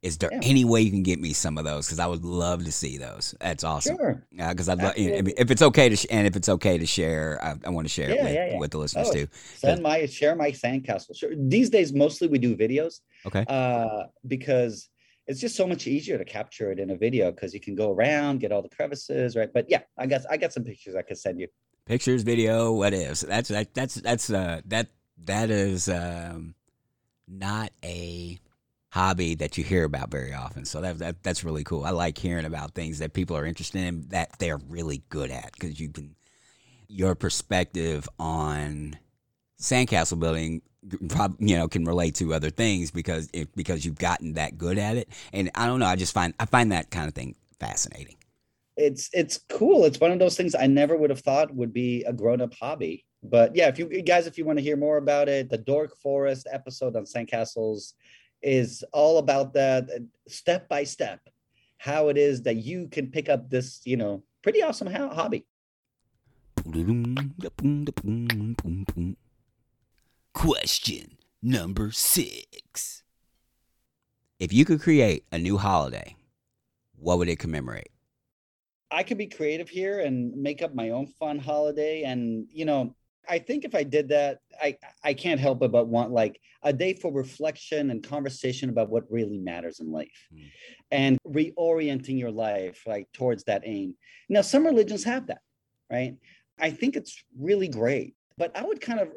Is 0.00 0.16
there 0.18 0.30
yeah. 0.32 0.38
any 0.44 0.64
way 0.64 0.80
you 0.80 0.92
can 0.92 1.02
get 1.02 1.20
me 1.20 1.32
some 1.32 1.58
of 1.58 1.64
those? 1.64 1.86
Because 1.86 1.98
I 1.98 2.06
would 2.06 2.24
love 2.24 2.64
to 2.64 2.70
see 2.70 2.98
those. 2.98 3.34
That's 3.40 3.64
awesome. 3.64 3.96
Sure. 3.96 4.24
Because 4.30 4.68
uh, 4.68 4.72
I'd 4.72 4.82
love, 4.82 4.92
if 4.96 5.50
it's 5.50 5.60
okay 5.60 5.88
to 5.88 5.96
sh- 5.96 6.06
and 6.08 6.24
if 6.24 6.36
it's 6.36 6.48
okay 6.48 6.78
to 6.78 6.86
share, 6.86 7.40
I, 7.42 7.56
I 7.66 7.70
want 7.70 7.86
to 7.86 7.92
share 7.92 8.10
yeah, 8.10 8.26
it 8.26 8.52
with, 8.52 8.60
with, 8.60 8.70
the 8.70 8.78
listeners 8.78 9.08
oh, 9.08 9.12
too. 9.12 9.28
Send 9.56 9.82
my 9.82 10.06
share 10.06 10.36
my 10.36 10.52
sandcastle. 10.52 11.16
Sure. 11.16 11.30
These 11.36 11.70
days, 11.70 11.92
mostly 11.92 12.28
we 12.28 12.38
do 12.38 12.56
videos. 12.56 13.00
Okay. 13.26 13.44
Uh, 13.48 14.04
because 14.28 14.88
it's 15.26 15.40
just 15.40 15.56
so 15.56 15.66
much 15.66 15.88
easier 15.88 16.16
to 16.16 16.24
capture 16.24 16.70
it 16.70 16.78
in 16.78 16.90
a 16.90 16.96
video 16.96 17.32
because 17.32 17.52
you 17.52 17.60
can 17.60 17.74
go 17.74 17.90
around, 17.90 18.38
get 18.38 18.52
all 18.52 18.62
the 18.62 18.68
crevices, 18.68 19.34
right? 19.34 19.52
But 19.52 19.66
yeah, 19.68 19.80
I 19.98 20.06
guess 20.06 20.24
I 20.26 20.36
got 20.36 20.52
some 20.52 20.62
pictures 20.62 20.94
I 20.94 21.02
could 21.02 21.18
send 21.18 21.40
you. 21.40 21.48
Pictures, 21.86 22.22
video, 22.22 22.72
what 22.72 22.94
is? 22.94 23.22
That's 23.22 23.48
that, 23.48 23.74
that's 23.74 23.96
that's 23.96 24.30
uh 24.30 24.60
that 24.66 24.88
that 25.24 25.50
is 25.50 25.88
um 25.88 26.54
not 27.28 27.72
a 27.84 28.38
hobby 28.90 29.34
that 29.36 29.58
you 29.58 29.64
hear 29.64 29.84
about 29.84 30.10
very 30.10 30.32
often. 30.32 30.64
So 30.64 30.80
that, 30.80 30.98
that 30.98 31.22
that's 31.22 31.44
really 31.44 31.64
cool. 31.64 31.84
I 31.84 31.90
like 31.90 32.18
hearing 32.18 32.44
about 32.44 32.74
things 32.74 32.98
that 32.98 33.12
people 33.12 33.36
are 33.36 33.44
interested 33.44 33.82
in 33.82 34.08
that 34.08 34.38
they're 34.38 34.58
really 34.68 35.02
good 35.08 35.30
at 35.30 35.52
because 35.52 35.78
you 35.78 35.90
can 35.90 36.14
your 36.88 37.14
perspective 37.14 38.08
on 38.18 38.96
sandcastle 39.60 40.18
building 40.18 40.62
you 41.38 41.56
know 41.56 41.68
can 41.68 41.84
relate 41.84 42.14
to 42.14 42.32
other 42.32 42.50
things 42.50 42.90
because 42.90 43.28
because 43.56 43.84
you've 43.84 43.98
gotten 43.98 44.34
that 44.34 44.56
good 44.56 44.78
at 44.78 44.96
it 44.96 45.08
and 45.32 45.50
i 45.54 45.66
don't 45.66 45.80
know 45.80 45.86
i 45.86 45.96
just 45.96 46.14
find 46.14 46.32
i 46.38 46.46
find 46.46 46.72
that 46.72 46.90
kind 46.90 47.08
of 47.08 47.14
thing 47.14 47.34
fascinating 47.58 48.16
it's 48.76 49.10
it's 49.12 49.40
cool 49.50 49.84
it's 49.84 50.00
one 50.00 50.12
of 50.12 50.18
those 50.18 50.36
things 50.36 50.54
i 50.54 50.66
never 50.66 50.96
would 50.96 51.10
have 51.10 51.20
thought 51.20 51.54
would 51.54 51.72
be 51.72 52.04
a 52.04 52.12
grown-up 52.12 52.54
hobby 52.54 53.04
but 53.22 53.54
yeah, 53.54 53.68
if 53.68 53.78
you 53.78 54.02
guys, 54.02 54.26
if 54.26 54.38
you 54.38 54.44
want 54.44 54.58
to 54.58 54.62
hear 54.62 54.76
more 54.76 54.96
about 54.96 55.28
it, 55.28 55.50
the 55.50 55.58
Dork 55.58 55.96
Forest 55.96 56.46
episode 56.50 56.96
on 56.96 57.04
Sandcastles 57.04 57.94
is 58.42 58.84
all 58.92 59.18
about 59.18 59.52
that 59.54 59.88
step 60.28 60.68
by 60.68 60.84
step, 60.84 61.20
how 61.78 62.08
it 62.08 62.16
is 62.16 62.42
that 62.42 62.56
you 62.56 62.88
can 62.88 63.10
pick 63.10 63.28
up 63.28 63.50
this, 63.50 63.80
you 63.84 63.96
know, 63.96 64.22
pretty 64.42 64.62
awesome 64.62 64.86
hobby. 64.86 65.46
Question 70.34 71.16
number 71.42 71.90
six. 71.90 73.02
If 74.38 74.52
you 74.52 74.64
could 74.64 74.80
create 74.80 75.24
a 75.32 75.38
new 75.38 75.56
holiday, 75.56 76.14
what 76.96 77.18
would 77.18 77.28
it 77.28 77.40
commemorate? 77.40 77.90
I 78.90 79.02
could 79.02 79.18
be 79.18 79.26
creative 79.26 79.68
here 79.68 80.00
and 80.00 80.34
make 80.36 80.62
up 80.62 80.74
my 80.74 80.90
own 80.90 81.06
fun 81.06 81.38
holiday. 81.38 82.04
And, 82.04 82.46
you 82.50 82.64
know, 82.64 82.94
I 83.28 83.38
think 83.38 83.64
if 83.64 83.74
I 83.74 83.82
did 83.82 84.08
that, 84.08 84.38
I 84.60 84.76
I 85.04 85.14
can't 85.14 85.40
help 85.40 85.62
it 85.62 85.70
but 85.70 85.88
want 85.88 86.10
like 86.10 86.40
a 86.62 86.72
day 86.72 86.94
for 86.94 87.12
reflection 87.12 87.90
and 87.90 88.02
conversation 88.02 88.70
about 88.70 88.90
what 88.90 89.10
really 89.10 89.38
matters 89.38 89.80
in 89.80 89.92
life, 89.92 90.28
mm. 90.34 90.50
and 90.90 91.18
reorienting 91.26 92.18
your 92.18 92.30
life 92.30 92.82
like 92.86 93.06
towards 93.12 93.44
that 93.44 93.62
aim. 93.64 93.94
Now, 94.28 94.40
some 94.40 94.66
religions 94.66 95.04
have 95.04 95.26
that, 95.28 95.40
right? 95.90 96.16
I 96.58 96.70
think 96.70 96.96
it's 96.96 97.22
really 97.38 97.68
great, 97.68 98.14
but 98.36 98.56
I 98.56 98.64
would 98.64 98.80
kind 98.80 99.00
of, 99.00 99.08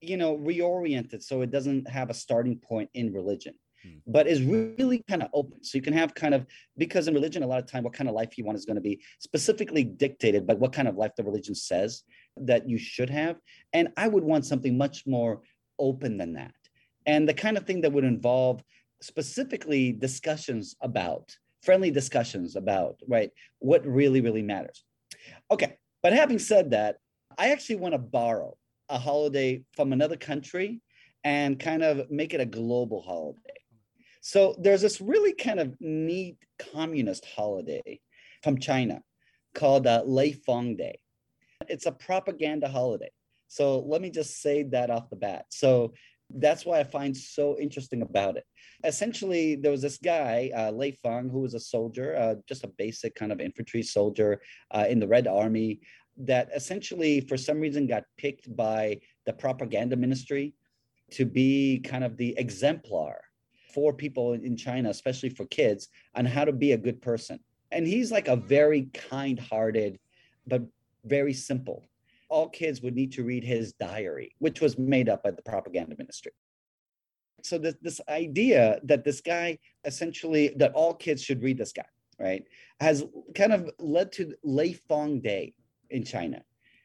you 0.00 0.16
know, 0.16 0.36
reorient 0.36 1.12
it 1.14 1.22
so 1.22 1.40
it 1.42 1.50
doesn't 1.50 1.88
have 1.88 2.10
a 2.10 2.14
starting 2.14 2.58
point 2.58 2.90
in 2.94 3.12
religion. 3.12 3.54
Hmm. 3.84 3.98
but 4.06 4.26
is 4.26 4.42
really 4.42 5.04
kind 5.08 5.22
of 5.22 5.28
open. 5.34 5.62
So 5.62 5.76
you 5.76 5.82
can 5.82 5.92
have 5.92 6.14
kind 6.14 6.34
of 6.34 6.46
because 6.78 7.06
in 7.06 7.14
religion, 7.14 7.42
a 7.42 7.46
lot 7.46 7.58
of 7.58 7.70
time, 7.70 7.84
what 7.84 7.92
kind 7.92 8.08
of 8.08 8.14
life 8.14 8.38
you 8.38 8.44
want 8.44 8.56
is 8.56 8.64
going 8.64 8.76
to 8.76 8.80
be 8.80 9.02
specifically 9.18 9.84
dictated 9.84 10.46
by 10.46 10.54
what 10.54 10.72
kind 10.72 10.88
of 10.88 10.96
life 10.96 11.12
the 11.16 11.22
religion 11.22 11.54
says 11.54 12.02
that 12.38 12.68
you 12.68 12.78
should 12.78 13.10
have. 13.10 13.36
And 13.74 13.88
I 13.96 14.08
would 14.08 14.24
want 14.24 14.46
something 14.46 14.78
much 14.78 15.06
more 15.06 15.42
open 15.78 16.16
than 16.16 16.34
that, 16.34 16.54
and 17.04 17.28
the 17.28 17.34
kind 17.34 17.56
of 17.58 17.66
thing 17.66 17.82
that 17.82 17.92
would 17.92 18.04
involve 18.04 18.62
specifically 19.02 19.92
discussions 19.92 20.76
about 20.80 21.36
friendly 21.62 21.90
discussions 21.90 22.56
about 22.56 23.00
right 23.08 23.30
what 23.58 23.84
really 23.84 24.20
really 24.20 24.42
matters. 24.42 24.84
Okay, 25.50 25.76
but 26.02 26.12
having 26.12 26.38
said 26.38 26.70
that, 26.70 26.96
I 27.36 27.50
actually 27.50 27.76
want 27.76 27.92
to 27.92 27.98
borrow 27.98 28.56
a 28.88 28.98
holiday 28.98 29.62
from 29.74 29.92
another 29.92 30.16
country 30.16 30.80
and 31.24 31.58
kind 31.58 31.82
of 31.82 32.10
make 32.10 32.34
it 32.34 32.40
a 32.40 32.46
global 32.46 33.02
holiday. 33.02 33.40
So 34.26 34.56
there's 34.58 34.80
this 34.80 35.02
really 35.02 35.34
kind 35.34 35.60
of 35.60 35.76
neat 35.80 36.38
communist 36.72 37.26
holiday 37.36 38.00
from 38.42 38.58
China 38.58 39.02
called 39.54 39.86
uh, 39.86 40.02
Lei 40.06 40.32
Feng 40.32 40.76
Day. 40.76 40.98
It's 41.68 41.84
a 41.84 41.92
propaganda 41.92 42.66
holiday. 42.66 43.10
So 43.48 43.80
let 43.80 44.00
me 44.00 44.08
just 44.08 44.40
say 44.40 44.62
that 44.62 44.88
off 44.88 45.10
the 45.10 45.16
bat. 45.16 45.44
So 45.50 45.92
that's 46.30 46.64
why 46.64 46.80
I 46.80 46.84
find 46.84 47.14
so 47.14 47.58
interesting 47.58 48.00
about 48.00 48.38
it. 48.38 48.44
Essentially, 48.82 49.56
there 49.56 49.70
was 49.70 49.82
this 49.82 49.98
guy, 49.98 50.50
uh, 50.56 50.70
Lei 50.70 50.92
Feng, 50.92 51.28
who 51.28 51.40
was 51.40 51.52
a 51.52 51.60
soldier, 51.60 52.16
uh, 52.16 52.36
just 52.48 52.64
a 52.64 52.72
basic 52.78 53.14
kind 53.14 53.30
of 53.30 53.42
infantry 53.42 53.82
soldier 53.82 54.40
uh, 54.70 54.86
in 54.88 55.00
the 55.00 55.08
Red 55.08 55.28
Army. 55.28 55.80
that 56.16 56.48
essentially, 56.56 57.20
for 57.20 57.36
some 57.36 57.60
reason, 57.60 57.86
got 57.86 58.04
picked 58.16 58.56
by 58.56 58.98
the 59.26 59.34
propaganda 59.34 59.96
ministry 59.96 60.54
to 61.10 61.26
be 61.26 61.82
kind 61.84 62.04
of 62.04 62.16
the 62.16 62.34
exemplar 62.38 63.20
for 63.74 63.92
people 63.92 64.34
in 64.34 64.56
China, 64.56 64.88
especially 64.88 65.28
for 65.28 65.44
kids, 65.46 65.88
on 66.14 66.24
how 66.24 66.44
to 66.44 66.52
be 66.52 66.72
a 66.72 66.78
good 66.78 67.02
person. 67.02 67.40
And 67.72 67.86
he's 67.86 68.12
like 68.12 68.28
a 68.28 68.36
very 68.36 68.88
kind 68.94 69.38
hearted, 69.38 69.98
but 70.46 70.62
very 71.04 71.34
simple. 71.34 71.84
All 72.28 72.48
kids 72.48 72.80
would 72.82 72.94
need 72.94 73.12
to 73.12 73.24
read 73.24 73.42
his 73.44 73.72
diary, 73.72 74.34
which 74.38 74.60
was 74.60 74.78
made 74.78 75.08
up 75.08 75.24
by 75.24 75.32
the 75.32 75.42
propaganda 75.42 75.96
ministry. 75.98 76.32
So, 77.42 77.58
this, 77.58 77.74
this 77.82 78.00
idea 78.08 78.80
that 78.84 79.04
this 79.04 79.20
guy 79.20 79.58
essentially, 79.84 80.54
that 80.56 80.72
all 80.72 80.94
kids 80.94 81.22
should 81.22 81.42
read 81.42 81.58
this 81.58 81.72
guy, 81.72 81.84
right, 82.18 82.44
has 82.80 83.04
kind 83.34 83.52
of 83.52 83.70
led 83.78 84.12
to 84.12 84.34
Lei 84.42 84.72
Feng 84.72 85.20
Day 85.20 85.54
in 85.90 86.04
China. 86.04 86.42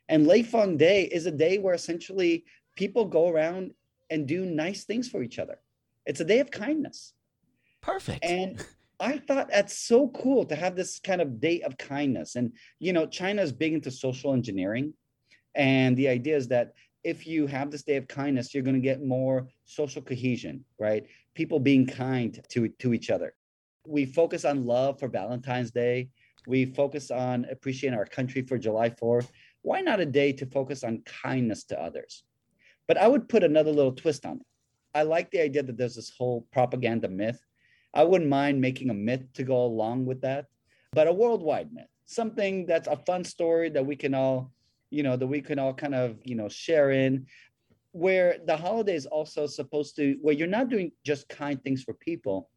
And 0.09 0.27
Lei 0.27 0.43
Feng 0.43 0.75
Day 0.75 1.03
is 1.03 1.27
a 1.27 1.31
day 1.31 1.59
where 1.59 1.75
essentially 1.75 2.43
people 2.75 3.05
go 3.05 3.29
around 3.29 3.73
and 4.09 4.27
do 4.27 4.43
nice 4.43 4.83
things 4.85 5.07
for 5.07 5.21
each 5.21 5.39
other. 5.39 5.59
It's 6.09 6.19
a 6.19 6.25
day 6.25 6.39
of 6.39 6.49
kindness. 6.49 7.13
Perfect. 7.81 8.25
And 8.25 8.65
I 8.99 9.19
thought 9.19 9.49
that's 9.49 9.77
so 9.77 10.07
cool 10.09 10.43
to 10.45 10.55
have 10.55 10.75
this 10.75 10.99
kind 10.99 11.21
of 11.21 11.39
day 11.39 11.61
of 11.61 11.77
kindness. 11.77 12.35
And, 12.35 12.51
you 12.79 12.93
know, 12.93 13.05
China 13.05 13.43
is 13.43 13.51
big 13.51 13.73
into 13.73 13.91
social 13.91 14.33
engineering. 14.33 14.95
And 15.53 15.95
the 15.95 16.07
idea 16.07 16.35
is 16.35 16.47
that 16.47 16.73
if 17.03 17.27
you 17.27 17.45
have 17.45 17.69
this 17.69 17.83
day 17.83 17.95
of 17.95 18.07
kindness, 18.07 18.55
you're 18.55 18.63
going 18.63 18.75
to 18.75 18.81
get 18.81 19.03
more 19.03 19.47
social 19.65 20.01
cohesion, 20.01 20.65
right? 20.79 21.05
People 21.35 21.59
being 21.59 21.85
kind 21.85 22.41
to, 22.49 22.69
to 22.79 22.93
each 22.95 23.11
other. 23.11 23.35
We 23.85 24.05
focus 24.05 24.45
on 24.45 24.65
love 24.65 24.99
for 24.99 25.09
Valentine's 25.09 25.69
Day. 25.69 26.09
We 26.47 26.65
focus 26.65 27.11
on 27.11 27.45
appreciating 27.51 27.97
our 27.97 28.05
country 28.05 28.41
for 28.41 28.57
July 28.57 28.89
4th. 28.89 29.29
Why 29.61 29.81
not 29.81 29.99
a 29.99 30.07
day 30.07 30.33
to 30.33 30.47
focus 30.47 30.83
on 30.83 31.03
kindness 31.05 31.65
to 31.65 31.79
others? 31.79 32.23
But 32.87 32.97
I 32.97 33.07
would 33.07 33.29
put 33.29 33.43
another 33.43 33.71
little 33.71 33.93
twist 33.93 34.25
on 34.25 34.37
it. 34.37 34.45
I 34.93 35.03
like 35.03 35.31
the 35.31 35.41
idea 35.41 35.63
that 35.63 35.77
there's 35.77 35.95
this 35.95 36.11
whole 36.17 36.47
propaganda 36.51 37.07
myth. 37.07 37.39
I 37.93 38.03
wouldn't 38.03 38.29
mind 38.29 38.61
making 38.61 38.89
a 38.89 38.93
myth 38.93 39.31
to 39.33 39.43
go 39.43 39.63
along 39.63 40.05
with 40.05 40.21
that, 40.21 40.45
but 40.91 41.07
a 41.07 41.13
worldwide 41.13 41.73
myth, 41.73 41.87
something 42.05 42.65
that's 42.65 42.87
a 42.87 42.97
fun 42.97 43.23
story 43.23 43.69
that 43.69 43.85
we 43.85 43.95
can 43.95 44.13
all, 44.13 44.51
you 44.89 45.03
know, 45.03 45.15
that 45.15 45.27
we 45.27 45.41
can 45.41 45.59
all 45.59 45.73
kind 45.73 45.95
of, 45.95 46.17
you 46.23 46.35
know, 46.35 46.49
share 46.49 46.91
in 46.91 47.25
where 47.91 48.37
the 48.45 48.55
holiday 48.55 48.95
is 48.95 49.07
also 49.07 49.47
supposed 49.47 49.95
to 49.95 50.17
where 50.21 50.33
you're 50.33 50.47
not 50.47 50.69
doing 50.69 50.91
just 51.03 51.27
kind 51.29 51.63
things 51.63 51.83
for 51.83 51.93
people. 51.95 52.49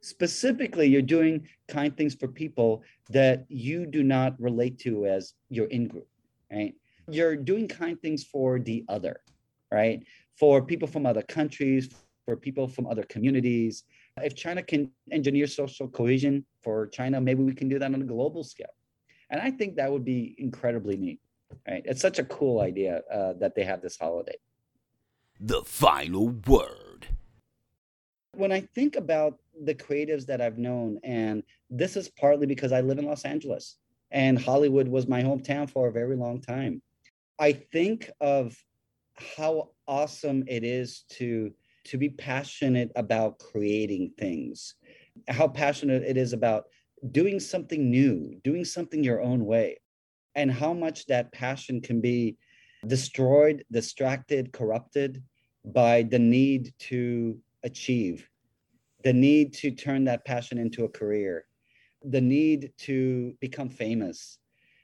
Specifically 0.00 0.86
you're 0.86 1.02
doing 1.02 1.46
kind 1.68 1.94
things 1.94 2.14
for 2.14 2.28
people 2.28 2.82
that 3.10 3.44
you 3.48 3.84
do 3.84 4.02
not 4.02 4.40
relate 4.40 4.78
to 4.78 5.06
as 5.06 5.34
your 5.50 5.66
in 5.66 5.88
group 5.88 6.08
right? 6.50 6.74
You're 7.10 7.36
doing 7.36 7.68
kind 7.68 8.00
things 8.00 8.24
for 8.24 8.58
the 8.58 8.84
other 8.88 9.20
right 9.70 10.02
for 10.38 10.62
people 10.62 10.88
from 10.88 11.06
other 11.06 11.22
countries 11.22 11.88
for 12.24 12.36
people 12.36 12.68
from 12.68 12.86
other 12.86 13.04
communities. 13.04 13.84
If 14.22 14.34
china 14.34 14.62
can 14.62 14.90
engineer 15.10 15.46
social 15.46 15.88
cohesion 15.88 16.44
for 16.62 16.86
china 16.88 17.20
maybe 17.20 17.42
we 17.42 17.54
can 17.54 17.68
do 17.68 17.78
that 17.78 17.94
on 17.94 18.02
a 18.02 18.04
global 18.04 18.44
scale. 18.44 18.74
And 19.30 19.40
i 19.40 19.50
think 19.50 19.76
that 19.76 19.90
would 19.92 20.04
be 20.04 20.34
incredibly 20.38 20.96
neat 20.96 21.20
right? 21.66 21.82
It's 21.84 22.00
such 22.00 22.18
a 22.18 22.24
cool 22.24 22.60
idea 22.60 23.02
uh, 23.12 23.34
that 23.34 23.54
they 23.54 23.64
have 23.64 23.80
this 23.80 23.96
holiday. 23.96 24.36
The 25.40 25.62
final 25.62 26.28
word. 26.46 27.06
When 28.34 28.52
i 28.52 28.60
think 28.60 28.96
about 28.96 29.38
the 29.64 29.74
creatives 29.74 30.26
that 30.26 30.40
I've 30.40 30.58
known, 30.58 31.00
and 31.02 31.42
this 31.70 31.96
is 31.96 32.08
partly 32.08 32.46
because 32.46 32.72
I 32.72 32.80
live 32.80 32.98
in 32.98 33.06
Los 33.06 33.24
Angeles 33.24 33.76
and 34.10 34.38
Hollywood 34.38 34.88
was 34.88 35.08
my 35.08 35.22
hometown 35.22 35.68
for 35.68 35.88
a 35.88 35.92
very 35.92 36.16
long 36.16 36.40
time. 36.40 36.80
I 37.38 37.52
think 37.52 38.10
of 38.20 38.56
how 39.36 39.70
awesome 39.88 40.44
it 40.46 40.64
is 40.64 41.04
to 41.10 41.52
to 41.84 41.96
be 41.96 42.10
passionate 42.10 42.92
about 42.96 43.38
creating 43.38 44.12
things, 44.18 44.74
how 45.28 45.48
passionate 45.48 46.02
it 46.02 46.18
is 46.18 46.34
about 46.34 46.64
doing 47.12 47.40
something 47.40 47.90
new, 47.90 48.38
doing 48.44 48.64
something 48.64 49.02
your 49.02 49.22
own 49.22 49.46
way, 49.46 49.80
and 50.34 50.52
how 50.52 50.74
much 50.74 51.06
that 51.06 51.32
passion 51.32 51.80
can 51.80 52.00
be 52.00 52.36
destroyed, 52.86 53.64
distracted, 53.72 54.52
corrupted 54.52 55.22
by 55.64 56.02
the 56.02 56.18
need 56.18 56.74
to 56.78 57.38
achieve 57.64 58.28
the 59.04 59.12
need 59.12 59.52
to 59.54 59.70
turn 59.70 60.04
that 60.04 60.24
passion 60.24 60.58
into 60.58 60.84
a 60.84 60.88
career, 60.88 61.44
the 62.02 62.20
need 62.20 62.72
to 62.78 63.34
become 63.40 63.68
famous. 63.68 64.38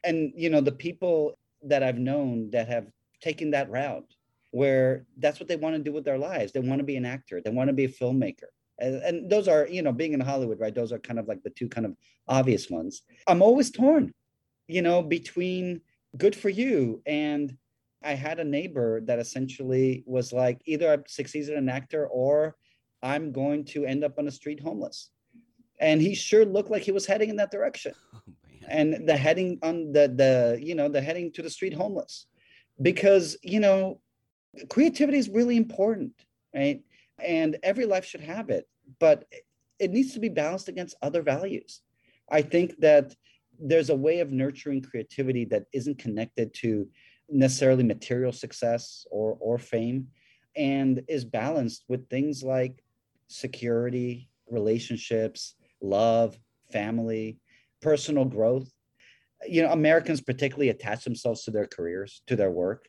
And, 0.05 0.33
you 0.37 0.51
know, 0.51 0.61
the 0.61 0.73
people 0.73 1.39
that 1.63 1.83
I've 1.83 1.99
known 1.99 2.51
that 2.51 2.69
have 2.69 2.87
taken 3.21 3.51
that 3.53 3.71
route 3.71 4.15
where 4.55 5.05
that's 5.19 5.41
what 5.41 5.49
they 5.49 5.57
want 5.57 5.75
to 5.75 5.83
do 5.83 5.93
with 5.93 6.05
their 6.05 6.17
lives. 6.17 6.53
They 6.53 6.61
want 6.61 6.79
to 6.79 6.85
be 6.85 6.97
an 6.97 7.05
actor, 7.05 7.41
they 7.45 7.51
want 7.51 7.69
to 7.69 7.75
be 7.75 7.87
a 7.87 7.89
filmmaker. 7.89 8.51
And, 8.79 8.95
and 9.03 9.31
those 9.31 9.49
are, 9.49 9.67
you 9.67 9.83
know, 9.83 9.91
being 9.91 10.15
in 10.15 10.21
Hollywood, 10.21 10.61
right? 10.61 10.75
Those 10.75 10.93
are 10.93 10.99
kind 10.99 11.19
of 11.19 11.27
like 11.27 11.43
the 11.43 11.51
two 11.51 11.69
kind 11.69 11.85
of 11.85 11.97
obvious 12.29 12.71
ones. 12.71 13.03
I'm 13.27 13.43
always 13.43 13.73
torn, 13.73 14.13
you 14.69 14.81
know, 14.81 15.03
between 15.03 15.81
good 16.17 16.37
for 16.37 16.51
you 16.51 17.03
and 17.05 17.57
I 18.05 18.15
had 18.15 18.39
a 18.39 18.45
neighbor 18.45 19.01
that 19.07 19.19
essentially 19.19 20.05
was 20.07 20.33
like 20.33 20.61
either 20.67 20.93
I 20.93 20.99
succeeded 21.09 21.51
as 21.51 21.59
an 21.59 21.69
actor 21.69 22.07
or 22.07 22.55
I'm 23.03 23.33
going 23.33 23.65
to 23.67 23.85
end 23.85 24.05
up 24.05 24.19
on 24.19 24.25
the 24.25 24.31
street 24.31 24.61
homeless. 24.61 25.11
And 25.81 26.01
he 26.01 26.15
sure 26.15 26.45
looked 26.45 26.71
like 26.71 26.83
he 26.83 26.93
was 26.93 27.07
heading 27.07 27.29
in 27.29 27.37
that 27.37 27.51
direction. 27.51 27.93
Oh, 28.67 28.71
and 28.71 29.07
the 29.07 29.15
heading 29.15 29.59
on 29.63 29.93
the 29.93 30.09
the 30.09 30.59
you 30.59 30.75
know 30.75 30.89
the 30.89 31.03
heading 31.03 31.31
to 31.33 31.43
the 31.43 31.51
street 31.51 31.75
homeless 31.75 32.29
because 32.81 33.37
you 33.43 33.61
know 33.61 34.01
creativity 34.69 35.19
is 35.19 35.29
really 35.29 35.57
important 35.57 36.13
right 36.55 36.83
and 37.19 37.59
every 37.63 37.87
life 37.87 38.05
should 38.05 38.21
have 38.21 38.51
it 38.51 38.67
but 39.01 39.25
it 39.79 39.91
needs 39.91 40.13
to 40.13 40.21
be 40.21 40.29
balanced 40.29 40.69
against 40.69 40.97
other 41.03 41.23
values 41.23 41.81
i 42.31 42.43
think 42.43 42.75
that 42.79 43.15
there's 43.61 43.91
a 43.91 43.97
way 43.97 44.21
of 44.21 44.33
nurturing 44.33 44.83
creativity 44.83 45.45
that 45.45 45.65
isn't 45.73 45.99
connected 45.99 46.53
to 46.55 46.89
necessarily 47.31 47.85
material 47.85 48.33
success 48.33 49.07
or 49.11 49.37
or 49.41 49.59
fame 49.59 50.09
and 50.57 51.03
is 51.09 51.25
balanced 51.25 51.85
with 51.89 52.09
things 52.09 52.43
like 52.43 52.83
security, 53.29 54.29
relationships, 54.49 55.55
love, 55.81 56.39
family, 56.71 57.39
personal 57.83 58.25
growth. 58.25 58.71
You 59.47 59.63
know, 59.63 59.73
Americans 59.73 60.21
particularly 60.21 60.71
attach 60.71 61.05
themselves 61.05 61.45
to 61.45 61.51
their 61.51 61.67
careers, 61.67 62.23
to 62.29 62.37
their 62.37 62.51
work, 62.51 62.87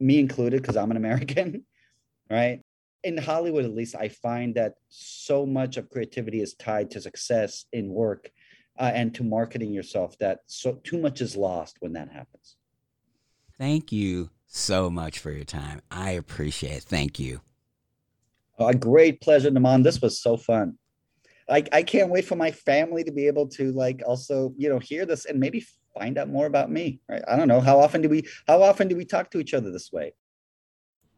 me 0.00 0.18
included, 0.18 0.62
because 0.62 0.76
I'm 0.76 0.90
an 0.90 0.96
American, 0.96 1.64
right? 2.30 2.60
In 3.04 3.16
Hollywood, 3.16 3.64
at 3.64 3.74
least, 3.74 3.94
I 3.94 4.08
find 4.08 4.54
that 4.56 4.74
so 4.88 5.46
much 5.46 5.76
of 5.76 5.90
creativity 5.90 6.40
is 6.40 6.54
tied 6.54 6.90
to 6.92 7.00
success 7.00 7.66
in 7.72 7.88
work 7.88 8.30
uh, 8.78 8.90
and 8.94 9.14
to 9.14 9.24
marketing 9.24 9.72
yourself 9.72 10.18
that 10.18 10.40
so 10.46 10.80
too 10.82 10.98
much 10.98 11.20
is 11.20 11.36
lost 11.36 11.76
when 11.80 11.92
that 11.94 12.10
happens. 12.10 12.56
Thank 13.58 13.92
you 13.92 14.30
so 14.46 14.90
much 14.90 15.18
for 15.18 15.30
your 15.30 15.44
time. 15.44 15.80
I 15.90 16.10
appreciate 16.12 16.78
it. 16.78 16.82
Thank 16.82 17.18
you. 17.18 17.40
A 18.58 18.74
great 18.74 19.20
pleasure, 19.20 19.50
Naman. 19.50 19.82
This 19.82 20.00
was 20.00 20.20
so 20.20 20.36
fun. 20.36 20.78
I, 21.48 21.64
I 21.72 21.82
can't 21.82 22.10
wait 22.10 22.24
for 22.24 22.36
my 22.36 22.50
family 22.50 23.04
to 23.04 23.12
be 23.12 23.26
able 23.26 23.48
to 23.50 23.70
like 23.72 24.02
also, 24.04 24.52
you 24.56 24.68
know, 24.68 24.78
hear 24.78 25.06
this 25.06 25.26
and 25.26 25.38
maybe 25.38 25.64
find 25.98 26.18
out 26.18 26.28
more 26.28 26.46
about 26.46 26.70
me. 26.70 27.00
Right. 27.08 27.22
I 27.28 27.36
don't 27.36 27.48
know. 27.48 27.60
How 27.60 27.78
often 27.78 28.02
do 28.02 28.08
we 28.08 28.26
how 28.46 28.62
often 28.62 28.88
do 28.88 28.96
we 28.96 29.04
talk 29.04 29.30
to 29.32 29.40
each 29.40 29.54
other 29.54 29.70
this 29.70 29.92
way? 29.92 30.14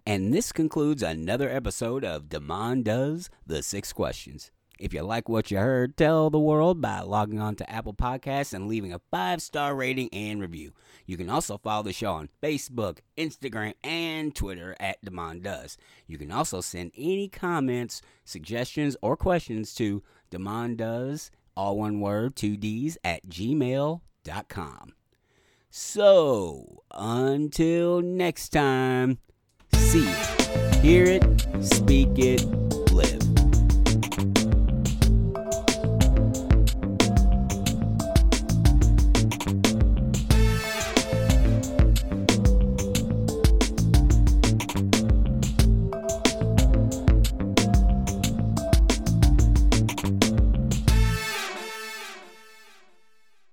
And 0.07 0.33
this 0.33 0.53
concludes 0.53 1.03
another 1.03 1.51
episode 1.51 2.05
of 2.05 2.31
Demond 2.31 2.85
Does 2.85 3.29
the 3.47 3.62
Six 3.62 3.93
Questions. 3.93 4.51
If 4.79 4.95
you 4.95 5.03
like 5.03 5.29
what 5.29 5.51
you 5.51 5.59
heard, 5.59 5.97
tell 5.97 6.31
the 6.31 6.39
world 6.39 6.81
by 6.81 7.01
logging 7.01 7.41
on 7.41 7.57
to 7.57 7.68
Apple 7.68 7.95
Podcasts 7.95 8.55
and 8.55 8.68
leaving 8.68 8.93
a 8.93 9.01
five 9.11 9.43
star 9.43 9.74
rating 9.74 10.09
and 10.12 10.41
review. 10.41 10.72
You 11.05 11.16
can 11.16 11.29
also 11.29 11.59
follow 11.59 11.83
the 11.83 11.93
show 11.93 12.12
on 12.12 12.29
Facebook, 12.41 12.99
Instagram, 13.16 13.74
and 13.83 14.35
Twitter 14.35 14.76
at 14.79 15.05
Demond 15.05 15.43
Does. 15.43 15.76
You 16.07 16.16
can 16.16 16.31
also 16.31 16.61
send 16.61 16.93
any 16.97 17.29
comments, 17.29 18.03
suggestions, 18.24 18.97
or 19.03 19.16
questions 19.16 19.74
to 19.74 20.03
Demond 20.31 20.76
Does, 20.76 21.33
all 21.57 21.76
one 21.76 22.01
word, 22.01 22.37
two 22.37 22.57
D's, 22.57 22.97
at 23.03 23.29
So, 25.70 26.83
until 26.93 28.01
next 28.01 28.51
time, 28.51 29.18
see 29.72 30.09
it, 30.09 30.76
hear 30.76 31.05
it, 31.05 31.24
speak 31.62 32.18
it, 32.18 32.45
live. 32.93 33.28